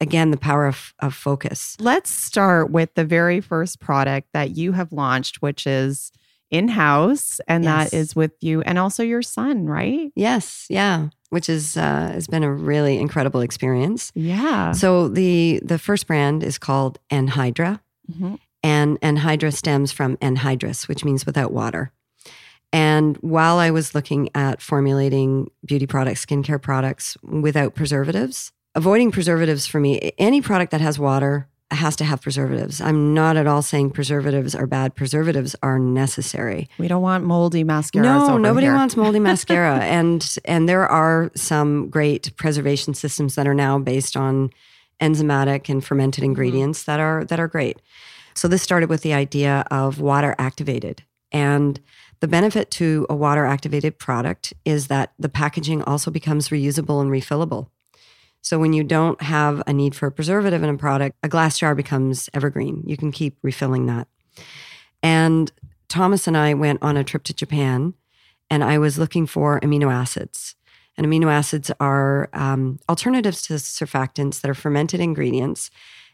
again, 0.01 0.31
the 0.31 0.39
power 0.39 0.67
of, 0.67 0.95
of 1.01 1.15
focus. 1.15 1.77
Let's 1.81 2.11
start 2.11 2.71
with 2.71 2.95
the 2.95 3.05
very 3.05 3.41
first 3.41 3.79
product 3.79 4.29
that 4.33 4.57
you 4.57 4.73
have 4.73 4.91
launched, 4.93 5.43
which 5.43 5.67
is 5.67 6.13
in 6.51 6.69
house, 6.69 7.41
and 7.47 7.65
Yes. 7.65 7.91
that 7.91 7.97
is 7.97 8.17
with 8.17 8.33
you 8.41 8.63
and 8.63 8.79
also 8.79 9.03
your 9.03 9.21
son, 9.23 9.67
right? 9.67 10.11
Yes, 10.15 10.67
yeah, 10.71 11.09
which 11.31 11.49
is 11.49 11.77
uh, 11.77 12.11
has 12.13 12.27
been 12.27 12.43
a 12.43 12.53
really 12.53 12.99
incredible 12.99 13.41
experience. 13.41 14.11
Yeah. 14.15 14.73
So 14.73 15.09
the 15.09 15.61
the 15.65 15.79
first 15.79 16.07
brand 16.07 16.43
is 16.43 16.59
called 16.59 16.99
Anhydra, 17.11 17.81
Mhm. 18.11 18.39
and 18.63 19.01
Anhydra 19.01 19.53
stems 19.53 19.93
from 19.93 20.17
anhydrous, 20.19 20.89
which 20.89 21.05
means 21.05 21.27
without 21.27 21.53
water. 21.53 21.93
And 22.73 23.17
while 23.19 23.59
I 23.59 23.71
was 23.71 23.95
looking 23.95 24.29
at 24.35 24.61
formulating 24.61 25.51
beauty 25.65 25.87
products, 25.87 26.25
skincare 26.27 26.61
products 26.61 27.17
without 27.23 27.75
preservatives, 27.75 28.53
avoiding 28.75 29.11
preservatives 29.11 29.67
for 29.67 29.81
me, 29.81 30.13
any 30.19 30.41
product 30.43 30.71
that 30.73 30.81
has 30.83 30.99
water 30.99 31.49
has 31.71 31.97
to 31.97 32.05
have 32.05 32.23
preservatives. 32.23 32.81
I'm 32.81 33.13
not 33.13 33.37
at 33.37 33.47
all 33.47 33.61
saying 33.61 33.91
preservatives 33.91 34.55
are 34.55 34.67
bad. 34.67 34.95
Preservatives 34.95 35.55
are 35.63 35.79
necessary. 35.79 36.69
We 36.79 36.89
don't 36.89 37.03
want 37.03 37.25
moldy 37.25 37.63
mascara. 37.63 38.05
No, 38.05 38.39
nobody 38.39 38.67
here. 38.67 38.75
wants 38.75 38.97
moldy 38.97 39.19
mascara, 39.21 39.79
and 39.81 40.37
and 40.45 40.69
there 40.69 40.87
are 40.87 41.31
some 41.35 41.91
great 41.91 42.35
preservation 42.37 42.95
systems 42.95 43.35
that 43.35 43.47
are 43.47 43.55
now 43.55 43.79
based 43.79 44.17
on 44.17 44.51
enzymatic 45.01 45.69
and 45.69 45.85
fermented 45.85 46.23
mm-hmm. 46.23 46.31
ingredients 46.31 46.85
that 46.85 47.01
are 47.01 47.25
that 47.27 47.39
are 47.39 47.49
great. 47.49 47.81
So 48.35 48.49
this 48.49 48.63
started 48.63 48.89
with 48.89 49.03
the 49.03 49.13
idea 49.13 49.65
of 49.71 50.01
water 50.01 50.35
activated, 50.39 51.03
and 51.33 51.81
the 52.21 52.29
benefit 52.29 52.71
to 52.73 53.07
a 53.11 53.15
water 53.15 53.45
activated 53.45 53.99
product 53.99 54.55
is 54.65 54.89
that 54.89 55.13
the 55.19 55.29
packaging 55.29 55.83
also 55.83 56.11
becomes 56.11 56.49
reusable 56.49 57.01
and 57.01 57.11
refillable. 57.11 57.69
So 58.49 58.59
when 58.59 58.73
you 58.73 58.83
don't 58.83 59.21
have 59.21 59.63
a 59.67 59.75
need 59.75 59.95
for 59.95 60.07
a 60.07 60.11
preservative 60.11 60.63
in 60.63 60.71
a 60.71 60.79
product, 60.79 61.19
a 61.23 61.29
glass 61.29 61.59
jar 61.59 61.75
becomes 61.75 62.31
evergreen. 62.33 62.83
You 62.87 62.97
can 62.97 63.13
keep 63.13 63.37
refilling 63.43 63.85
that. 63.89 64.09
And 65.03 65.53
Thomas 65.91 66.27
and 66.27 66.35
I 66.35 66.55
went 66.55 66.83
on 66.83 66.97
a 66.97 67.05
trip 67.05 67.25
to 67.25 67.35
Japan, 67.35 67.93
and 68.49 68.65
I 68.65 68.79
was 68.79 68.99
looking 68.99 69.27
for 69.27 69.61
amino 69.61 69.93
acids. 69.93 70.55
And 70.97 71.07
amino 71.07 71.31
acids 71.31 71.71
are 71.79 72.31
um, 72.33 72.79
alternatives 72.89 73.43
to 73.43 73.53
surfactants 73.53 74.41
that 74.41 74.51
are 74.51 74.55
fermented 74.55 75.01
ingredients, 75.01 75.71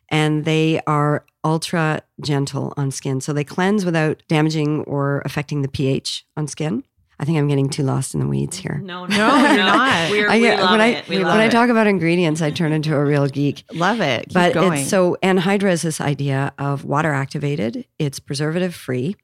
and 0.09 0.45
they 0.45 0.80
are 0.89 1.24
ultra 1.45 2.03
gentle 2.20 2.74
on 2.76 2.91
skin. 2.91 3.20
So 3.20 3.32
they 3.32 3.45
cleanse 3.45 3.85
without 3.85 4.24
damaging 4.26 4.80
or 4.89 5.22
affecting 5.24 5.62
the 5.62 5.68
pH 5.68 6.26
on 6.37 6.49
skin. 6.49 6.82
I 7.19 7.25
think 7.25 7.39
I'm 7.39 7.49
getting 7.49 7.69
too 7.69 7.83
lost 7.83 8.15
in 8.15 8.21
the 8.21 8.27
weeds 8.27 8.57
here. 8.57 8.81
No, 8.83 9.07
No, 9.07 9.37
you're 9.37 9.57
not. 9.57 10.11
We're, 10.11 10.29
I 10.29 10.35
we 10.35 10.41
get- 10.41 10.61
love 10.61 10.71
when 10.71 10.81
I 10.81 10.87
it. 10.87 11.09
We 11.09 11.17
when 11.19 11.27
love 11.27 11.39
I 11.39 11.45
it. 11.45 11.51
talk 11.53 11.71
about 11.71 11.87
ingredients, 11.87 12.43
I 12.43 12.51
turn 12.51 12.73
into 12.73 12.95
a 12.95 13.05
real 13.05 13.27
geek. 13.29 13.65
Love 13.73 14.01
it. 14.01 14.29
Keep 14.29 14.35
but 14.35 14.55
going. 14.55 14.81
it's 14.81 14.91
so 14.91 15.17
anhydra 15.23 15.71
is 15.71 15.83
this 15.83 16.01
idea 16.01 16.53
of 16.59 16.85
water 16.85 17.12
activated. 17.12 17.87
It's 17.99 18.19
preservative 18.19 18.75
free, 18.75 19.17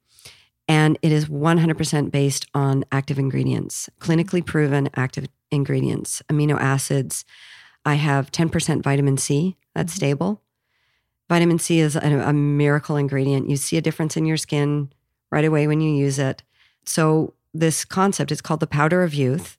and 0.67 0.97
it 1.01 1.11
is 1.11 1.25
100% 1.25 2.11
based 2.11 2.47
on 2.53 2.85
active 2.91 3.19
ingredients, 3.19 3.89
clinically 3.99 4.45
proven 4.45 4.89
active 4.95 5.27
ingredients, 5.51 6.21
amino 6.29 6.57
acids. 6.59 7.25
I 7.85 7.95
have 7.95 8.31
10% 8.31 8.83
vitamin 8.83 9.17
C. 9.17 9.57
That's 9.75 9.91
mm-hmm. 9.93 9.97
stable. 9.97 10.41
Vitamin 11.29 11.59
C 11.59 11.79
is 11.79 11.95
a, 11.95 11.99
a 11.99 12.33
miracle 12.33 12.95
ingredient. 12.97 13.49
You 13.49 13.55
see 13.55 13.77
a 13.77 13.81
difference 13.81 14.17
in 14.17 14.25
your 14.25 14.37
skin 14.37 14.91
right 15.31 15.45
away 15.45 15.65
when 15.67 15.79
you 15.81 15.91
use 15.93 16.19
it. 16.19 16.43
So 16.85 17.33
this 17.53 17.85
concept. 17.85 18.31
It's 18.31 18.41
called 18.41 18.59
the 18.59 18.67
powder 18.67 19.03
of 19.03 19.13
youth, 19.13 19.57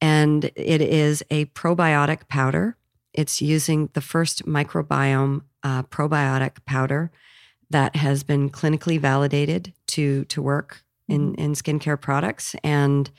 and 0.00 0.44
it 0.56 0.80
is 0.80 1.22
a 1.30 1.46
probiotic 1.46 2.28
powder. 2.28 2.76
It's 3.12 3.42
using 3.42 3.90
the 3.92 4.00
first 4.00 4.46
microbiome 4.46 5.42
uh, 5.62 5.82
probiotic 5.84 6.64
powder 6.64 7.10
that 7.70 7.96
has 7.96 8.22
been 8.22 8.50
clinically 8.50 8.98
validated 8.98 9.72
to 9.88 10.24
to 10.26 10.42
work 10.42 10.82
in 11.08 11.34
in 11.34 11.52
skincare 11.52 12.00
products. 12.00 12.56
And 12.64 13.10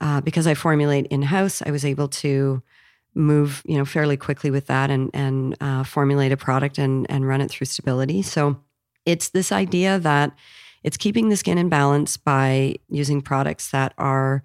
uh, 0.00 0.20
because 0.20 0.46
I 0.46 0.54
formulate 0.54 1.06
in 1.06 1.22
house, 1.22 1.62
I 1.62 1.70
was 1.70 1.84
able 1.84 2.08
to 2.08 2.62
move 3.16 3.62
you 3.64 3.78
know 3.78 3.84
fairly 3.84 4.16
quickly 4.16 4.50
with 4.50 4.66
that 4.66 4.90
and 4.90 5.10
and 5.14 5.56
uh, 5.60 5.84
formulate 5.84 6.32
a 6.32 6.36
product 6.36 6.78
and 6.78 7.06
and 7.10 7.26
run 7.26 7.40
it 7.40 7.50
through 7.50 7.66
stability. 7.66 8.22
So 8.22 8.60
it's 9.04 9.28
this 9.30 9.52
idea 9.52 9.98
that 9.98 10.32
it's 10.84 10.98
keeping 10.98 11.30
the 11.30 11.36
skin 11.36 11.58
in 11.58 11.68
balance 11.68 12.16
by 12.16 12.76
using 12.88 13.22
products 13.22 13.70
that 13.70 13.94
are 13.98 14.44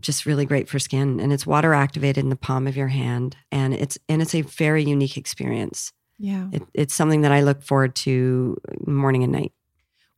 just 0.00 0.24
really 0.24 0.46
great 0.46 0.68
for 0.68 0.78
skin 0.78 1.20
and 1.20 1.32
it's 1.32 1.46
water 1.46 1.74
activated 1.74 2.24
in 2.24 2.30
the 2.30 2.36
palm 2.36 2.66
of 2.66 2.76
your 2.76 2.88
hand 2.88 3.36
and 3.52 3.74
it's 3.74 3.98
and 4.08 4.22
it's 4.22 4.34
a 4.34 4.40
very 4.40 4.82
unique 4.82 5.18
experience 5.18 5.92
yeah. 6.18 6.48
it, 6.52 6.62
it's 6.72 6.94
something 6.94 7.20
that 7.20 7.32
i 7.32 7.42
look 7.42 7.62
forward 7.62 7.94
to 7.94 8.56
morning 8.86 9.22
and 9.22 9.32
night 9.32 9.52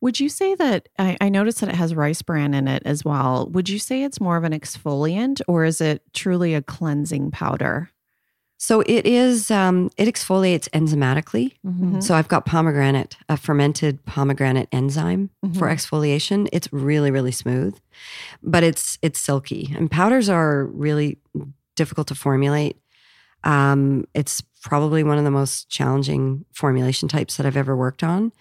Would 0.01 0.20
you 0.20 0.29
say 0.29 0.55
that 0.55 0.89
I, 0.99 1.16
I 1.20 1.29
noticed 1.31 1.61
that 1.61 1.68
it 1.68 1.74
has 1.74 1.97
rice 1.97 2.22
bran 2.22 2.55
in 2.55 2.68
it 2.68 2.83
as 2.85 3.03
well? 3.05 3.49
Would 3.51 3.68
you 3.68 3.79
say 3.79 4.05
it's 4.05 4.20
more 4.20 4.37
of 4.37 4.45
an 4.45 4.53
exfoliant 4.53 5.41
or 5.49 5.64
is 5.64 5.81
it 5.81 6.03
truly 6.12 6.55
a 6.55 6.62
cleansing 6.62 7.33
powder? 7.33 7.91
So 8.59 8.81
it 8.87 9.05
is 9.07 9.51
um, 9.51 9.91
it 9.97 10.07
exfoliates 10.13 10.69
enzymatically. 10.71 11.53
Mhm. 11.67 12.03
so 12.03 12.15
i've 12.15 12.29
got 12.29 12.47
pomegranate 12.47 13.17
a 13.29 13.37
fermented 13.37 14.05
pomegranate 14.07 14.69
enzyme 14.73 15.31
for 15.55 15.67
Mhm. 15.69 15.75
exfoliation. 15.75 16.49
It's 16.53 16.73
really 16.73 17.11
really 17.11 17.33
smooth 17.33 17.77
but 18.43 18.63
it's 18.63 18.99
it's 19.03 19.19
silky. 19.21 19.73
And 19.77 19.91
powders 19.91 20.29
are 20.29 20.67
really 20.67 21.19
difficult 21.77 22.07
to 22.09 22.15
formulate. 22.15 22.77
Um, 23.45 24.07
it's 24.15 24.43
probably 24.63 25.05
one 25.05 25.19
of 25.19 25.25
the 25.25 25.31
most 25.31 25.69
challenging 25.69 26.45
formulation 26.53 27.09
types 27.09 27.37
that 27.37 27.47
i've 27.47 27.57
ever 27.57 27.77
worked 27.77 28.03
on. 28.03 28.33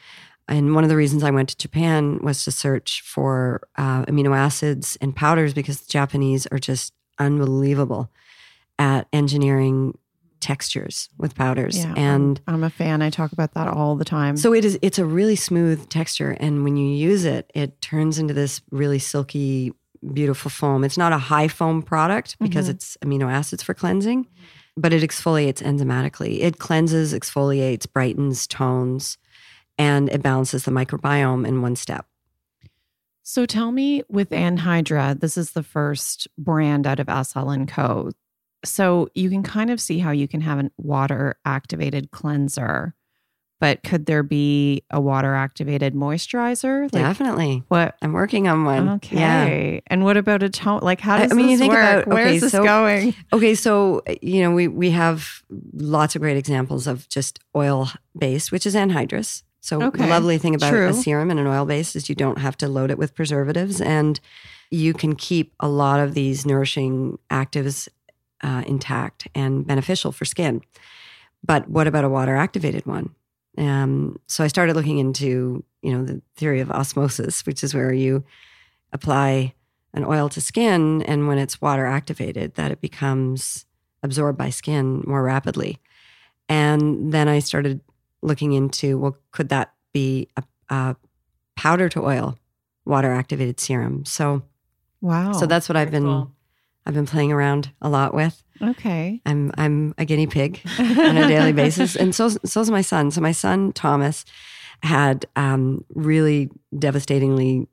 And 0.48 0.76
one 0.76 0.84
of 0.84 0.90
the 0.92 0.96
reasons 0.96 1.24
I 1.24 1.32
went 1.32 1.50
to 1.50 1.58
Japan 1.58 2.20
was 2.22 2.44
to 2.44 2.52
search 2.52 3.02
for 3.02 3.62
uh, 3.78 4.06
amino 4.06 4.36
acids 4.38 4.96
and 5.02 5.16
powders 5.16 5.54
because 5.54 5.82
the 5.82 5.92
Japanese 5.92 6.46
are 6.48 6.60
just 6.60 6.94
unbelievable 7.20 8.12
at 8.78 9.08
engineering 9.14 9.98
textures 10.46 11.10
with 11.18 11.34
powders. 11.36 11.78
Yeah, 11.78 11.94
and 11.98 12.40
I'm 12.48 12.64
a 12.64 12.70
fan. 12.70 13.02
I 13.02 13.10
talk 13.10 13.32
about 13.32 13.54
that 13.56 13.68
all 13.68 13.96
the 13.96 14.06
time. 14.06 14.38
so 14.38 14.54
it 14.54 14.64
is 14.64 14.78
it's 14.82 15.00
a 15.00 15.06
really 15.06 15.36
smooth 15.36 15.90
texture 15.90 16.32
and 16.40 16.64
when 16.64 16.78
you 16.78 16.88
use 17.10 17.26
it 17.26 17.52
it 17.56 17.82
turns 17.82 18.20
into 18.20 18.34
this 18.34 18.62
really 18.72 19.00
silky 19.00 19.74
beautiful 20.14 20.52
foam. 20.52 20.84
It's 20.84 20.98
not 21.00 21.14
a 21.14 21.18
high 21.18 21.48
foam 21.48 21.82
product 21.82 22.38
because 22.40 22.68
Mhm. 22.68 22.74
it's 22.74 22.98
amino 23.04 23.28
acids 23.32 23.64
for 23.64 23.74
cleansing, 23.74 24.28
but 24.78 24.94
it 24.94 25.02
exfoliates 25.02 25.64
enzymatically. 25.64 26.42
It 26.42 26.60
cleanses, 26.60 27.12
exfoliates, 27.14 27.92
brightens, 27.92 28.46
tones, 28.46 29.18
and 29.80 30.08
it 30.10 30.22
balances 30.22 30.64
the 30.66 30.72
microbiome 30.72 31.48
in 31.48 31.64
one 31.64 31.76
step. 31.76 32.06
So 33.24 33.48
tell 33.48 33.72
me 33.72 34.04
with 34.08 34.30
Anhydra, 34.30 35.20
this 35.20 35.36
is 35.38 35.52
the 35.54 35.64
first 35.64 36.28
brand 36.38 36.86
out 36.86 37.00
of 37.00 37.10
SL 37.10 37.50
and 37.50 37.68
Co. 37.68 38.12
So 38.66 39.10
you 39.16 39.30
can 39.30 39.44
kind 39.44 39.70
of 39.70 39.80
see 39.80 40.00
how 40.00 40.12
you 40.12 40.28
can 40.28 40.42
have 40.42 40.60
a 40.60 40.72
water 40.78 41.36
activated 41.46 42.12
cleanser, 42.12 42.96
but 43.60 43.84
could 43.84 44.06
there 44.06 44.24
be 44.24 44.84
a 44.92 45.00
water 45.00 45.34
activated 45.34 45.94
moisturizer? 45.94 46.84
Like, 46.84 47.04
Definitely. 47.04 47.64
What? 47.70 47.96
I'm 48.02 48.14
working 48.14 48.48
on 48.48 48.66
one. 48.66 48.90
Okay. 48.90 49.18
Yeah. 49.18 49.80
And 49.88 50.04
what 50.04 50.18
about 50.18 50.44
a 50.44 50.50
tone? 50.50 50.82
Like 50.82 51.00
how 51.00 51.18
does 51.18 51.32
I 51.32 51.36
mean, 51.36 51.50
you 51.50 51.58
think 51.58 51.74
work? 51.74 52.06
about 52.06 52.08
Where's 52.08 52.28
okay, 52.28 52.40
this 52.40 52.52
so, 52.52 52.64
going? 52.64 53.16
Okay, 53.32 53.56
so 53.56 54.02
you 54.22 54.42
know 54.42 54.52
we 54.52 54.68
we 54.68 54.92
have 54.92 55.44
lots 55.74 56.16
of 56.16 56.22
great 56.22 56.38
examples 56.38 56.86
of 56.86 57.08
just 57.10 57.40
oil 57.56 57.90
based, 58.18 58.52
which 58.52 58.66
is 58.66 58.76
anhydrous. 58.76 59.44
So 59.62 59.82
Okay, 59.82 60.04
the 60.04 60.10
lovely 60.10 60.38
thing 60.38 60.54
about 60.54 60.70
true. 60.70 60.88
a 60.90 60.94
serum 60.94 61.32
and 61.32 61.40
an 61.40 61.48
oil 61.48 61.66
base 61.66 61.96
is 61.96 62.08
you 62.08 62.14
don't 62.14 62.38
have 62.38 62.56
to 62.58 62.68
load 62.68 62.92
it 62.92 63.00
with 63.00 63.16
preservatives, 63.16 63.82
and 63.82 64.20
you 64.70 64.94
can 64.94 65.16
keep 65.16 65.54
a 65.60 65.68
lot 65.68 66.00
of 66.00 66.14
these 66.14 66.46
nourishing 66.46 67.18
actives 67.32 67.88
uh, 68.46 68.64
intact 68.68 69.28
and 69.34 69.66
beneficial 69.66 70.12
for 70.12 70.24
skin. 70.24 70.62
But 71.44 71.68
what 71.68 71.88
about 71.88 72.06
a 72.06 72.10
water 72.10 72.36
activated 72.36 72.86
one? 72.86 73.16
Um, 73.58 74.20
so 74.28 74.44
I 74.44 74.48
started 74.48 74.76
looking 74.76 75.00
into 75.00 75.64
you 75.82 75.94
know 75.94 76.06
the 76.06 76.22
theory 76.36 76.62
of 76.62 76.72
osmosis, 76.72 77.46
which 77.46 77.64
is 77.64 77.74
where 77.74 77.94
you 77.94 78.24
apply 78.94 79.54
an 79.94 80.06
oil 80.06 80.30
to 80.30 80.42
skin, 80.42 81.02
and 81.04 81.28
when 81.28 81.38
it's 81.38 81.62
water 81.62 81.86
activated, 81.86 82.56
that 82.56 82.72
it 82.72 82.82
becomes 82.82 83.66
absorbed 84.04 84.38
by 84.38 84.50
skin 84.50 85.04
more 85.08 85.24
rapidly. 85.24 85.80
And 86.48 87.12
then 87.12 87.28
I 87.28 87.40
started 87.40 87.82
looking 88.22 88.54
into 88.54 88.98
well, 89.00 89.18
could 89.32 89.50
that 89.50 89.74
be 89.94 90.28
a, 90.38 90.44
a 90.70 90.96
powder 91.56 91.90
to 91.90 92.04
oil 92.04 92.38
water 92.86 93.12
activated 93.12 93.60
serum? 93.60 94.06
So 94.06 94.44
Wow. 95.02 95.34
so 95.34 95.46
that's 95.46 95.70
what 95.70 95.76
I've 95.78 95.92
been 95.92 96.04
cool. 96.04 96.35
I've 96.86 96.94
been 96.94 97.06
playing 97.06 97.32
around 97.32 97.72
a 97.82 97.90
lot 97.90 98.14
with. 98.14 98.44
okay. 98.62 99.22
I'm 99.26 99.52
I'm 99.58 99.94
a 99.98 100.06
guinea 100.06 100.28
pig 100.28 100.62
on 100.80 101.18
a 101.18 101.28
daily 101.28 101.52
basis, 101.64 101.96
and 101.96 102.14
so 102.14 102.30
so's 102.46 102.70
my 102.70 102.82
son. 102.82 103.12
So 103.12 103.22
my 103.22 103.32
son 103.32 103.72
Thomas 103.74 104.24
had 104.84 105.26
um, 105.36 105.84
really 105.96 106.50
devastatingly 106.78 107.68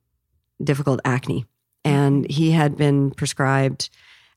difficult 0.62 1.00
acne, 1.04 1.44
and 1.84 2.28
he 2.30 2.50
had 2.52 2.76
been 2.76 3.10
prescribed 3.12 3.90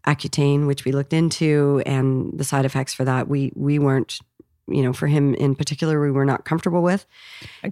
Accutane, 0.06 0.68
which 0.68 0.86
we 0.86 0.92
looked 0.92 1.14
into, 1.14 1.82
and 1.86 2.32
the 2.38 2.44
side 2.44 2.66
effects 2.66 2.94
for 2.94 3.06
that 3.06 3.28
we 3.28 3.52
we 3.56 3.80
weren't, 3.80 4.20
you 4.68 4.84
know, 4.84 4.94
for 4.94 5.08
him 5.08 5.34
in 5.36 5.56
particular, 5.56 6.00
we 6.02 6.12
were 6.12 6.26
not 6.26 6.46
comfortable 6.46 6.84
with. 6.84 7.06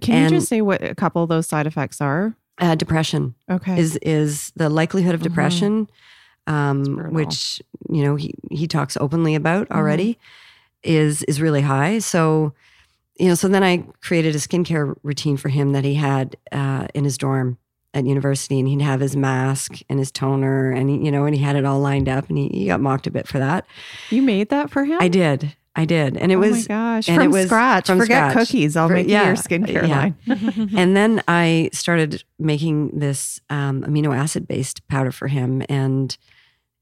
Can 0.00 0.14
And- 0.14 0.32
you 0.32 0.38
just 0.38 0.48
say 0.48 0.62
what 0.62 0.82
a 0.82 0.94
couple 0.94 1.22
of 1.22 1.28
those 1.28 1.46
side 1.46 1.66
effects 1.66 2.00
are? 2.00 2.34
Uh, 2.58 2.74
depression 2.76 3.34
Okay. 3.50 3.78
is 3.78 3.96
is 4.02 4.52
the 4.56 4.68
likelihood 4.70 5.14
of 5.14 5.20
Mhm. 5.20 5.24
depression, 5.24 5.88
um, 6.46 7.12
which 7.12 7.62
you 7.90 8.02
know 8.02 8.16
he 8.16 8.34
he 8.50 8.66
talks 8.66 8.96
openly 8.98 9.34
about 9.34 9.70
already, 9.70 10.18
is 10.82 11.22
is 11.24 11.40
really 11.40 11.62
high. 11.62 11.98
So 11.98 12.52
you 13.18 13.28
know, 13.28 13.34
so 13.34 13.48
then 13.48 13.62
I 13.62 13.78
created 14.02 14.34
a 14.34 14.38
skincare 14.38 14.94
routine 15.02 15.36
for 15.36 15.48
him 15.48 15.72
that 15.72 15.84
he 15.84 15.94
had 15.94 16.36
uh, 16.52 16.88
in 16.94 17.04
his 17.04 17.16
dorm 17.16 17.58
at 17.94 18.04
university, 18.06 18.58
and 18.58 18.66
he'd 18.68 18.80
have 18.82 18.98
his 18.98 19.14
mask 19.14 19.78
and 19.88 20.00
his 20.00 20.10
toner, 20.10 20.72
and 20.72 20.90
he, 20.90 20.96
you 21.04 21.12
know, 21.12 21.24
and 21.26 21.34
he 21.36 21.40
had 21.40 21.54
it 21.54 21.64
all 21.64 21.78
lined 21.78 22.08
up, 22.08 22.28
and 22.28 22.36
he, 22.36 22.48
he 22.48 22.66
got 22.66 22.80
mocked 22.80 23.06
a 23.06 23.10
bit 23.12 23.28
for 23.28 23.38
that. 23.38 23.64
you 24.10 24.20
made 24.20 24.48
that 24.48 24.68
for 24.68 24.84
him? 24.84 24.98
I 25.00 25.06
did, 25.06 25.54
I 25.76 25.84
did, 25.84 26.16
and 26.16 26.32
it 26.32 26.34
oh 26.34 26.40
was 26.40 26.68
my 26.68 26.74
gosh. 26.74 27.08
and 27.08 27.18
From 27.18 27.24
it 27.26 27.30
was 27.30 27.46
scratch. 27.46 27.86
from 27.86 27.98
Forget 28.00 28.32
scratch. 28.32 28.48
cookies. 28.48 28.76
I'll 28.76 28.88
For- 28.88 28.94
make 28.94 29.06
yeah, 29.06 29.26
your 29.26 29.36
skincare 29.36 29.86
yeah. 29.86 29.96
line. 29.96 30.16
and 30.76 30.96
then 30.96 31.22
I 31.28 31.70
started 31.72 32.24
making 32.40 32.98
this 32.98 33.40
um, 33.48 33.82
amino 33.84 34.12
acid 34.12 34.48
based 34.48 34.84
powder 34.88 35.12
for 35.12 35.28
him. 35.28 35.62
And 35.68 36.16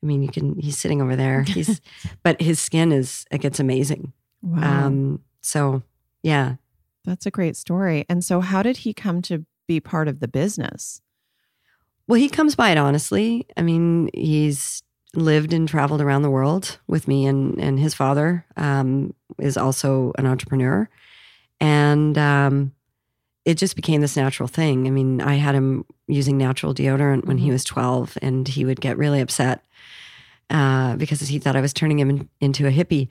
I 0.03 0.07
mean, 0.07 0.23
you 0.23 0.29
can, 0.29 0.59
he's 0.59 0.79
sitting 0.79 1.01
over 1.01 1.15
there. 1.15 1.43
He's, 1.47 1.81
but 2.23 2.41
his 2.41 2.59
skin 2.59 2.91
is, 2.91 3.25
it 3.31 3.39
gets 3.39 3.61
amazing. 3.61 4.13
Wow. 4.43 4.87
Um, 4.87 5.23
so 5.43 5.83
yeah. 6.23 6.57
That's 7.05 7.27
a 7.27 7.31
great 7.31 7.57
story. 7.57 8.05
And 8.09 8.25
so, 8.25 8.41
how 8.41 8.63
did 8.63 8.79
he 8.79 8.95
come 8.95 9.23
to 9.23 9.45
be 9.67 9.81
part 9.81 10.09
of 10.09 10.21
the 10.21 10.29
business? 10.29 11.01
Well, 12.07 12.19
he 12.19 12.29
comes 12.29 12.55
by 12.55 12.71
it 12.71 12.79
honestly. 12.79 13.47
I 13.57 13.63
mean, 13.63 14.11
he's 14.15 14.83
lived 15.15 15.53
and 15.53 15.69
traveled 15.69 16.01
around 16.01 16.23
the 16.23 16.31
world 16.31 16.79
with 16.87 17.07
me, 17.07 17.27
and, 17.27 17.59
and 17.59 17.79
his 17.79 17.95
father 17.95 18.47
um, 18.57 19.15
is 19.39 19.57
also 19.57 20.13
an 20.17 20.27
entrepreneur. 20.27 20.89
And 21.61 22.17
um, 22.17 22.73
it 23.45 23.59
just 23.59 23.77
became 23.77 24.01
this 24.01 24.17
natural 24.17 24.49
thing. 24.49 24.87
I 24.87 24.91
mean, 24.91 25.21
I 25.21 25.35
had 25.35 25.55
him 25.55 25.85
using 26.07 26.39
natural 26.39 26.75
deodorant 26.75 27.27
when 27.27 27.39
he 27.39 27.51
was 27.51 27.65
12, 27.65 28.19
and 28.23 28.47
he 28.47 28.65
would 28.65 28.81
get 28.81 28.97
really 28.97 29.21
upset 29.21 29.65
uh, 30.53 30.97
because 30.97 31.21
he 31.21 31.39
thought 31.39 31.57
I 31.57 31.61
was 31.61 31.73
turning 31.73 31.99
him 31.99 32.11
in, 32.11 32.29
into 32.41 32.67
a 32.67 32.71
hippie. 32.71 33.09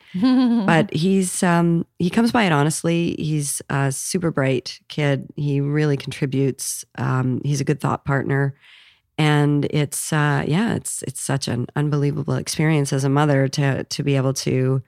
But 0.65 0.93
he's 0.93 1.43
um, 1.43 1.86
he 1.99 2.09
comes 2.09 2.32
by 2.32 2.43
it 2.43 2.51
honestly. 2.51 3.15
He's 3.17 3.61
a 3.69 3.91
super 3.91 4.32
bright 4.32 4.79
kid. 4.88 5.27
He 5.36 5.59
really 5.59 5.97
contributes. 5.97 6.86
Um, 6.97 7.41
he's 7.43 7.59
a 7.59 7.65
good 7.65 7.82
thought 7.82 8.05
partner, 8.05 8.55
and 9.17 9.65
it's 9.65 10.13
uh, 10.13 10.45
yeah, 10.47 10.75
it's 10.75 11.03
it's 11.03 11.19
such 11.19 11.47
an 11.47 11.67
unbelievable 11.75 12.36
experience 12.36 12.93
as 12.93 13.03
a 13.03 13.09
mother 13.09 13.47
to 13.49 13.84
to 13.86 14.03
be 14.03 14.15
able 14.15 14.34
to 14.34 14.84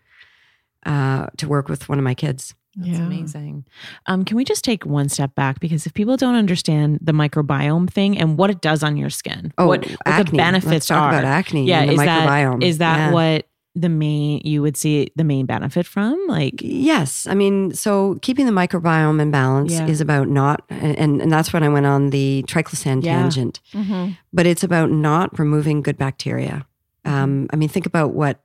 uh, 0.85 1.27
to 1.37 1.47
work 1.47 1.67
with 1.67 1.89
one 1.89 1.97
of 1.97 2.03
my 2.03 2.13
kids. 2.13 2.53
That's 2.76 2.97
Yeah. 2.97 3.05
amazing. 3.05 3.65
Um, 4.07 4.26
can 4.26 4.36
we 4.38 4.43
just 4.43 4.63
take 4.63 4.86
one 4.86 5.07
step 5.09 5.36
back 5.36 5.59
because 5.59 5.86
if 5.86 5.93
people 5.93 6.17
don't 6.17 6.36
understand 6.36 6.99
the 7.01 7.11
microbiome 7.11 7.89
thing 7.89 8.17
and 8.17 8.38
what 8.38 8.49
it 8.49 8.61
does 8.61 8.84
on 8.84 8.97
your 8.97 9.09
skin, 9.11 9.53
Oh, 9.57 9.67
what, 9.67 9.86
what 10.05 10.26
the 10.28 10.38
benefits 10.38 10.71
Let's 10.71 10.88
talk 10.88 11.03
are, 11.03 11.09
about 11.09 11.26
acne 11.26 11.65
Yeah, 11.67 11.82
and 11.82 11.89
the 11.89 11.93
is 11.93 11.99
microbiome. 11.99 12.59
that 12.61 12.65
is 12.67 12.78
that 12.80 12.97
Yeah. 12.97 13.11
what 13.11 13.47
the 13.76 13.89
main 13.89 14.39
you 14.43 14.61
would 14.61 14.78
see 14.78 15.11
the 15.15 15.24
main 15.24 15.45
benefit 15.47 15.86
from? 15.88 16.15
Like, 16.28 16.61
Yes, 16.61 17.26
I 17.28 17.34
mean, 17.34 17.74
so 17.74 18.19
keeping 18.21 18.45
the 18.45 18.51
microbiome 18.51 19.19
in 19.19 19.32
balance 19.32 19.74
Yeah. 19.74 19.88
is 19.88 19.99
about 19.99 20.28
not, 20.28 20.61
and 20.69 21.19
and 21.21 21.32
that's 21.32 21.51
when 21.53 21.63
I 21.63 21.69
went 21.69 21.86
on 21.88 22.11
the 22.11 22.43
triclosan 22.47 23.01
tangent. 23.03 23.61
Mhm. 23.74 24.15
But 24.32 24.45
it's 24.45 24.63
about 24.63 24.91
not 24.91 25.38
removing 25.39 25.82
good 25.82 25.97
bacteria. 25.97 26.65
Um, 27.05 27.47
I 27.51 27.55
mean, 27.55 27.67
think 27.69 27.86
about 27.88 28.13
what 28.13 28.41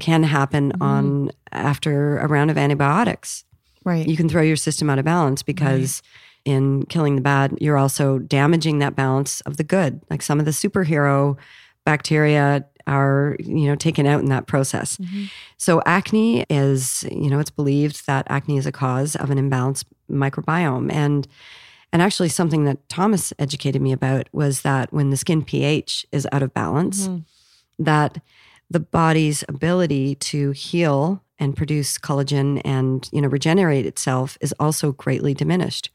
can 0.00 0.22
happen 0.22 0.72
Mm-hmm. 0.72 0.82
on 0.82 1.30
after 1.52 2.16
a 2.18 2.26
round 2.26 2.50
of 2.50 2.56
antibiotics. 2.56 3.44
Right. 3.84 4.06
You 4.06 4.16
can 4.16 4.28
throw 4.28 4.42
your 4.42 4.56
system 4.56 4.88
out 4.90 4.98
of 4.98 5.04
balance 5.04 5.42
because 5.42 6.02
in 6.44 6.84
killing 6.86 7.16
the 7.16 7.22
bad, 7.22 7.56
you're 7.60 7.78
also 7.78 8.18
damaging 8.18 8.78
that 8.80 8.96
balance 8.96 9.40
of 9.42 9.56
the 9.56 9.64
good. 9.64 10.00
Like 10.10 10.22
some 10.22 10.38
of 10.38 10.44
the 10.44 10.50
superhero 10.50 11.36
bacteria 11.84 12.64
are, 12.86 13.36
you 13.38 13.66
know, 13.66 13.76
taken 13.76 14.06
out 14.06 14.20
in 14.20 14.26
that 14.26 14.46
process. 14.46 14.96
Mm-hmm. 14.96 15.24
So 15.56 15.82
acne 15.86 16.44
is, 16.50 17.04
you 17.10 17.30
know, 17.30 17.38
it's 17.38 17.50
believed 17.50 18.06
that 18.06 18.26
acne 18.28 18.56
is 18.56 18.66
a 18.66 18.72
cause 18.72 19.14
of 19.16 19.30
an 19.30 19.38
imbalanced 19.38 19.84
microbiome. 20.10 20.92
And 20.92 21.26
and 21.92 22.00
actually 22.00 22.30
something 22.30 22.64
that 22.64 22.88
Thomas 22.88 23.34
educated 23.38 23.82
me 23.82 23.92
about 23.92 24.28
was 24.32 24.62
that 24.62 24.92
when 24.92 25.10
the 25.10 25.16
skin 25.16 25.44
pH 25.44 26.06
is 26.10 26.26
out 26.32 26.42
of 26.42 26.54
balance, 26.54 27.06
mm-hmm. 27.06 27.84
that 27.84 28.22
the 28.70 28.80
body's 28.80 29.44
ability 29.48 30.14
to 30.16 30.52
heal 30.52 31.22
and 31.42 31.56
produce 31.56 31.98
collagen 31.98 32.62
and, 32.64 33.08
you 33.12 33.20
know, 33.20 33.26
regenerate 33.26 33.84
itself 33.84 34.38
is 34.40 34.54
also 34.60 34.92
greatly 34.92 35.34
diminished. 35.34 35.90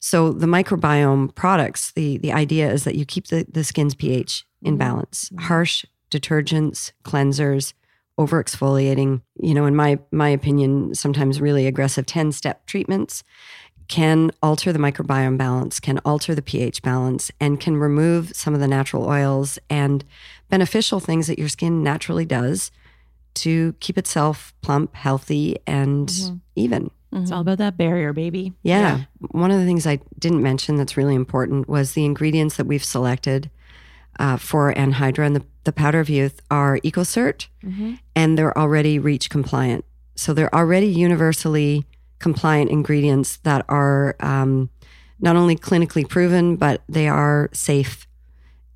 So 0.00 0.32
the 0.32 0.46
microbiome 0.46 1.32
products, 1.36 1.92
the 1.92 2.18
the 2.18 2.32
idea 2.32 2.68
is 2.68 2.82
that 2.82 2.96
you 2.96 3.06
keep 3.06 3.28
the, 3.28 3.46
the 3.48 3.62
skin's 3.62 3.94
pH 3.94 4.44
in 4.60 4.72
mm-hmm. 4.72 4.78
balance. 4.78 5.28
Mm-hmm. 5.28 5.44
Harsh 5.44 5.84
detergents, 6.10 6.90
cleansers, 7.04 7.74
over 8.18 8.42
exfoliating, 8.42 9.22
you 9.36 9.54
know, 9.54 9.66
in 9.66 9.76
my 9.76 10.00
my 10.10 10.28
opinion, 10.28 10.96
sometimes 10.96 11.40
really 11.40 11.68
aggressive 11.68 12.04
10-step 12.04 12.66
treatments 12.66 13.22
can 13.86 14.32
alter 14.42 14.72
the 14.72 14.78
microbiome 14.78 15.38
balance, 15.38 15.78
can 15.78 15.98
alter 15.98 16.34
the 16.34 16.42
pH 16.42 16.82
balance, 16.82 17.30
and 17.38 17.60
can 17.60 17.76
remove 17.76 18.34
some 18.34 18.54
of 18.54 18.60
the 18.60 18.68
natural 18.68 19.06
oils 19.06 19.58
and 19.70 20.04
beneficial 20.48 20.98
things 20.98 21.28
that 21.28 21.38
your 21.38 21.48
skin 21.48 21.82
naturally 21.84 22.24
does 22.24 22.72
to 23.34 23.74
keep 23.80 23.98
itself 23.98 24.54
plump, 24.62 24.94
healthy, 24.94 25.58
and 25.66 26.10
even. 26.56 26.90
It's 27.14 27.30
all 27.30 27.42
about 27.42 27.58
that 27.58 27.76
barrier, 27.76 28.12
baby. 28.14 28.54
Yeah. 28.62 29.02
One 29.32 29.50
of 29.50 29.60
the 29.60 29.66
things 29.66 29.86
I 29.86 30.00
didn't 30.18 30.42
mention 30.42 30.76
that's 30.76 30.96
really 30.96 31.14
important 31.14 31.68
was 31.68 31.92
the 31.92 32.06
ingredients 32.06 32.56
that 32.56 32.66
we've 32.66 32.84
selected 32.84 33.50
uh, 34.18 34.38
for 34.38 34.72
anhydra 34.74 35.26
and 35.26 35.36
the, 35.36 35.44
the 35.64 35.72
powder 35.72 36.00
of 36.00 36.08
youth 36.08 36.40
are 36.50 36.78
EcoCert 36.78 37.48
and 38.16 38.38
they're 38.38 38.56
already 38.56 38.98
REACH 38.98 39.28
compliant. 39.28 39.84
So 40.14 40.32
they're 40.32 40.54
already 40.54 40.86
universally 40.86 41.86
compliant 42.18 42.70
ingredients 42.70 43.36
that 43.38 43.64
are 43.68 44.16
um, 44.20 44.70
not 45.20 45.36
only 45.36 45.56
clinically 45.56 46.08
proven, 46.08 46.56
but 46.56 46.82
they 46.88 47.08
are 47.08 47.50
safe 47.52 48.06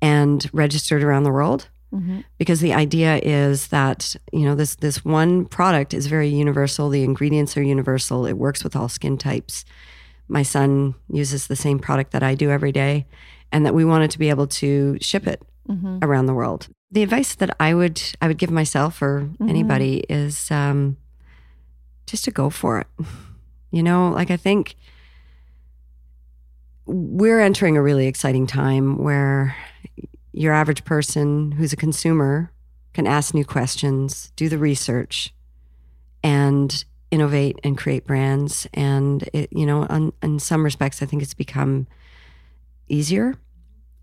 and 0.01 0.47
registered 0.53 1.03
around 1.03 1.23
the 1.23 1.31
world. 1.31 1.69
Mm-hmm. 1.93 2.21
Because 2.37 2.59
the 2.59 2.73
idea 2.73 3.19
is 3.23 3.67
that 3.67 4.15
you 4.33 4.41
know 4.41 4.55
this 4.55 4.75
this 4.75 5.05
one 5.05 5.45
product 5.45 5.93
is 5.93 6.07
very 6.07 6.27
universal. 6.27 6.89
The 6.89 7.03
ingredients 7.03 7.55
are 7.55 7.61
universal. 7.61 8.25
It 8.25 8.33
works 8.33 8.63
with 8.63 8.75
all 8.75 8.89
skin 8.89 9.17
types. 9.17 9.63
My 10.27 10.43
son 10.43 10.95
uses 11.09 11.47
the 11.47 11.55
same 11.55 11.79
product 11.79 12.11
that 12.11 12.23
I 12.23 12.35
do 12.35 12.51
every 12.51 12.73
day, 12.73 13.05
and 13.53 13.65
that 13.65 13.73
we 13.73 13.85
wanted 13.85 14.11
to 14.11 14.19
be 14.19 14.29
able 14.29 14.47
to 14.47 14.97
ship 14.99 15.27
it 15.27 15.41
mm-hmm. 15.67 15.99
around 16.01 16.25
the 16.25 16.33
world. 16.33 16.67
The 16.91 17.03
advice 17.03 17.35
that 17.35 17.55
I 17.59 17.73
would 17.73 18.01
I 18.21 18.27
would 18.27 18.37
give 18.37 18.51
myself 18.51 19.01
or 19.01 19.21
mm-hmm. 19.21 19.49
anybody 19.49 20.03
is 20.09 20.51
um, 20.51 20.97
just 22.05 22.25
to 22.25 22.31
go 22.31 22.49
for 22.49 22.79
it. 22.79 22.87
You 23.71 23.83
know, 23.83 24.09
like 24.09 24.31
I 24.31 24.37
think 24.37 24.75
we're 26.85 27.41
entering 27.41 27.75
a 27.75 27.81
really 27.81 28.07
exciting 28.07 28.47
time 28.47 28.97
where 28.97 29.55
your 30.37 30.53
average 30.53 30.85
person 30.85 31.53
who's 31.53 31.73
a 31.73 31.77
consumer 31.77 32.51
can 32.93 33.07
ask 33.07 33.33
new 33.33 33.45
questions, 33.45 34.31
do 34.35 34.49
the 34.49 34.57
research, 34.57 35.33
and 36.23 36.85
innovate 37.09 37.59
and 37.63 37.77
create 37.77 38.05
brands. 38.05 38.67
And 38.73 39.27
it, 39.33 39.49
you 39.51 39.65
know, 39.65 39.87
on, 39.89 40.13
in 40.21 40.39
some 40.39 40.63
respects, 40.63 41.01
I 41.01 41.05
think 41.05 41.21
it's 41.21 41.33
become 41.33 41.87
easier. 42.87 43.35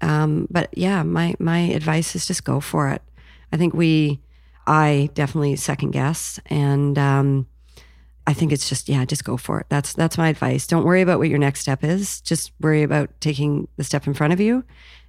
Um, 0.01 0.47
but 0.51 0.77
yeah, 0.77 1.03
my 1.03 1.35
my 1.39 1.59
advice 1.59 2.15
is 2.15 2.27
just 2.27 2.45
go 2.45 2.61
for 2.61 2.91
it. 2.91 3.03
I 3.53 3.57
think 3.57 3.73
we, 3.73 4.21
I 4.67 5.11
definitely 5.15 5.57
second 5.57 5.93
guess, 5.93 6.41
and 6.47 6.99
um, 6.99 7.47
I 8.27 8.35
think 8.35 8.53
it's 8.53 8.69
just 8.69 8.89
yeah, 8.89 9.05
just 9.05 9.25
go 9.25 9.37
for 9.37 9.61
it. 9.61 9.67
That's 9.69 9.93
that's 9.93 10.19
my 10.19 10.29
advice. 10.29 10.67
Don't 10.67 10.85
worry 10.85 11.01
about 11.01 11.21
what 11.21 11.29
your 11.29 11.39
next 11.39 11.61
step 11.61 11.85
is. 11.85 12.21
Just 12.21 12.53
worry 12.61 12.83
about 12.83 13.11
taking 13.21 13.69
the 13.77 13.85
step 13.85 14.07
in 14.07 14.15
front 14.15 14.33
of 14.33 14.41
you, 14.41 14.65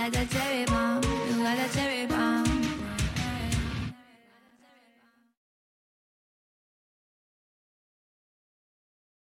like 0.00 0.12
that 0.12 0.30
cherry 0.30 0.64
bomb. 0.64 1.02
You 1.28 1.44
like 1.44 1.58
that 1.58 1.72
cherry 1.72 1.99